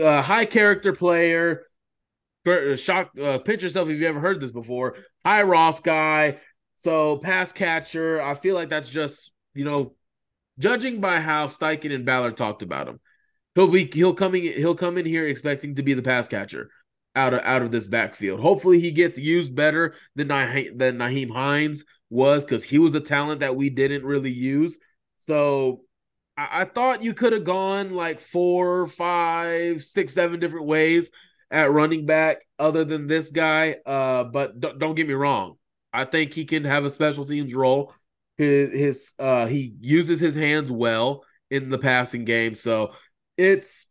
[0.00, 1.64] Uh, high character player.
[2.76, 4.96] Shock, uh, pinch yourself if you've ever heard this before.
[5.24, 6.38] High RAS guy.
[6.76, 8.20] So pass catcher.
[8.20, 9.94] I feel like that's just you know,
[10.58, 13.00] judging by how Steichen and Ballard talked about him,
[13.54, 16.70] he'll be he'll coming he'll come in here expecting to be the pass catcher
[17.14, 18.40] out of out of this backfield.
[18.40, 23.00] Hopefully, he gets used better than Nyheim, than Nyheim Hines was because he was a
[23.00, 24.78] talent that we didn't really use.
[25.18, 25.82] So
[26.36, 31.10] I, I thought you could have gone like four, five, six, seven different ways
[31.50, 33.76] at running back other than this guy.
[33.86, 35.56] Uh, but d- don't get me wrong.
[35.92, 37.94] I think he can have a special teams role.
[38.36, 42.92] His, his uh, he uses his hands well in the passing game, so
[43.36, 43.86] it's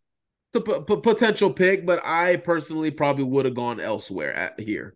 [0.53, 1.85] it's potential pick.
[1.85, 4.95] But I personally probably would have gone elsewhere at here.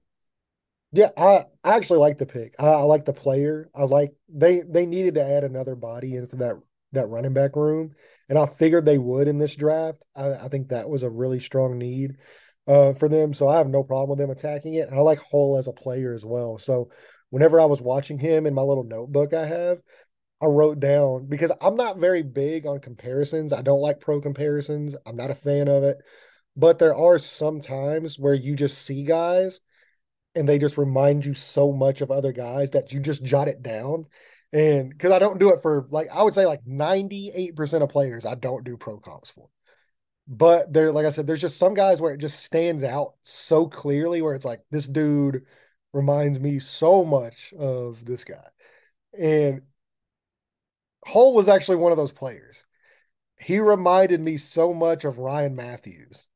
[0.91, 2.55] Yeah, I, I actually like the pick.
[2.57, 3.69] I, I like the player.
[3.75, 6.55] I like they they needed to add another body into that
[6.93, 7.91] that running back room,
[8.29, 10.05] and I figured they would in this draft.
[10.15, 12.17] I, I think that was a really strong need
[12.67, 13.33] uh, for them.
[13.33, 14.87] So I have no problem with them attacking it.
[14.87, 16.57] And I like Hull as a player as well.
[16.57, 16.89] So
[17.29, 19.79] whenever I was watching him in my little notebook I have,
[20.41, 23.53] I wrote down because I'm not very big on comparisons.
[23.53, 24.95] I don't like pro comparisons.
[25.05, 25.97] I'm not a fan of it.
[26.57, 29.61] But there are some times where you just see guys
[30.35, 33.63] and they just remind you so much of other guys that you just jot it
[33.63, 34.05] down.
[34.53, 38.25] And because I don't do it for like, I would say like 98% of players,
[38.25, 39.49] I don't do pro comps for.
[40.27, 43.67] But there, like I said, there's just some guys where it just stands out so
[43.67, 45.43] clearly where it's like this dude
[45.95, 48.47] reminds me so much of this guy.
[49.17, 49.61] And
[51.05, 52.65] Hull was actually one of those players.
[53.39, 56.27] He reminded me so much of Ryan Mathews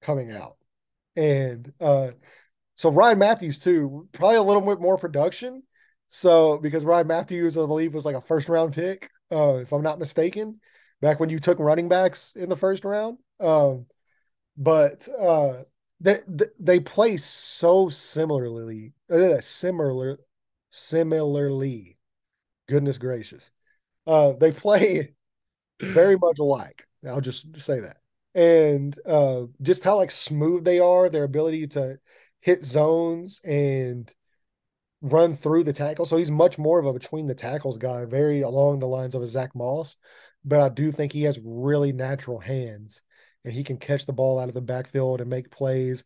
[0.00, 0.56] coming out.
[1.14, 2.12] And uh,
[2.74, 5.62] so Ryan Mathews, too, probably a little bit more production.
[6.08, 9.82] So because Ryan Mathews, I believe, was like a first round pick, uh, if I'm
[9.82, 10.60] not mistaken,
[11.00, 13.18] back when you took running backs in the first round.
[13.40, 13.86] Um,
[14.56, 15.62] but uh,
[16.02, 16.18] they
[16.58, 20.18] they play so similarly, uh, similar,
[20.68, 21.96] similarly.
[22.68, 23.50] Goodness gracious,
[24.06, 25.14] uh, they play
[25.80, 26.86] very much alike.
[27.08, 27.98] I'll just say that,
[28.34, 31.98] and uh, just how like smooth they are, their ability to
[32.40, 34.12] hit zones and
[35.00, 36.06] run through the tackle.
[36.06, 39.22] So he's much more of a between the tackles guy, very along the lines of
[39.22, 39.96] a Zach Moss.
[40.44, 43.02] But I do think he has really natural hands
[43.44, 46.04] and he can catch the ball out of the backfield and make plays.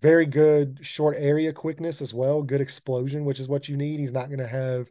[0.00, 4.00] Very good short area quickness as well, good explosion, which is what you need.
[4.00, 4.90] He's not going to have,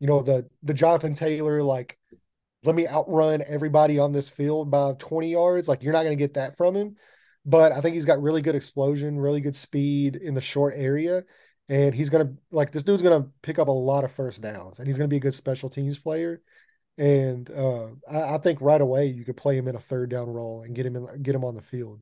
[0.00, 1.98] you know, the the Jonathan Taylor like
[2.64, 5.68] let me outrun everybody on this field by 20 yards.
[5.68, 6.96] Like you're not going to get that from him.
[7.46, 11.24] But I think he's got really good explosion, really good speed in the short area.
[11.68, 14.86] And he's gonna like this dude's gonna pick up a lot of first downs and
[14.86, 16.42] he's gonna be a good special teams player.
[16.96, 20.28] And uh, I, I, think right away you could play him in a third down
[20.28, 22.00] role and get him in, get him on the field.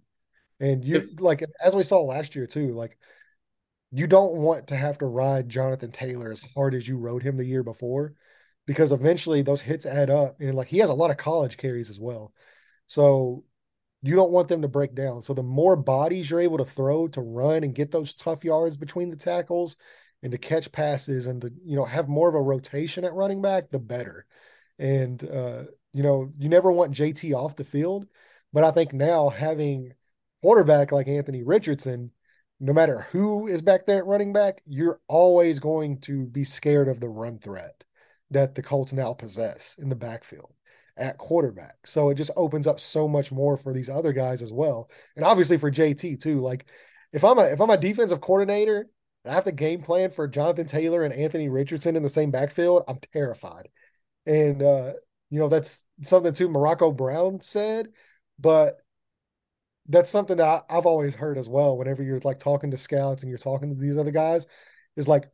[0.60, 2.98] And you like as we saw last year too, like
[3.90, 7.36] you don't want to have to ride Jonathan Taylor as hard as you rode him
[7.36, 8.14] the year before,
[8.66, 10.36] because eventually those hits add up.
[10.40, 12.32] And like he has a lot of college carries as well.
[12.86, 13.44] So
[14.02, 15.22] you don't want them to break down.
[15.22, 18.76] So the more bodies you're able to throw to run and get those tough yards
[18.76, 19.76] between the tackles
[20.22, 23.42] and to catch passes and to, you know, have more of a rotation at running
[23.42, 24.26] back, the better.
[24.82, 28.06] And, uh, you know, you never want JT off the field.
[28.52, 29.92] But I think now having
[30.42, 32.10] quarterback like Anthony Richardson,
[32.58, 36.88] no matter who is back there at running back, you're always going to be scared
[36.88, 37.84] of the run threat
[38.32, 40.52] that the Colts now possess in the backfield
[40.96, 41.86] at quarterback.
[41.86, 44.90] So it just opens up so much more for these other guys as well.
[45.14, 46.40] And obviously for JT too.
[46.40, 46.66] Like
[47.12, 48.88] if I'm a if I'm a defensive coordinator,
[49.24, 52.82] I have to game plan for Jonathan Taylor and Anthony Richardson in the same backfield,
[52.88, 53.68] I'm terrified.
[54.26, 54.92] And uh,
[55.30, 57.88] you know, that's something too Morocco Brown said,
[58.38, 58.78] but
[59.88, 61.76] that's something that I, I've always heard as well.
[61.76, 64.46] Whenever you're like talking to scouts and you're talking to these other guys,
[64.96, 65.24] is like,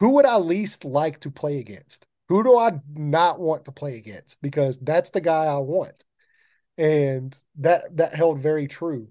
[0.00, 2.06] who would I least like to play against?
[2.28, 4.40] Who do I not want to play against?
[4.40, 6.04] Because that's the guy I want.
[6.78, 9.08] And that that held very true.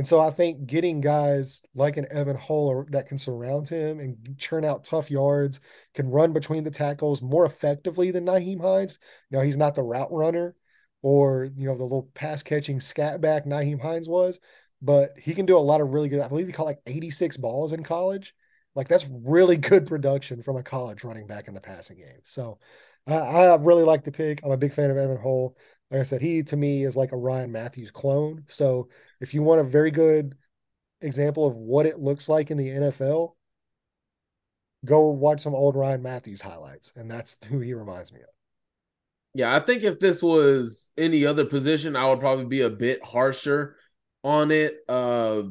[0.00, 4.16] And so I think getting guys like an Evan Hull that can surround him and
[4.38, 5.60] churn out tough yards,
[5.92, 8.98] can run between the tackles more effectively than Nyheim Hines.
[9.30, 10.56] Now he's not the route runner
[11.02, 14.40] or you know the little pass catching scat back Nyheim Hines was,
[14.80, 16.20] but he can do a lot of really good.
[16.20, 18.34] I believe he caught like 86 balls in college.
[18.74, 22.22] Like that's really good production from a college running back in the passing game.
[22.24, 22.58] So
[23.06, 24.40] I, I really like the pick.
[24.42, 25.58] I'm a big fan of Evan Hull.
[25.90, 28.44] Like I said, he to me is like a Ryan Mathews clone.
[28.48, 28.88] So
[29.20, 30.36] if you want a very good
[31.00, 33.34] example of what it looks like in the NFL,
[34.84, 38.26] go watch some old Ryan Mathews highlights, and that's who he reminds me of.
[39.34, 43.04] Yeah, I think if this was any other position, I would probably be a bit
[43.04, 43.76] harsher
[44.24, 44.78] on it.
[44.88, 45.42] Uh,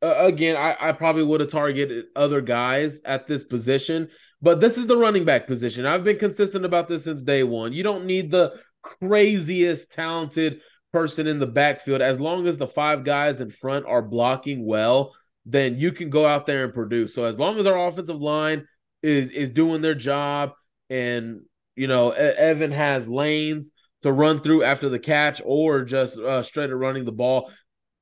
[0.00, 4.08] again, I, I probably would have targeted other guys at this position,
[4.40, 5.84] but this is the running back position.
[5.84, 7.74] I've been consistent about this since day one.
[7.74, 10.60] You don't need the craziest talented
[10.92, 12.00] person in the backfield.
[12.00, 15.14] As long as the five guys in front are blocking well,
[15.46, 17.14] then you can go out there and produce.
[17.14, 18.66] So as long as our offensive line
[19.02, 20.52] is is doing their job
[20.90, 21.40] and
[21.74, 23.70] you know Evan has lanes
[24.02, 27.50] to run through after the catch or just uh, straight at running the ball,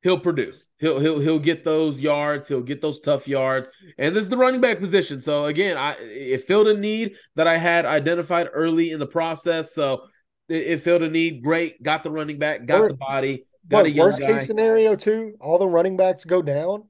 [0.02, 0.68] he'll produce.
[0.78, 2.48] He'll he'll he'll get those yards.
[2.48, 3.70] He'll get those tough yards.
[3.98, 5.20] And this is the running back position.
[5.20, 9.74] So again, I it filled a need that I had identified early in the process.
[9.74, 10.02] So
[10.48, 11.42] it, it filled a need.
[11.42, 11.82] Great.
[11.82, 12.66] Got the running back.
[12.66, 13.44] Got or, the body.
[13.68, 14.28] Got a worst guy.
[14.28, 15.34] case scenario too.
[15.40, 16.84] All the running backs go down.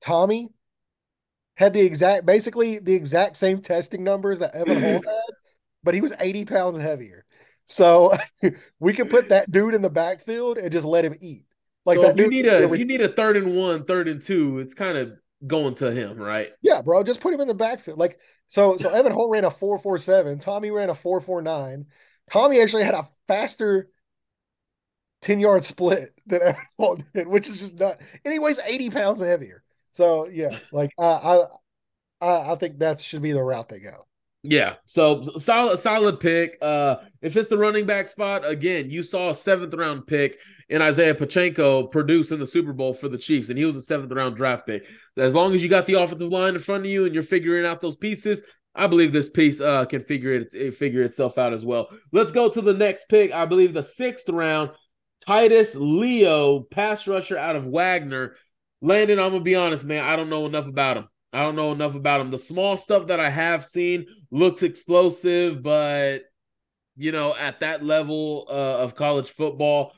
[0.00, 0.48] Tommy
[1.56, 5.34] had the exact, basically the exact same testing numbers that Evan Hull had,
[5.82, 7.24] but he was 80 pounds heavier.
[7.64, 8.16] So
[8.80, 11.44] we can put that dude in the backfield and just let him eat.
[11.84, 14.08] Like so that if you need a if you need a third and one, third
[14.08, 15.12] and two, it's kind of
[15.46, 16.50] going to him, right?
[16.60, 17.02] Yeah, bro.
[17.02, 17.98] Just put him in the backfield.
[17.98, 21.86] Like so so Evan Hull ran a 447, Tommy ran a 449.
[22.30, 23.88] Tommy actually had a faster
[25.22, 29.62] 10 yard split than Evan Hull did, which is just not anyways 80 pounds heavier.
[29.90, 31.48] So yeah, like uh,
[32.20, 34.06] I I I think that should be the route they go.
[34.44, 36.58] Yeah, so solid, solid pick.
[36.62, 40.38] Uh, if it's the running back spot, again, you saw a seventh round pick
[40.68, 43.82] in Isaiah Pacheco produce in the Super Bowl for the Chiefs, and he was a
[43.82, 44.86] seventh round draft pick.
[45.16, 47.66] As long as you got the offensive line in front of you and you're figuring
[47.66, 48.40] out those pieces,
[48.74, 51.88] I believe this piece uh, can figure it figure itself out as well.
[52.12, 53.32] Let's go to the next pick.
[53.32, 54.70] I believe the sixth round,
[55.26, 58.36] Titus Leo, pass rusher out of Wagner.
[58.80, 60.04] Landon, I'm gonna be honest, man.
[60.04, 61.08] I don't know enough about him.
[61.32, 62.30] I don't know enough about him.
[62.30, 66.22] The small stuff that I have seen looks explosive, but
[66.96, 69.92] you know, at that level uh, of college football,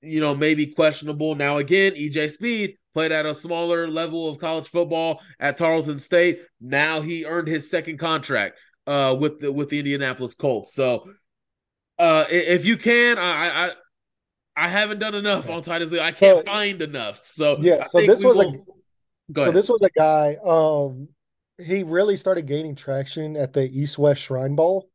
[0.00, 1.34] you know, maybe questionable.
[1.34, 6.40] Now, again, EJ Speed played at a smaller level of college football at Tarleton State.
[6.60, 8.58] Now he earned his second contract
[8.88, 10.74] uh, with the with the Indianapolis Colts.
[10.74, 11.08] So,
[11.96, 13.70] uh, if you can, I, I
[14.56, 16.00] I haven't done enough on Titus Lee.
[16.00, 17.24] I can't so, find enough.
[17.24, 18.66] So yeah, so this was will...
[19.36, 20.36] a so this was a guy.
[20.44, 21.06] Um,
[21.64, 24.90] he really started gaining traction at the East West Shrine Bowl.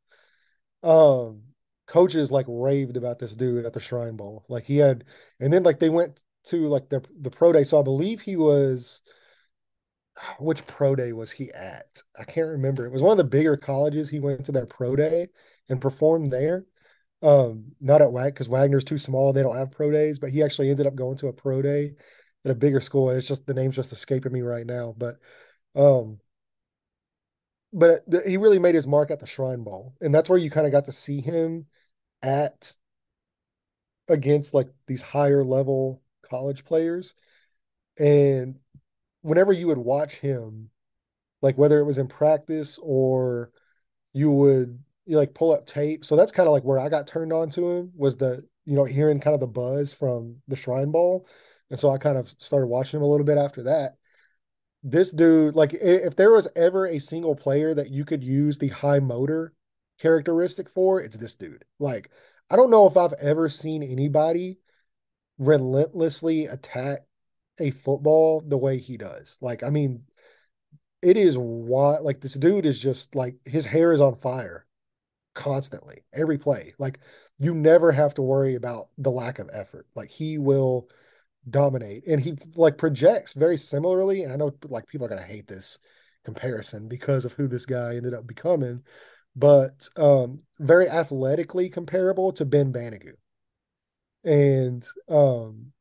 [0.84, 1.44] Um,
[1.88, 4.44] coaches like raved about this dude at the Shrine Bowl.
[4.50, 5.06] Like he had,
[5.40, 7.64] and then like they went to like the the pro day.
[7.64, 9.02] So I believe he was.
[10.40, 12.04] Which pro day was he at?
[12.20, 12.86] I can't remember.
[12.86, 14.10] It was one of the bigger colleges.
[14.10, 15.30] He went to their pro day
[15.70, 16.66] and performed there.
[17.24, 19.34] Um, not at Wag because Wagner's too small.
[19.34, 21.94] They don't have pro days, but he actually ended up going to a pro day
[22.46, 23.10] at a bigger school.
[23.10, 24.94] And it's just the name's just escaping me right now.
[24.96, 25.16] But
[25.76, 26.20] um
[27.74, 29.96] but he really made his mark at the Shrine Bowl.
[30.00, 31.66] And that's where you kind of got to see him
[32.22, 32.72] at
[34.08, 36.03] against like these higher level
[36.34, 37.14] college players.
[38.00, 38.56] And
[39.22, 40.70] whenever you would watch him,
[41.42, 43.52] like whether it was in practice or
[44.14, 46.06] you would you like pull up tape.
[46.06, 48.76] So that's kind of like where I got turned on to him was the, you
[48.76, 51.28] know, hearing kind of the buzz from the Shrine Bowl
[51.70, 53.96] and so I kind of started watching him a little bit after that.
[54.84, 58.68] This dude, like, if there was ever a single player that you could use the
[58.68, 59.54] high motor
[59.98, 61.66] characteristic for, it's this dude.
[61.80, 62.12] Like,
[62.50, 64.60] I don't know if I've ever seen anybody
[65.38, 67.00] relentlessly attack
[67.60, 69.38] a football the way he does.
[69.42, 70.04] Like, I mean,
[71.02, 74.66] it is why like this dude is just like his hair is on fire
[75.36, 76.74] constantly every play.
[76.80, 77.00] Like
[77.40, 79.86] you never have to worry about the lack of effort.
[79.96, 80.88] Like he will
[81.50, 85.48] dominate and he like projects very similarly and i know like people are to hate
[85.48, 85.78] this
[86.24, 88.82] comparison because of who this guy ended up becoming
[89.36, 93.12] but um very athletically comparable to ben banogu
[94.24, 95.72] and um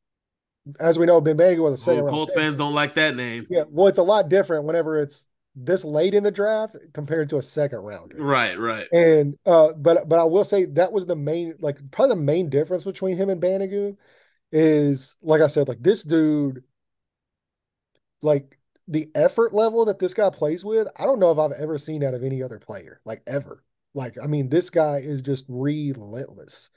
[0.81, 3.47] as we know ben banogu was a second oh, Colts fans don't like that name
[3.51, 7.37] yeah well it's a lot different whenever it's this late in the draft compared to
[7.37, 11.17] a second rounder right right and uh but but i will say that was the
[11.17, 13.97] main like probably the main difference between him and banogu
[14.53, 16.63] is like I said, like this dude,
[18.21, 21.79] like the effort level that this guy plays with, I don't know if I've ever
[21.79, 23.65] seen out of any other player, like ever.
[23.95, 26.71] Like, I mean, this guy is just relentless.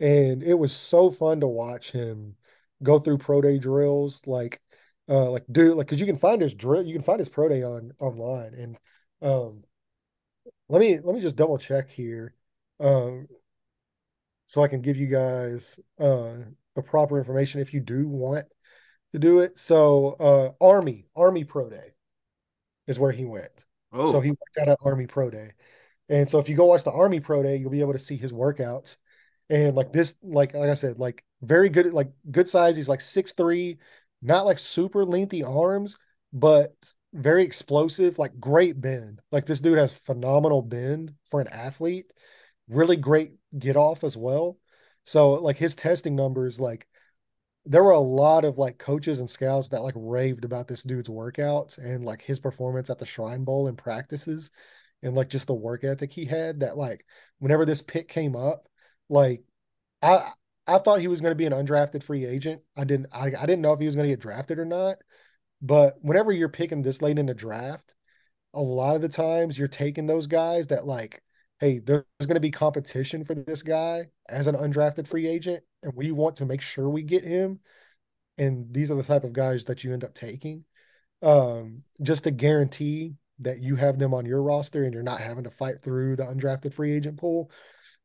[0.00, 2.36] And it was so fun to watch him
[2.82, 4.60] go through pro day drills, like,
[5.08, 7.48] uh, like dude, like, cause you can find his drill, you can find his pro
[7.48, 8.54] day on online.
[8.54, 8.78] And
[9.22, 9.64] um,
[10.68, 12.34] let me let me just double check here.
[12.78, 13.28] Um,
[14.46, 16.34] so I can give you guys uh
[16.74, 18.46] the proper information if you do want
[19.12, 19.58] to do it.
[19.58, 21.94] So uh Army, Army Pro Day
[22.86, 23.64] is where he went.
[23.92, 24.10] Oh.
[24.10, 25.52] So he worked out at Army Pro Day.
[26.08, 28.16] And so if you go watch the Army Pro Day, you'll be able to see
[28.16, 28.96] his workouts.
[29.50, 32.76] And like this, like like I said, like very good, like good size.
[32.76, 33.78] He's like six three,
[34.22, 35.96] not like super lengthy arms,
[36.32, 36.72] but
[37.12, 39.20] very explosive, like great bend.
[39.32, 42.12] Like this dude has phenomenal bend for an athlete.
[42.68, 44.58] Really great get off as well.
[45.04, 46.86] So like his testing numbers, like
[47.66, 51.08] there were a lot of like coaches and scouts that like raved about this dude's
[51.08, 54.50] workouts and like his performance at the Shrine Bowl and practices
[55.02, 57.04] and like just the work ethic he had that like
[57.38, 58.66] whenever this pick came up,
[59.10, 59.42] like
[60.02, 60.30] I
[60.66, 62.62] I thought he was going to be an undrafted free agent.
[62.76, 64.96] I didn't I, I didn't know if he was going to get drafted or not.
[65.60, 67.94] But whenever you're picking this late in the draft,
[68.54, 71.22] a lot of the times you're taking those guys that like
[71.60, 75.92] hey, there's going to be competition for this guy as an undrafted free agent, and
[75.94, 77.60] we want to make sure we get him.
[78.38, 80.64] And these are the type of guys that you end up taking
[81.22, 85.44] um, just to guarantee that you have them on your roster and you're not having
[85.44, 87.50] to fight through the undrafted free agent pool.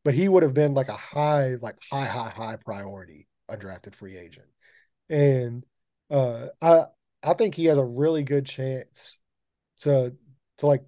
[0.06, 4.18] But he would have been like a high, like high, high, high priority undrafted free
[4.18, 4.48] agent.
[5.10, 5.66] And
[6.10, 6.86] uh, I
[7.24, 9.20] I think he has a really good chance
[9.80, 10.16] to
[10.60, 10.84] to like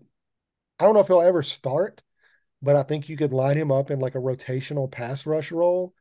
[0.80, 2.02] I don't know if he'll ever start,
[2.62, 5.94] but I think you could line him up in like a rotational pass rush role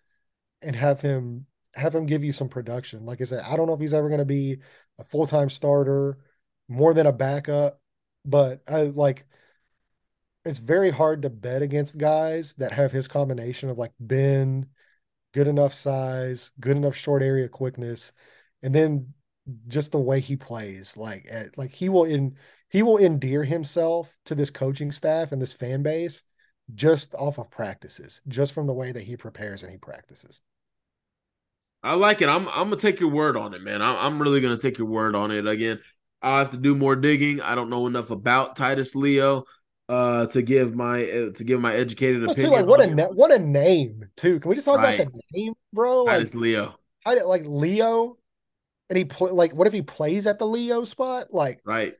[0.63, 3.07] and have him have him give you some production.
[3.07, 4.59] Like I said, I don't know if he's ever going to be
[4.99, 6.19] a full time starter,
[6.69, 7.81] more than a backup,
[8.25, 9.27] but I like
[10.47, 14.69] it's very hard to bet against guys that have his combination of like bend,
[15.35, 18.13] good enough size, good enough short area quickness,
[18.63, 19.13] and then
[19.69, 20.97] just the way he plays.
[20.97, 22.37] Like at, like he will in
[22.69, 26.23] he will endear himself to this coaching staff and this fan base
[26.75, 30.41] just off of practices, just from the way that he prepares and he practices.
[31.83, 32.29] I like it.
[32.29, 33.83] I'm I'm gonna take your word on it, man.
[33.83, 35.47] I'm, I'm really gonna take your word on it.
[35.47, 35.81] Again,
[36.23, 37.41] I'll have to do more digging.
[37.41, 39.45] I don't know enough about Titus Leo
[39.89, 42.51] uh to give my uh, to give my educated opinion.
[42.51, 44.41] too, like what a na- what a name too.
[44.41, 44.99] Can we just talk Right.
[45.01, 46.05] about the name, bro?
[46.05, 48.19] Like, Titus Leo, I, like Leo,
[48.91, 51.33] and he play like what if he plays at the Leo spot?
[51.33, 51.95] Like right?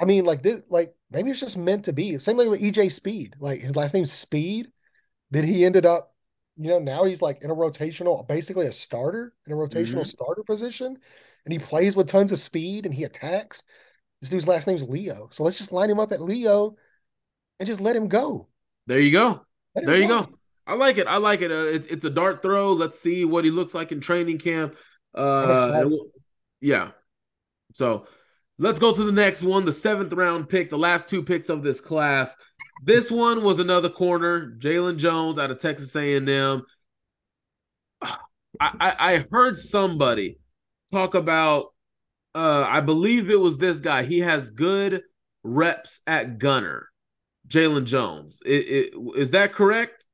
[0.00, 2.16] I mean, like this, like maybe it's just meant to be.
[2.18, 3.36] Same thing with EJ Speed.
[3.38, 4.70] Like his last name's Speed.
[5.30, 6.14] Then he ended up,
[6.56, 10.06] you know, now he's like in a rotational, basically a starter in a rotational Mhm.
[10.06, 10.96] starter position,
[11.44, 13.62] and he plays with tons of speed and he attacks.
[14.20, 16.76] This dude's last name's Leo, so let's just line him up at Leo
[17.58, 18.48] and just let him go.
[18.86, 19.42] There you go.
[19.74, 20.28] There you go.
[20.66, 21.06] I like it.
[21.06, 21.50] I like it.
[21.50, 22.72] Uh, it's it's a dart throw.
[22.72, 24.76] Let's see what he looks like in training camp.
[25.14, 26.10] Uh, we'll-
[26.60, 26.90] yeah.
[27.74, 28.06] So
[28.58, 31.62] let's go to the next one, the seventh round pick, the last two picks of
[31.62, 32.34] this class.
[32.82, 36.62] This one was another corner, Jaylon Jones out of Texas A&M.
[38.02, 38.16] I,
[38.60, 40.38] I, I heard somebody
[40.90, 41.66] talk about.
[42.34, 44.02] Uh, I believe it was this guy.
[44.02, 45.02] He has good
[45.42, 46.88] reps at gunner.
[47.48, 48.40] Jaylon Jones.
[48.44, 48.50] It,
[48.94, 50.06] it, is that correct?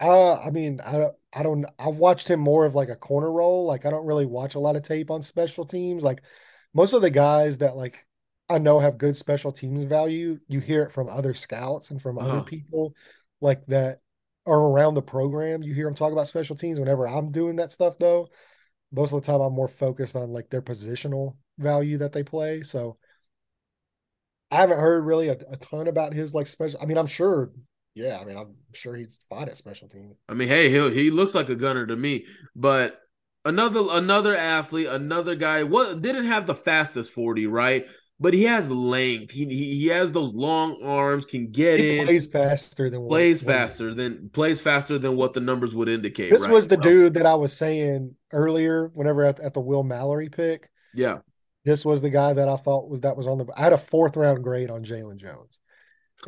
[0.00, 3.32] Uh, I mean, I don't, I don't, I've watched him more of like a corner
[3.32, 3.64] role.
[3.64, 6.04] Like, I don't really watch a lot of tape on special teams.
[6.04, 6.22] Like,
[6.74, 8.06] most of the guys that like
[8.50, 12.18] I know have good special teams value, you hear it from other scouts and from
[12.18, 12.42] other Uh-huh.
[12.42, 12.94] people
[13.40, 14.00] like that
[14.46, 15.62] are around the program.
[15.62, 18.28] You hear them talk about special teams whenever I'm doing that stuff, though.
[18.92, 22.62] Most of the time, I'm more focused on like their positional value that they play.
[22.62, 22.98] So,
[24.50, 26.78] I haven't heard really a, a ton about his like special.
[26.80, 27.50] I mean, I'm sure.
[27.94, 30.16] Yeah, I mean, I'm sure he's fine at special teams.
[30.28, 32.26] I mean, hey, he he looks like a gunner to me.
[32.54, 33.00] But
[33.44, 37.86] another another athlete, another guy, what didn't have the fastest 40, right?
[38.20, 39.30] But he has length.
[39.30, 43.42] He he, he has those long arms, can get He in, plays faster than plays
[43.42, 46.30] what- faster than plays faster than what the numbers would indicate.
[46.30, 46.50] This right?
[46.50, 50.28] was the So, dude that I was saying earlier, whenever at, at the Will Mallory
[50.28, 50.70] pick.
[50.94, 51.18] Yeah.
[51.66, 53.46] This was the guy that I thought was that was on the.
[53.56, 55.60] I had a fourth round grade on Jaylon Jones,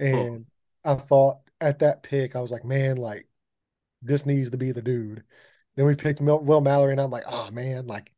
[0.01, 0.05] oh.
[0.05, 0.47] and
[0.85, 3.27] I thought at that pick I was like, man, like
[4.03, 5.23] this needs to be the dude.
[5.77, 8.13] Then we picked Mil- Will Mallory, and I'm like, oh man, like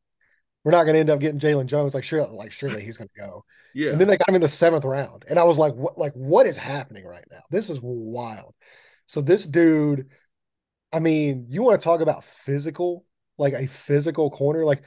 [0.65, 1.95] we're not going to end up getting Jaylon Jones.
[1.95, 3.45] Like sure, like surely he's going to go.
[3.75, 3.91] Yeah.
[3.91, 5.27] And then they got him in the seventh round.
[5.29, 7.43] And I was like, what like what is happening right now?
[7.51, 8.55] This is wild.
[9.05, 10.09] So this dude,
[10.91, 13.05] I mean, you want to talk about physical,
[13.37, 14.83] like a physical corner, like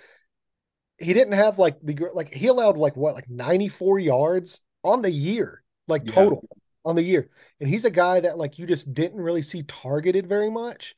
[1.04, 5.12] he didn't have like the like he allowed like what like 94 yards on the
[5.12, 6.14] year, like Yeah.
[6.14, 6.46] total
[6.86, 7.30] on the year.
[7.60, 10.96] And he's a guy that like you just didn't really see targeted very much.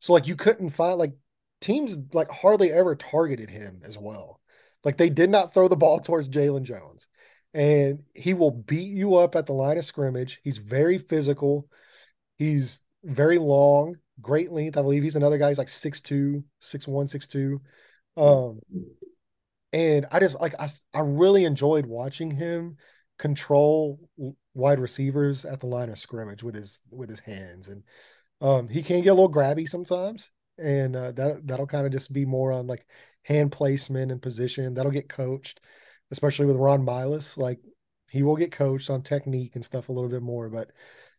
[0.00, 1.12] So like you couldn't find like
[1.60, 4.40] teams like hardly ever targeted him as well.
[4.84, 7.08] Like they did not throw the ball towards Jaylon Jones.
[7.52, 10.40] And he will beat you up at the line of scrimmage.
[10.44, 11.68] He's very physical.
[12.38, 14.76] He's very long, great length.
[14.78, 15.48] I believe he's another guy.
[15.48, 17.60] He's like 6'2, 6'1, 6'2.
[18.16, 18.60] Um,
[19.72, 22.76] and I just like I, I really enjoyed watching him
[23.18, 24.00] control
[24.54, 27.68] wide receivers at the line of scrimmage with his with his hands.
[27.68, 27.82] And
[28.40, 32.12] um, he can get a little grabby sometimes, and uh, that that'll kind of just
[32.12, 32.86] be more on like
[33.22, 34.74] hand placement and position.
[34.74, 35.60] That'll get coached,
[36.10, 37.36] especially with Ron Milus.
[37.36, 37.60] Like
[38.10, 40.48] he will get coached on technique and stuff a little bit more.
[40.48, 40.70] But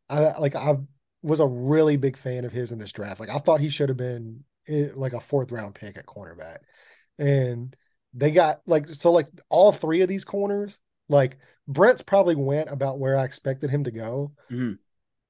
[0.09, 0.75] I like I
[1.21, 3.19] was a really big fan of his in this draft.
[3.19, 6.57] Like I thought he should have been eh, like a fourth round pick at cornerback,
[7.17, 7.75] and
[8.13, 10.79] they got like so like all three of these corners.
[11.09, 14.33] Like Brents probably went about where I expected him to go.
[14.49, 14.77] Mhm.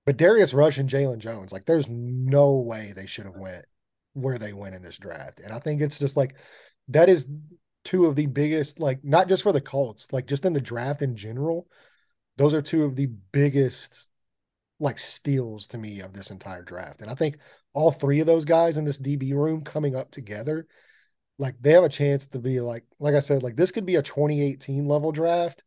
[0.05, 3.65] But Darius Rush and Jaylon Jones, like there's no way they should have went
[4.13, 5.39] where they went in this draft.
[5.39, 6.35] And I think it's just like
[6.89, 7.27] that is
[7.83, 11.01] two of the biggest, like not just for the Colts, like just in the draft
[11.01, 11.67] in general.
[12.37, 14.07] Those are two of the biggest
[14.79, 17.01] like steals to me of this entire draft.
[17.01, 17.37] And I think
[17.73, 20.67] all three of those guys in this DB room coming up together,
[21.41, 23.95] like they have a chance to be like, like I said, like this could be
[23.95, 25.63] a 2018 level draft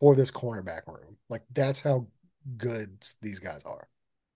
[0.00, 1.16] for this cornerback room.
[1.28, 2.08] Like that's how
[2.56, 3.86] good these guys are.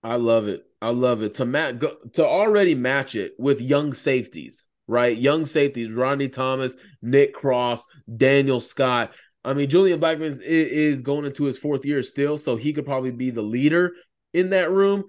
[0.01, 0.63] I love it.
[0.81, 1.33] I love it.
[1.35, 5.15] To mat go, to already match it with young safeties, right?
[5.17, 7.83] Young safeties, Rodney Thomas, Nick Cross,
[8.15, 9.11] Daniel Scott.
[9.43, 12.85] I mean, Julian Blackmon is, is going into his fourth year still, so he could
[12.85, 13.91] probably be the leader
[14.33, 15.03] in that room.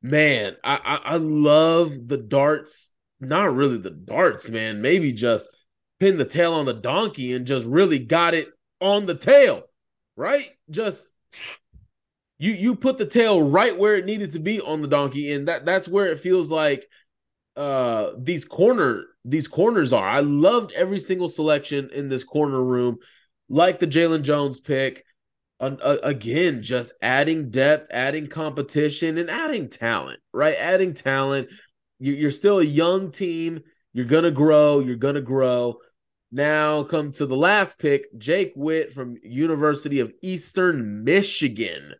[0.00, 2.92] Man, I, I, I love the darts.
[3.20, 4.82] Not really the darts, man.
[4.82, 5.48] Maybe just
[6.00, 8.48] pin the tail on the donkey and just really got it
[8.80, 9.62] on the tail,
[10.16, 10.50] right?
[10.70, 11.06] Just
[12.38, 15.48] you you put the tail right where it needed to be on the donkey, and
[15.48, 16.86] that that's where it feels like
[17.56, 20.06] uh these corner these corners are.
[20.06, 22.98] I loved every single selection in this corner room,
[23.48, 25.04] like the Jaylon Jones pick.
[25.60, 30.20] Uh, again, just adding depth, adding competition, and adding talent.
[30.32, 31.48] Right, adding talent.
[31.98, 33.60] You're still a young team.
[33.92, 34.80] You're gonna grow.
[34.80, 35.78] You're gonna grow.
[36.32, 41.94] Now come to the last pick, Jake Witt from University of Eastern Michigan.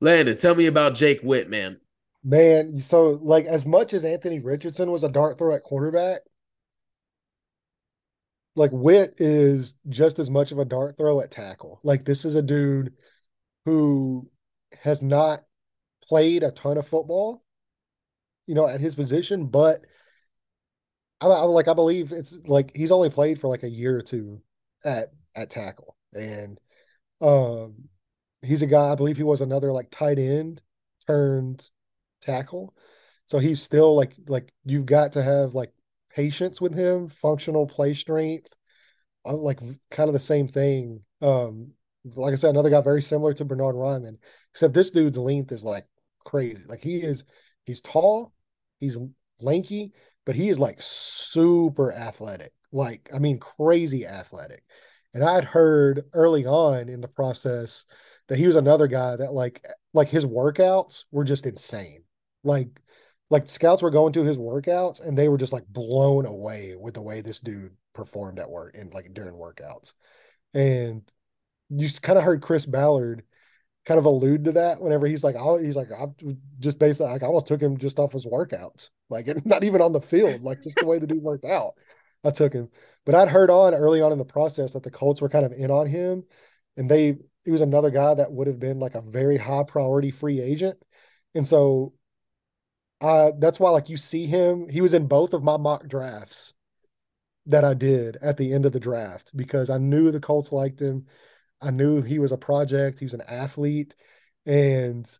[0.00, 1.78] Landon, tell me about Jake Witt, man.
[2.24, 6.22] Man, so like as much as Anthony Richardson was a dart throw at quarterback,
[8.56, 11.78] like Witt is just as much of a dart throw at tackle.
[11.84, 12.94] Like this is a dude
[13.64, 14.28] who
[14.82, 15.44] has not
[16.08, 17.44] played a ton of football,
[18.46, 19.84] you know, at his position, but
[21.20, 24.02] I, I like I believe it's like he's only played for like a year or
[24.02, 24.42] two
[24.84, 26.58] at at tackle, and
[27.20, 27.88] um,
[28.42, 30.62] he's a guy I believe he was another like tight end
[31.06, 31.68] turned
[32.20, 32.74] tackle,
[33.26, 35.72] so he's still like like you've got to have like
[36.10, 38.54] patience with him, functional play strength,
[39.24, 39.60] uh, like
[39.90, 41.02] kind of the same thing.
[41.20, 41.72] Um,
[42.14, 44.18] like I said, another guy very similar to Bernhard Raimann,
[44.52, 45.86] except this dude's length is like
[46.24, 46.62] crazy.
[46.66, 47.24] Like he is,
[47.64, 48.32] he's tall,
[48.80, 48.98] he's
[49.40, 49.92] lanky,
[50.24, 52.52] but he is like super athletic.
[52.72, 54.62] Like, I mean, crazy athletic.
[55.14, 57.86] And I'd heard early on in the process
[58.28, 62.02] that he was another guy that like like his workouts were just insane.
[62.44, 62.80] Like
[63.30, 66.94] like scouts were going to his workouts and they were just like blown away with
[66.94, 69.94] the way this dude performed at work and like during workouts.
[70.54, 71.02] And
[71.70, 73.24] you kind of heard Chris Ballard
[73.86, 76.06] kind of allude to that whenever he's like, oh, he's like, I
[76.58, 79.92] just basically like I almost took him just off his workouts, like not even on
[79.92, 81.74] the field, like just the way the dude worked out.
[82.24, 82.68] I took him,
[83.04, 85.52] but I'd heard on early on in the process that the Colts were kind of
[85.52, 86.24] in on him,
[86.76, 90.10] and they he was another guy that would have been like a very high priority
[90.10, 90.76] free agent,
[91.34, 91.92] and so
[93.00, 96.54] uh that's why like you see him, he was in both of my mock drafts
[97.46, 100.80] that I did at the end of the draft because I knew the Colts liked
[100.80, 101.06] him.
[101.60, 103.94] I knew he was a project, he was an athlete,
[104.44, 105.10] and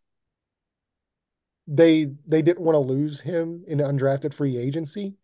[1.67, 5.17] they they didn't want to lose him in undrafted free agency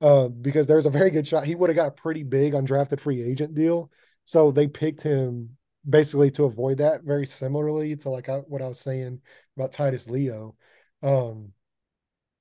[0.00, 3.00] uh, because there's a very good shot he would have got a pretty big undrafted
[3.00, 3.90] free agent deal.
[4.24, 5.56] So they picked him
[5.88, 7.04] basically to avoid that.
[7.04, 9.20] Very similarly to like I, what I was saying
[9.56, 10.56] about Titus Leo,
[11.02, 11.52] um,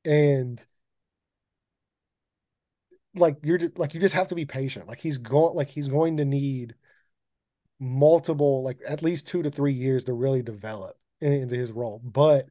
[0.05, 0.65] and
[3.15, 4.87] like you're just, like you just have to be patient.
[4.87, 6.75] Like he's going like he's going to need
[7.79, 12.01] multiple, like at least two to three years to really develop into his role.
[12.03, 12.47] But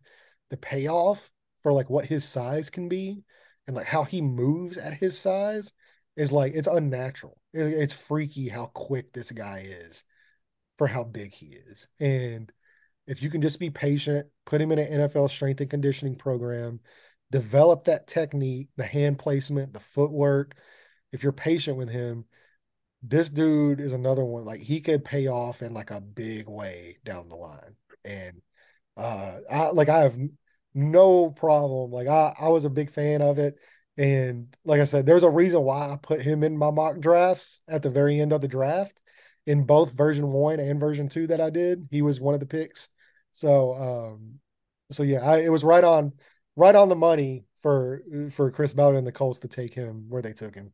[0.51, 1.30] the payoff
[1.62, 3.24] for like what his size can be
[3.66, 5.72] and like how he moves at his size
[6.16, 7.38] is like it's unnatural.
[7.52, 10.05] It's freaky how quick this guy is
[10.76, 11.88] for how big he is.
[12.01, 12.52] And
[13.06, 16.80] if you can just be patient, put him in an NFL strength and conditioning program,
[17.30, 20.55] develop that technique, the hand placement, the footwork.
[21.12, 22.24] If you're patient with him,
[23.06, 26.98] this dude is another one like he could pay off in like a big way
[27.05, 27.76] down the line.
[28.05, 28.40] And
[28.97, 30.16] uh i like i have
[30.74, 33.59] no problem like i i was a big fan of it.
[33.98, 37.60] And like i said there's a reason why i put him in my mock drafts
[37.68, 39.02] at the very end of the draft.
[39.47, 42.47] In both version 1 and version 2 that i did he was one of the
[42.47, 42.89] picks.
[43.32, 44.40] So um
[44.90, 46.12] so yeah I, it was right on
[46.56, 50.22] right on the money for for chris ballard and the colts to take him where
[50.22, 50.72] they took him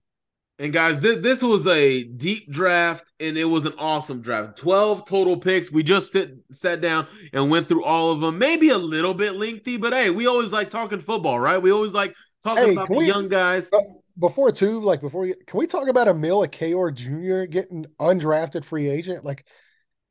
[0.61, 4.59] and guys, th- this was a deep draft, and it was an awesome draft.
[4.59, 5.73] Twelve total picks.
[5.73, 8.39] We just sit sat down and went through all of them.
[8.39, 11.61] Maybe a little bit lengthy, but hey, we always like talking football, right?
[11.61, 12.15] We always like
[12.45, 13.71] talking hey, about the we, young guys.
[13.73, 13.81] Uh,
[14.19, 17.51] before two, like before, you, can we talk about Emil Ekiyor Jr.
[17.51, 19.25] getting undrafted free agent?
[19.25, 19.47] Like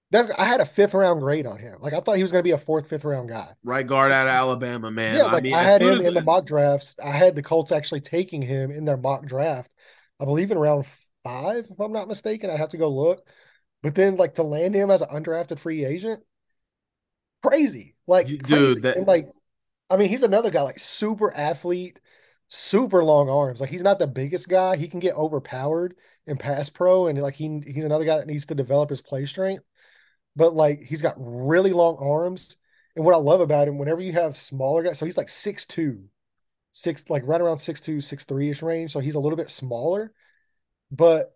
[0.09, 1.77] that's I had a fifth round grade on him.
[1.79, 3.49] Like I thought he was going to be a fourth, fifth round guy.
[3.63, 5.15] Right guard out of Alabama, man.
[5.15, 6.95] Yeah, like I, mean, I had him in the mock drafts.
[7.03, 9.71] I had the Colts actually taking him in their mock draft.
[10.19, 10.85] I believe in round
[11.23, 12.49] five, if I'm not mistaken.
[12.49, 13.25] I'd have to go look.
[13.81, 16.21] But then, like, to land him as an undrafted free agent,
[17.45, 17.95] crazy.
[18.07, 18.81] Like, Dude, crazy.
[18.81, 18.97] That...
[18.97, 19.29] And, like,
[19.89, 21.99] I mean, he's another guy, like, super athlete,
[22.47, 23.61] super long arms.
[23.61, 24.75] Like, he's not the biggest guy.
[24.75, 25.95] He can get overpowered
[26.27, 27.07] in pass pro.
[27.07, 29.63] And, like, he he's another guy that needs to develop his play strength.
[30.35, 32.57] But, like, he's got really long arms.
[32.95, 35.65] And what I love about him, whenever you have smaller guys, so he's like six
[35.65, 36.03] two,
[36.71, 38.91] six like right around six two, six three ish range.
[38.91, 40.13] So he's a little bit smaller,
[40.91, 41.35] but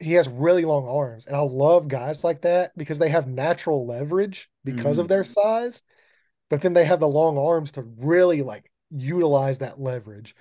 [0.00, 1.26] he has really long arms.
[1.26, 5.00] And I love guys like that because they have natural leverage because mm-hmm.
[5.00, 5.82] of their size,
[6.50, 10.34] but then they have the long arms to really like utilize that leverage.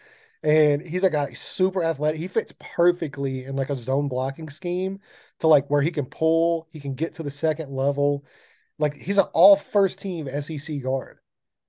[0.43, 2.19] And he's a guy super athletic.
[2.19, 4.99] He fits perfectly in like a zone blocking scheme
[5.39, 8.25] to like where he can pull, he can get to the second level.
[8.77, 11.17] Like he's an all first team SEC guard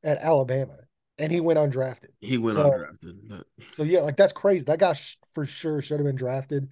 [0.05, 0.77] at Alabama,
[1.19, 2.09] and he went undrafted.
[2.21, 3.43] He went So- undrafted.
[3.73, 4.65] So yeah, like that's crazy.
[4.65, 6.69] That guy sh- for sure should have been drafted,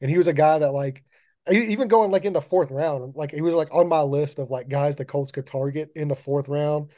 [0.00, 1.04] and he was a guy that like
[1.50, 4.50] even going like in the fourth round, like he was like on my list of
[4.50, 6.90] like guys the Colts could target in the fourth round,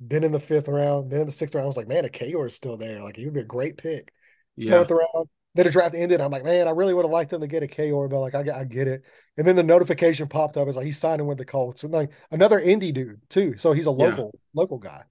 [0.00, 1.64] then in the fifth round, then in the sixth round.
[1.64, 3.02] I was like, man, Ekiyor is still there.
[3.02, 4.12] Like he would be a great pick.
[4.56, 4.68] Yeah.
[4.70, 5.28] Seventh round.
[5.54, 6.20] Then the draft ended.
[6.20, 8.42] I'm like, man, I really would have liked him to get Ekiyor, but like I,
[8.44, 9.02] get- I get it.
[9.36, 10.68] And then the notification popped up.
[10.68, 13.56] It's like he's signing with the Colts, and like another indie dude too.
[13.56, 14.06] So he's a Yeah.
[14.06, 15.02] local local guy.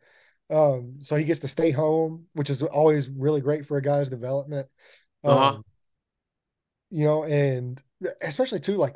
[0.50, 4.10] Um, so he gets to stay home, which is always really great for a guy's
[4.10, 4.68] development.
[5.24, 5.62] Um, Uh-huh.
[6.90, 7.82] you know, and
[8.22, 8.96] especially too, like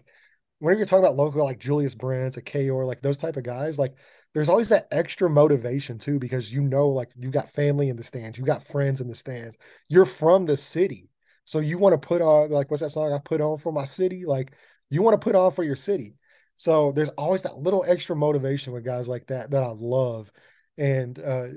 [0.59, 3.95] whenever you're talking about local, like Julius Brents, Ekiyor, like those type of guys, like
[4.33, 8.03] there's always that extra motivation too, because you know, like you've got family in the
[8.03, 9.57] stands, you've got friends in the stands,
[9.89, 11.09] you're from the city.
[11.45, 13.85] So you want to put on like what's that song I put on for my
[13.85, 14.25] city?
[14.25, 14.53] Like
[14.89, 16.15] you want to put on for your city.
[16.53, 20.31] So there's always that little extra motivation with guys like that that I love.
[20.77, 21.48] And uh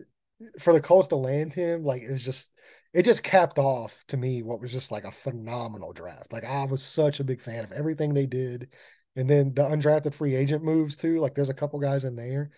[0.59, 2.51] for the Colts to land him, like it's just
[2.93, 6.33] it just capped off to me what was just like a phenomenal draft.
[6.33, 8.69] Like I was such a big fan of everything they did.
[9.17, 11.21] And then the undrafted free agent moves too.
[11.21, 12.51] Like there's a couple guys in there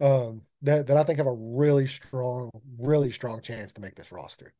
[0.00, 4.12] um that, that I think have a really strong, really strong chance to make this
[4.12, 4.54] roster.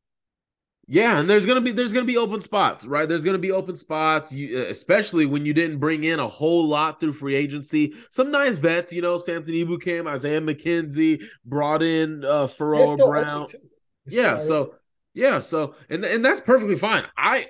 [0.86, 3.08] Yeah, and there's gonna be there's gonna be open spots, right?
[3.08, 6.68] There's gonna be open spots, you, uh, especially when you didn't bring in a whole
[6.68, 7.94] lot through free agency.
[8.10, 13.46] Some nice bets, you know, Samson Ebukam, Isaiah McKenzie, brought in uh Pharaoh Brown.
[13.46, 13.58] early, too.
[14.04, 14.74] It's Yeah, still so
[15.14, 17.04] yeah, so and and that's perfectly fine.
[17.16, 17.48] I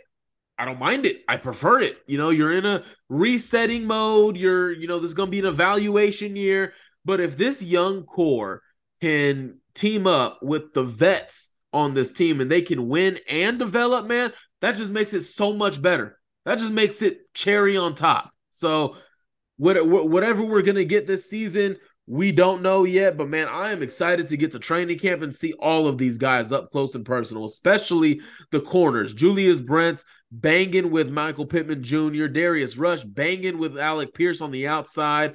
[0.58, 1.22] I don't mind it.
[1.28, 1.98] I prefer it.
[2.06, 4.36] You know, you're in a resetting mode.
[4.36, 6.74] You're, you know, this is gonna be an evaluation year.
[7.04, 8.62] But if this young core
[9.00, 14.06] can team up with the vets on this team and they can win and develop,
[14.06, 14.32] man,
[14.62, 16.18] that just makes it so much better.
[16.46, 18.32] That just makes it cherry on top.
[18.52, 18.96] So
[19.56, 21.76] whatever we're gonna get this season,
[22.06, 25.34] we don't know yet, but man, I am excited to get to training camp and
[25.34, 28.20] see all of these guys up close and personal, especially
[28.50, 29.14] the corners.
[29.14, 34.66] Julius Brent banging with Michael Pittman Jr., Darius Rush banging with Alec Pierce on the
[34.66, 35.34] outside.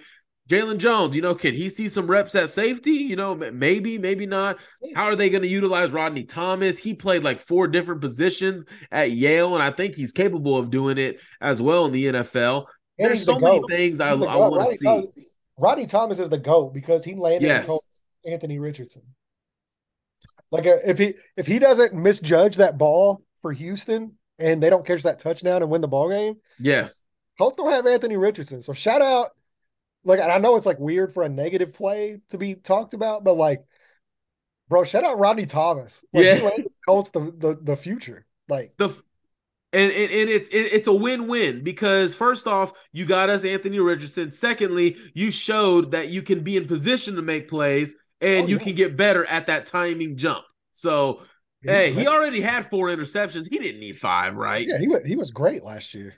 [0.49, 2.91] Jaylon Jones, you know, can he see some reps at safety?
[2.91, 4.57] You know, maybe, maybe not.
[4.95, 6.79] How are they going to utilize Rodney Thomas?
[6.79, 10.97] He played like four different positions at Yale, and I think he's capable of doing
[10.97, 12.65] it as well in the NFL.
[12.97, 14.51] And There's he's the so many things I, I He's the GOAT.
[14.51, 14.85] want to see.
[14.85, 15.05] Thomas,
[15.57, 17.69] Rodney Thomas is the GOAT because he landed Yes.
[18.25, 19.03] Anthony Richardson.
[20.51, 24.85] Like uh, if he if he doesn't misjudge that ball for Houston and they don't
[24.85, 27.03] catch that touchdown and win the ball game, Yes.
[27.37, 28.63] Colts don't have Anthony Richardson.
[28.63, 29.27] So shout out.
[30.03, 33.23] Like and I know it's like weird for a negative play to be talked about,
[33.23, 33.65] but like,
[34.67, 36.03] bro, shout out Rodney Thomas.
[36.13, 36.35] Like, Yeah.
[36.55, 38.25] he Colts the, the the future.
[38.47, 38.87] Like the
[39.73, 43.79] and, and, and it's it, it's a win-win because first off you got us anthony
[43.79, 48.47] richardson secondly you showed that you can be in position to make plays and Oh,
[48.49, 48.63] you yeah.
[48.63, 51.21] can get better at that timing jump so
[51.61, 55.03] he hey he already had four interceptions he didn't need five right yeah, he was
[55.05, 56.15] he was great last year.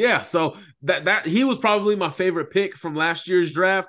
[0.00, 3.88] Yeah, so that that he was probably my favorite pick from last year's draft.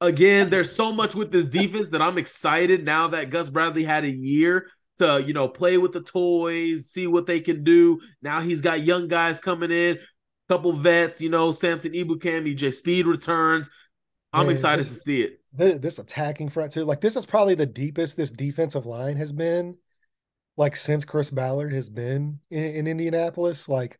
[0.00, 4.04] Again, there's so much with this defense that I'm excited now that Gus Bradley had
[4.04, 4.68] a year
[4.98, 8.00] to, you know, play with the toys, see what they can do.
[8.22, 9.98] Now he's got young guys coming in,
[10.48, 13.68] couple vets, you know, Samson Ebukam, EJ Speed returns.
[14.32, 15.40] I'm Man, excited this- to see it.
[15.52, 16.84] this, this attacking front too.
[16.84, 19.76] Like this is probably the deepest this defensive line has been,
[20.56, 23.68] like since Chris Ballard has been in, in Indianapolis.
[23.68, 23.98] Like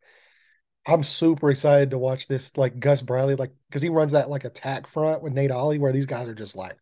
[0.87, 2.55] I'm super excited to watch this.
[2.57, 5.91] Like Gus Bradley, like because he runs that like attack front with Nate Ollie, where
[5.93, 6.77] these guys are just like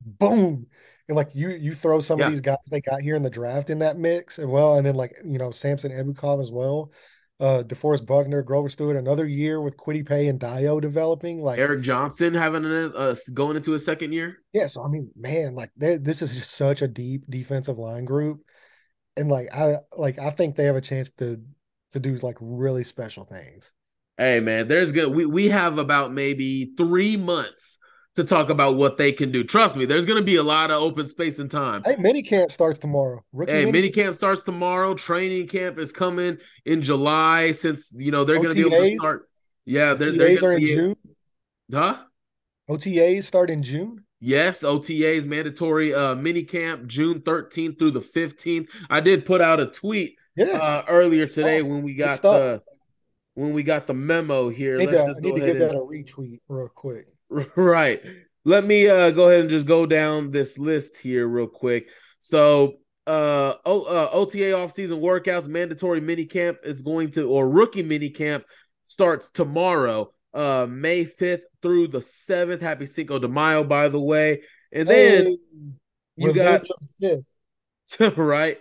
[0.00, 0.66] boom.
[1.08, 2.26] And like you you throw some Yeah.
[2.26, 4.86] of these guys they got here in the draft in that mix as well, and
[4.86, 6.92] then like you know Samson Ebukam as well,
[7.40, 11.42] uh DeForest Buckner, Grover Stewart, another year with Kwity Paye and Dayo developing.
[11.42, 14.38] Like Eric Johnson having a uh, going into his second year.
[14.52, 18.40] yeah, so I mean, man, like this is just such a deep defensive line group,
[19.16, 21.40] and like I like I think they have a chance to
[21.92, 23.72] to do like really special things.
[24.18, 25.14] Hey man, there's good.
[25.14, 27.78] We we have about maybe three months
[28.16, 29.42] to talk about what they can do.
[29.42, 31.82] Trust me, there's gonna be a lot of open space and time.
[31.84, 33.24] Hey, mini camp starts tomorrow.
[33.32, 34.94] Rookie Hey, mini- camp starts tomorrow.
[34.94, 37.52] Training camp is coming in July.
[37.52, 39.28] Since you know they're gonna be able to start.
[39.64, 40.96] Yeah, they're, they're OTAs are in June.
[41.72, 42.02] Huh?
[42.68, 44.04] OTAs start in June.
[44.20, 48.68] Yes, OTAs mandatory uh mini camp June 13th through the 15th.
[48.90, 51.68] I did put out a tweet Yeah, uh earlier today stuff.
[51.68, 52.62] when we got the
[53.34, 54.76] when we got the memo here.
[54.76, 57.06] I need Let's to, I need to give and that a retweet real quick.
[57.56, 58.02] Right.
[58.44, 61.90] Let me uh go ahead and just go down this list here real quick.
[62.20, 62.74] So
[63.06, 68.10] uh, o- uh OTA off-season workouts, mandatory mini camp is going to or rookie mini
[68.10, 68.44] camp
[68.84, 70.12] starts tomorrow.
[70.34, 72.60] uh May 5th through the 7th.
[72.60, 74.42] Happy Cinco de Mayo, by the way.
[74.72, 75.38] And then Hey,
[76.16, 77.24] you got Revenge of the
[77.98, 78.16] Fifth.
[78.18, 78.58] right?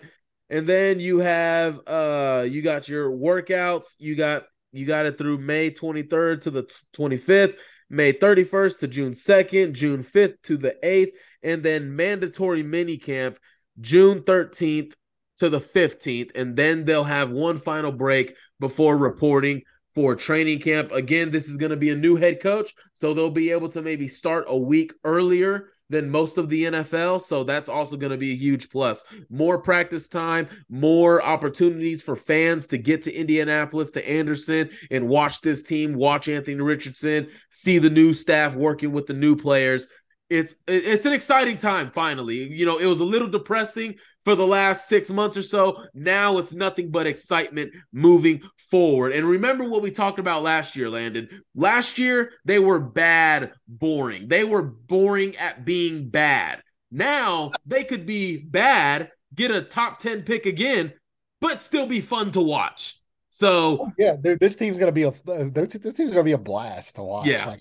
[0.51, 3.95] And then you have uh you got your workouts.
[3.97, 6.63] You got you got it through May 23rd to the
[6.93, 7.55] 25th,
[7.89, 11.11] May 31st to June 2nd, June 5th to the 8th,
[11.41, 13.39] and then mandatory mini camp
[13.79, 14.93] June 13th
[15.37, 19.63] to the 15th, and then they'll have one final break before reporting
[19.95, 20.91] for training camp.
[20.91, 23.81] Again, this is going to be a new head coach, so they'll be able to
[23.81, 27.21] maybe start a week earlier than most of the NFL.
[27.21, 29.03] So that's also going to be a huge plus.
[29.29, 35.41] More practice time, more opportunities for fans to get to Indianapolis, to Anderson, and watch
[35.41, 39.87] this team, watch Anthony Richardson, see the new staff working with the new players.
[40.31, 42.49] It's it's an exciting time finally.
[42.49, 45.83] You know, it was a little depressing for the last 6 months or so.
[45.93, 49.11] Now it's nothing but excitement moving forward.
[49.11, 51.43] And remember what we talked about last year, Landon.
[51.53, 54.29] Last year they were bad, boring.
[54.29, 56.63] They were boring at being bad.
[56.91, 60.93] Now they could be bad, get a top 10 pick again,
[61.41, 62.95] but still be fun to watch.
[63.31, 66.37] So, Yeah, dude, this team's gonna be a uh, this this team's gonna be a
[66.37, 67.27] blast to watch.
[67.27, 67.45] Yeah.
[67.47, 67.59] Like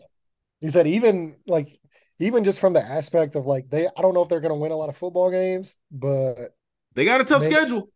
[0.61, 1.80] he said, even like
[2.21, 4.73] even just from the aspect of like they, I don't know if they're gonna win
[4.73, 6.55] a lot of football games, but
[6.95, 7.51] they got a tough Man.
[7.51, 7.89] schedule.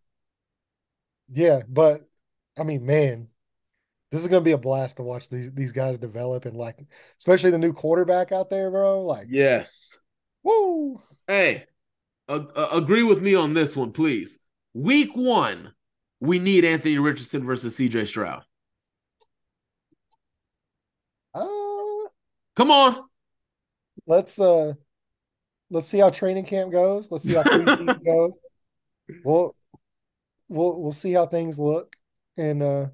[1.32, 2.00] yeah, but
[2.58, 3.28] I mean, man,
[4.10, 6.78] this is gonna be a blast to watch these these guys develop and like,
[7.18, 9.02] especially the new quarterback out there, bro.
[9.02, 9.98] Like, Yes.
[10.42, 11.64] woo, Hey,
[12.28, 14.38] a- a- agree with me on this one, please.
[14.74, 15.72] Week one,
[16.20, 18.42] we need Anthony Richardson versus CJ Stroud.
[21.34, 21.44] uh,
[22.56, 23.04] Come on.
[24.06, 24.74] Let's uh,
[25.70, 27.10] let's see how training camp goes.
[27.10, 28.32] Let's see how preseason goes.
[29.24, 29.54] We'll
[30.48, 31.96] we'll we'll see how things look,
[32.36, 32.86] and uh,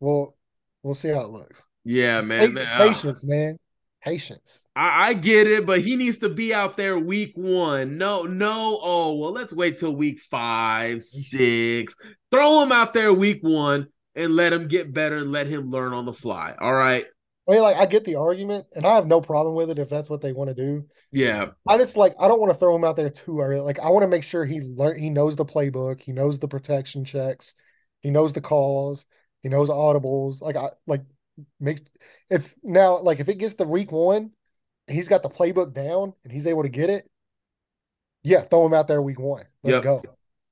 [0.00, 0.36] we'll
[0.82, 1.64] we'll see how it looks.
[1.84, 2.54] Yeah, man.
[2.54, 3.58] Man, uh, Patience, man.
[4.02, 4.64] Patience.
[4.76, 7.96] I, I get it, but he needs to be out there week one.
[7.96, 8.78] No, no.
[8.82, 11.96] Oh, well, let's wait till week five, six.
[12.30, 15.92] Throw him out there week one and let him get better and let him learn
[15.92, 16.54] on the fly.
[16.60, 17.06] All right.
[17.48, 19.88] I mean, like I get the argument, and I have no problem with it if
[19.88, 20.84] that's what they want to do.
[21.10, 21.50] Yeah.
[21.66, 23.60] I just like I don't want to throw him out there too early.
[23.60, 26.48] Like I want to make sure he learn he knows the playbook, he knows the
[26.48, 27.54] protection checks,
[28.00, 29.06] he knows the calls,
[29.42, 30.40] he knows audibles.
[30.42, 31.02] Like I like
[31.60, 31.80] make
[32.30, 34.30] if now like if it gets to week one,
[34.86, 37.08] and he's got the playbook down and he's able to get it,
[38.22, 39.44] yeah, throw him out there week one.
[39.62, 39.84] Let's Yep.
[39.84, 40.02] go.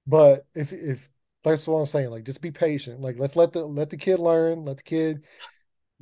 [0.07, 1.09] But if if
[1.45, 3.01] that's what I'm saying, like just be patient.
[3.01, 5.25] Like let's let the let the kid learn, let the kid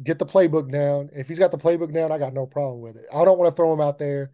[0.02, 1.10] get the playbook down.
[1.12, 3.04] If he's got the playbook down, I got no problem with it.
[3.12, 4.32] I don't want to throw him out there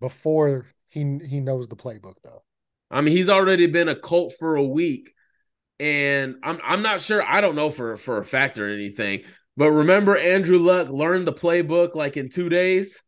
[0.00, 2.42] before he he knows the playbook though.
[2.90, 5.12] I mean, he's already been a cult for a week,
[5.80, 7.22] and I'm I'm not sure.
[7.22, 9.22] I don't know for for a fact or anything.
[9.56, 13.00] But remember, Andrew Luck learned the playbook like in two days.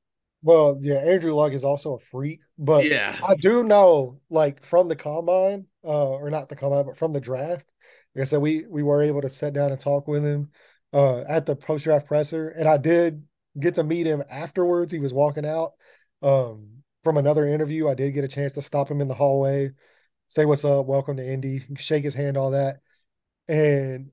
[0.42, 4.88] Well, yeah, Andrew Luck is also a freak, but yeah, I do know, like from
[4.88, 7.66] the combine, uh, or not the combine, but from the draft.
[8.14, 10.50] Like I said, we we were able to sit down and talk with him
[10.92, 13.24] uh, at the post draft presser, and I did
[13.58, 14.92] get to meet him afterwards.
[14.92, 15.72] He was walking out
[16.22, 17.88] um, from another interview.
[17.88, 19.70] I did get a chance to stop him in the hallway,
[20.28, 22.80] say what's up, welcome to Indy, shake his hand, all that,
[23.48, 24.10] and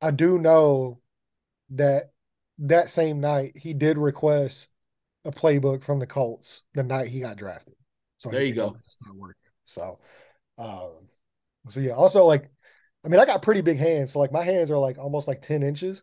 [0.00, 1.00] I do know
[1.70, 2.12] that
[2.58, 4.70] that same night he did request
[5.24, 7.74] a playbook from the Colts the night he got drafted.
[8.18, 8.76] So There you go.
[8.88, 9.36] Start working.
[9.64, 9.98] So,
[10.58, 11.08] um,
[11.68, 11.92] so yeah.
[11.92, 12.50] Also, like,
[13.04, 14.12] I mean, I got pretty big hands.
[14.12, 16.02] So like, my hands are like almost like ten inches.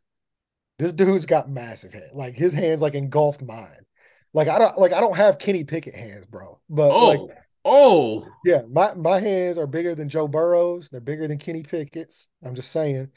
[0.80, 2.14] This dude's got massive hands.
[2.14, 3.86] Like his hands like engulfed mine.
[4.34, 6.60] Like I don't like I don't have Kenny Pickett hands, bro.
[6.70, 7.20] But oh, like,
[7.66, 10.90] oh, yeah, my my hands are bigger than Joe Burrow's.
[10.90, 12.30] They're bigger than Kenny Pickett's.
[12.44, 13.10] I'm just saying.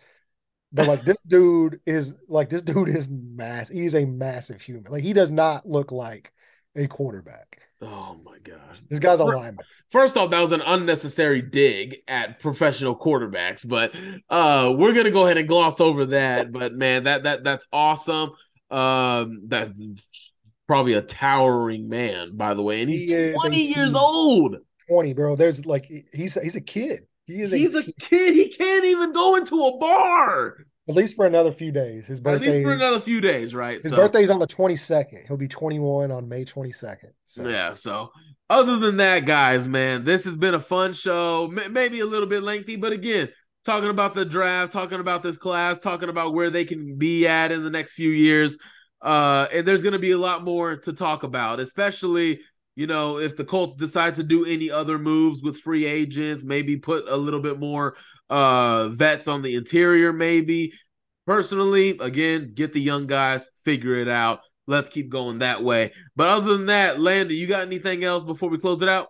[0.73, 3.69] But like this dude is like this dude is mass.
[3.69, 4.91] He's a massive human.
[4.91, 6.33] Like he does not look like
[6.75, 7.63] a quarterback.
[7.83, 8.81] Oh my gosh.
[8.89, 9.65] This guy's a lineman.
[9.91, 13.95] First off, that was an unnecessary dig at professional quarterbacks, but
[14.31, 16.53] uh we're gonna go ahead and gloss over that.
[16.53, 18.31] But man, that that that's awesome.
[18.71, 19.73] Um that
[20.67, 24.57] probably a towering man, by the way, and he's He is a 20 years old.
[24.89, 25.37] 20, bro.
[25.37, 27.07] There's like he's he's a kid.
[27.27, 27.95] He is He's a kid.
[28.01, 28.35] kid.
[28.35, 30.57] He can't even go into a bar.
[30.89, 32.07] At least for another few days.
[32.07, 32.47] His birthday.
[32.49, 33.81] At least for another few days, right?
[33.83, 35.27] his So- birthday's on the 22nd.
[35.29, 37.11] He'll be 21 on May 22nd.
[37.25, 37.73] So Yeah.
[37.73, 38.11] So,
[38.51, 41.49] other than that, guys, man, this has been a fun show.
[41.71, 43.29] Maybe a little bit lengthy, but again,
[43.65, 47.53] talking about the draft, talking about this class, talking about where they can be at
[47.53, 48.59] in the next few years.
[49.01, 52.41] Uh, and there's going to be a lot more to talk about, especially
[52.75, 56.77] you know if the Colts decide to do any other moves with free agents, maybe
[56.77, 57.97] put a little bit more
[58.33, 60.73] uh vets on the interior, maybe.
[61.27, 64.41] Personally, again, get the young guys, figure it out.
[64.67, 65.93] Let's keep going that way.
[66.17, 69.09] But other than that, Landon, you got anything else before we close it out?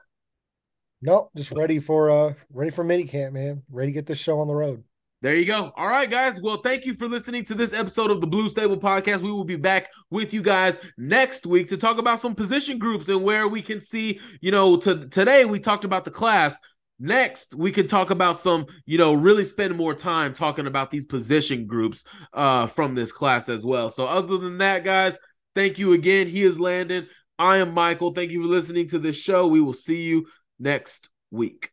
[1.01, 3.62] Nope, just ready for uh ready for mini camp, man.
[3.70, 4.85] Ready to get this show on the road.
[5.23, 5.73] There you go.
[5.77, 6.40] All right, guys.
[6.40, 9.20] Well, thank you for listening to this episode of the Blue Stable Podcast.
[9.20, 13.09] We will be back with you guys next week to talk about some position groups
[13.09, 16.59] and where we can see, you know, to today we talked about the class.
[17.05, 21.05] Next, we could talk about some, you know, really spend more time talking about these
[21.05, 23.91] position groups uh from this class as well.
[23.91, 25.19] So other than that, guys,
[25.57, 26.29] thank you again.
[26.29, 27.09] He is Landon.
[27.41, 28.15] I am Michael.
[28.15, 29.49] Thank you for listening to this show.
[29.49, 30.29] We will see you
[30.61, 31.73] next week.